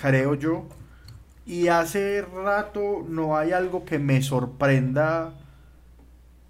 [0.00, 0.66] creo yo.
[1.46, 5.34] Y hace rato no hay algo que me sorprenda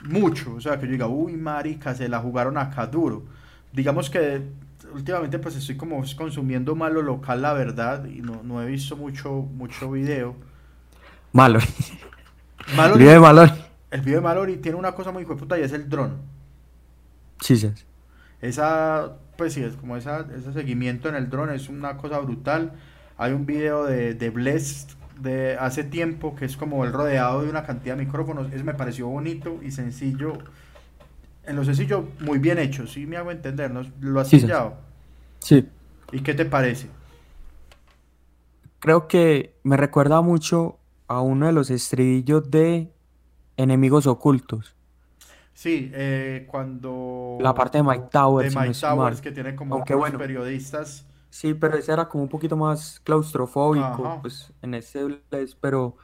[0.05, 0.55] mucho.
[0.55, 3.25] O sea, que yo diga, uy, marica, se la jugaron acá duro.
[3.73, 4.43] Digamos que
[4.97, 8.97] últimamente pues estoy como consumiendo más lo local, la verdad, y no, no he visto
[8.97, 10.35] mucho, mucho video.
[11.33, 11.69] Mallory-
[12.93, 13.53] El video de Mallory.
[13.91, 16.17] El video de Mallory tiene una cosa muy puta y es el dron.
[17.41, 17.85] Chisas.
[18.41, 22.73] Esa, pues sí, es como esa, ese seguimiento en el dron es una cosa brutal.
[23.19, 24.91] Hay un video de, de Blessed
[25.21, 28.53] de hace tiempo que es como el rodeado de una cantidad de micrófonos.
[28.53, 30.39] Eso me pareció bonito y sencillo.
[31.45, 33.83] En lo sencillo, muy bien hecho, sí me hago entender, ¿no?
[34.01, 34.47] Lo has Sí, sí.
[35.41, 35.69] Sí.
[36.13, 36.89] ¿Y qué te parece?
[38.79, 42.93] Creo que me recuerda mucho a uno de los estribillos de
[43.57, 44.75] Enemigos Ocultos.
[45.55, 47.39] Sí, eh, cuando...
[47.41, 48.97] La parte de Mike Towers, De si no Mike mal.
[48.97, 50.19] Towers, que tiene como Aunque unos bueno.
[50.19, 54.23] periodistas Sí, pero ese era como un poquito más claustrofóbico, Ajá.
[54.23, 55.21] pues en ese
[55.61, 55.97] pero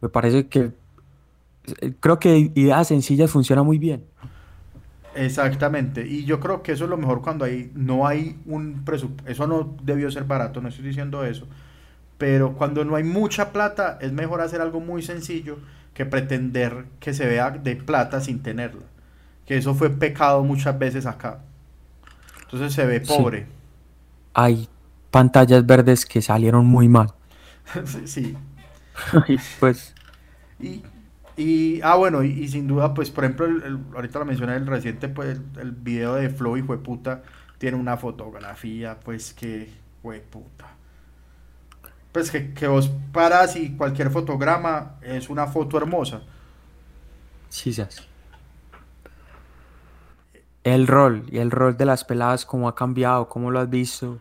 [0.00, 0.72] me parece que
[1.80, 4.06] eh, creo que ideas sencillas funciona muy bien.
[5.16, 9.30] Exactamente, y yo creo que eso es lo mejor cuando hay, no hay un presupuesto,
[9.32, 11.48] eso no debió ser barato, no estoy diciendo eso,
[12.18, 15.58] pero cuando no hay mucha plata es mejor hacer algo muy sencillo
[15.94, 18.82] que pretender que se vea de plata sin tenerla,
[19.46, 21.40] que eso fue pecado muchas veces acá,
[22.44, 23.06] entonces se ve Sí.
[23.06, 23.46] pobre,
[24.34, 24.68] Hay
[25.10, 27.12] pantallas verdes que salieron muy mal.
[28.06, 28.36] Sí,
[29.58, 29.94] pues
[30.60, 30.82] Y,
[31.36, 34.56] y, ah, bueno, y, y sin duda, pues, por ejemplo, el, el- ahorita lo mencioné,
[34.56, 37.22] el reciente, pues, el, el video de Flow, hijo de puta,
[37.58, 39.70] tiene una fotografía, pues, que,
[40.02, 40.76] fue puta.
[42.12, 46.22] Pues, que, que vos paras y cualquier fotograma es una foto hermosa.
[47.48, 47.82] sí, sí.
[47.90, 48.02] sí.
[50.64, 54.20] El rol y el rol de las peladas, cómo ha cambiado, cómo lo has visto.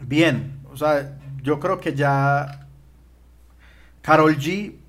[0.00, 2.66] Bien, o sea, yo creo que ya
[4.02, 4.81] Carol G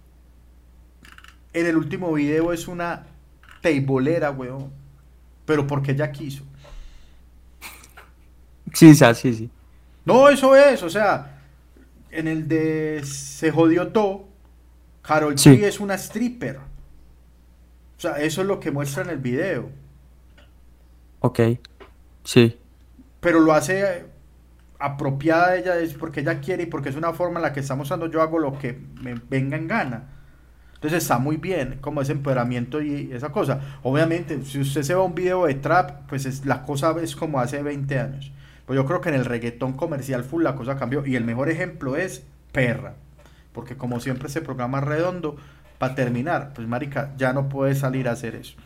[1.54, 3.06] en el último video es una
[3.62, 4.72] teibolera, weón,
[5.46, 6.44] pero porque ella quiso.
[8.74, 9.50] Sí, sí, sí.
[10.06, 11.42] No, eso es, o sea,
[12.12, 14.26] en el de Se jodió todo,
[15.02, 15.64] Carol G Sí.
[15.64, 16.58] es una stripper.
[17.98, 19.70] O sea, eso es lo que muestra en el video.
[21.20, 21.40] Ok.
[22.24, 22.58] Sí.
[23.22, 24.06] Pero lo hace
[24.80, 27.62] apropiada de ella, es porque ella quiere y porque es una forma en la que
[27.62, 30.10] está mostrando yo hago lo que me venga en gana.
[30.84, 33.62] Entonces está muy bien, como ese empoderamiento y esa cosa.
[33.84, 37.40] Obviamente, si usted se a un video de trap, pues es, la cosa es como
[37.40, 38.34] hace 20 años.
[38.66, 41.06] Pues yo creo que en el reggaetón comercial full la cosa cambió.
[41.06, 42.96] Y el mejor ejemplo es Perra.
[43.54, 45.38] Porque como siempre ese programa redondo,
[45.78, 48.58] para terminar, pues marica, ya no puede salir a hacer eso.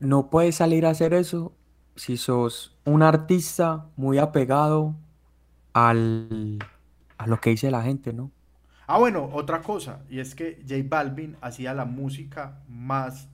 [0.00, 1.52] No puedes salir a hacer eso
[1.94, 4.94] si sos un artista muy apegado
[5.74, 6.58] al,
[7.18, 8.30] a lo que dice la gente, ¿no?
[8.86, 13.28] Ah, bueno, otra cosa, y es que J Balvin hacía la música más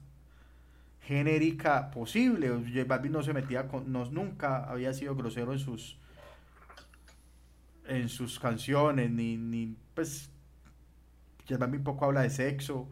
[1.01, 2.49] genérica posible.
[2.49, 5.97] J Balvin no se metía con, no, nunca había sido grosero en sus
[7.87, 10.31] en sus canciones, ni, ni pues
[11.47, 12.87] J Balvin poco habla de sexo,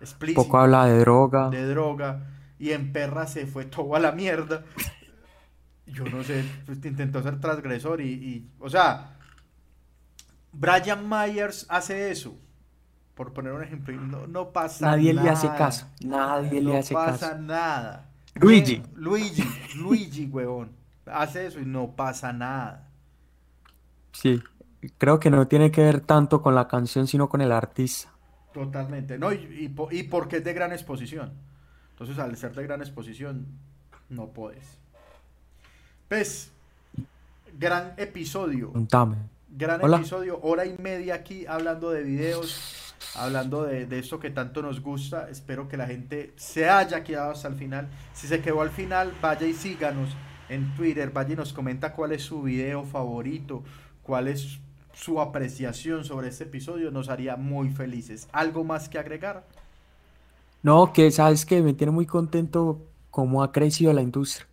[0.00, 1.50] explícito, Poco habla de droga.
[1.50, 2.26] de droga,
[2.58, 4.64] y en Perra se fue todo a la mierda.
[5.86, 9.17] Yo no sé, pues, intentó ser transgresor y, y, o sea,
[10.52, 12.34] Brian Myers hace eso,
[13.14, 15.24] por poner un ejemplo, y no, no pasa Nadie nada.
[15.24, 15.86] le hace caso.
[16.04, 17.42] Nadie le no hace pasa caso.
[17.42, 18.10] nada.
[18.34, 18.82] Luigi.
[18.94, 19.44] Luigi,
[19.76, 20.70] Luigi, huevón.
[21.06, 22.88] Hace eso y no pasa nada.
[24.12, 24.42] Sí.
[24.98, 28.10] Creo que no tiene que ver tanto con la canción, sino con el artista.
[28.52, 29.18] Totalmente.
[29.18, 31.32] No, y, y, po- y porque es de gran exposición.
[31.90, 33.46] Entonces, al ser de gran exposición,
[34.08, 34.78] no puedes.
[36.08, 36.52] Pues,
[37.58, 38.72] gran episodio.
[38.72, 39.16] Contame.
[39.50, 39.96] Gran Hola.
[39.96, 44.80] episodio, hora y media aquí hablando de videos, hablando de, de esto que tanto nos
[44.82, 45.28] gusta.
[45.30, 47.88] Espero que la gente se haya quedado hasta el final.
[48.12, 50.10] Si se quedó al final, vaya y síganos
[50.50, 53.62] en Twitter, vaya y nos comenta cuál es su video favorito,
[54.02, 54.58] cuál es
[54.92, 56.90] su apreciación sobre este episodio.
[56.90, 58.28] Nos haría muy felices.
[58.32, 59.46] ¿Algo más que agregar?
[60.62, 64.46] No, que sabes que me tiene muy contento cómo ha crecido la industria.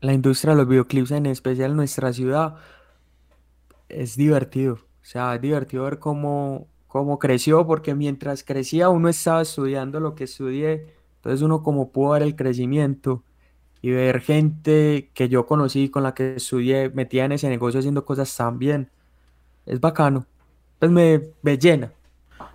[0.00, 2.56] La industria de los videoclips, en especial en nuestra ciudad,
[3.90, 4.74] es divertido.
[4.74, 10.14] O sea, es divertido ver cómo, cómo creció, porque mientras crecía uno estaba estudiando lo
[10.14, 13.24] que estudié, entonces uno como pudo ver el crecimiento
[13.82, 18.04] y ver gente que yo conocí con la que estudié metida en ese negocio haciendo
[18.06, 18.90] cosas tan bien,
[19.66, 20.26] es bacano.
[20.78, 21.92] Pues me, me llena,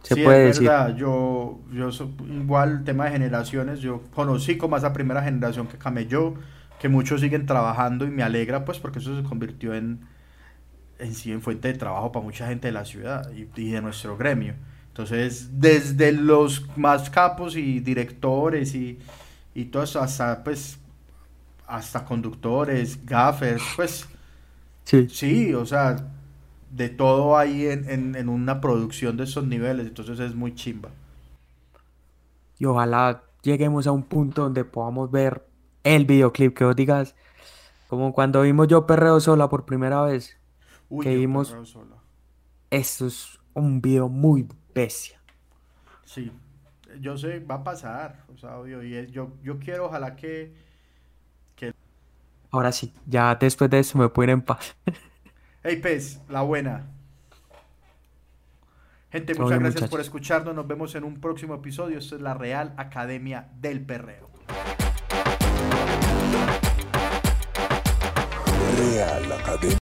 [0.03, 0.71] se Sí, puede es decir.
[0.97, 1.89] Yo, yo
[2.29, 6.35] igual, tema de generaciones, yo conocí como esa primera generación que camelló,
[6.79, 10.07] que muchos siguen trabajando y me alegra pues porque eso se convirtió en,
[10.99, 13.81] en sí en fuente de trabajo para mucha gente de la ciudad y, y de
[13.81, 14.55] nuestro gremio.
[14.87, 18.99] Entonces, desde los más capos y directores y,
[19.53, 20.79] y todo eso, hasta pues
[21.67, 24.07] hasta conductores, gaffers, pues
[24.85, 25.07] Sí.
[25.07, 25.95] Sí, o sea,
[26.71, 30.91] de todo hay en, en, en una producción de esos niveles, entonces es muy chimba.
[32.57, 35.45] Y ojalá lleguemos a un punto donde podamos ver
[35.83, 37.15] el videoclip, que vos digas,
[37.87, 40.37] como cuando vimos Yo Perreo Sola por primera vez,
[40.95, 41.53] Uy, que vimos,
[42.69, 45.19] esto es un video muy bestia.
[46.05, 46.31] Sí,
[47.01, 50.55] yo sé, va a pasar, o sea, obvio, y es- yo, yo quiero, ojalá que,
[51.55, 51.73] que...
[52.51, 54.75] Ahora sí, ya después de eso me puedo ir en paz.
[55.67, 56.85] Hey, pez, la buena.
[59.11, 62.75] Gente, muchas gracias por escucharnos, nos vemos en un próximo episodio, esto es la Real
[62.77, 64.29] Academia del Perreo.
[68.77, 69.73] Real Academia.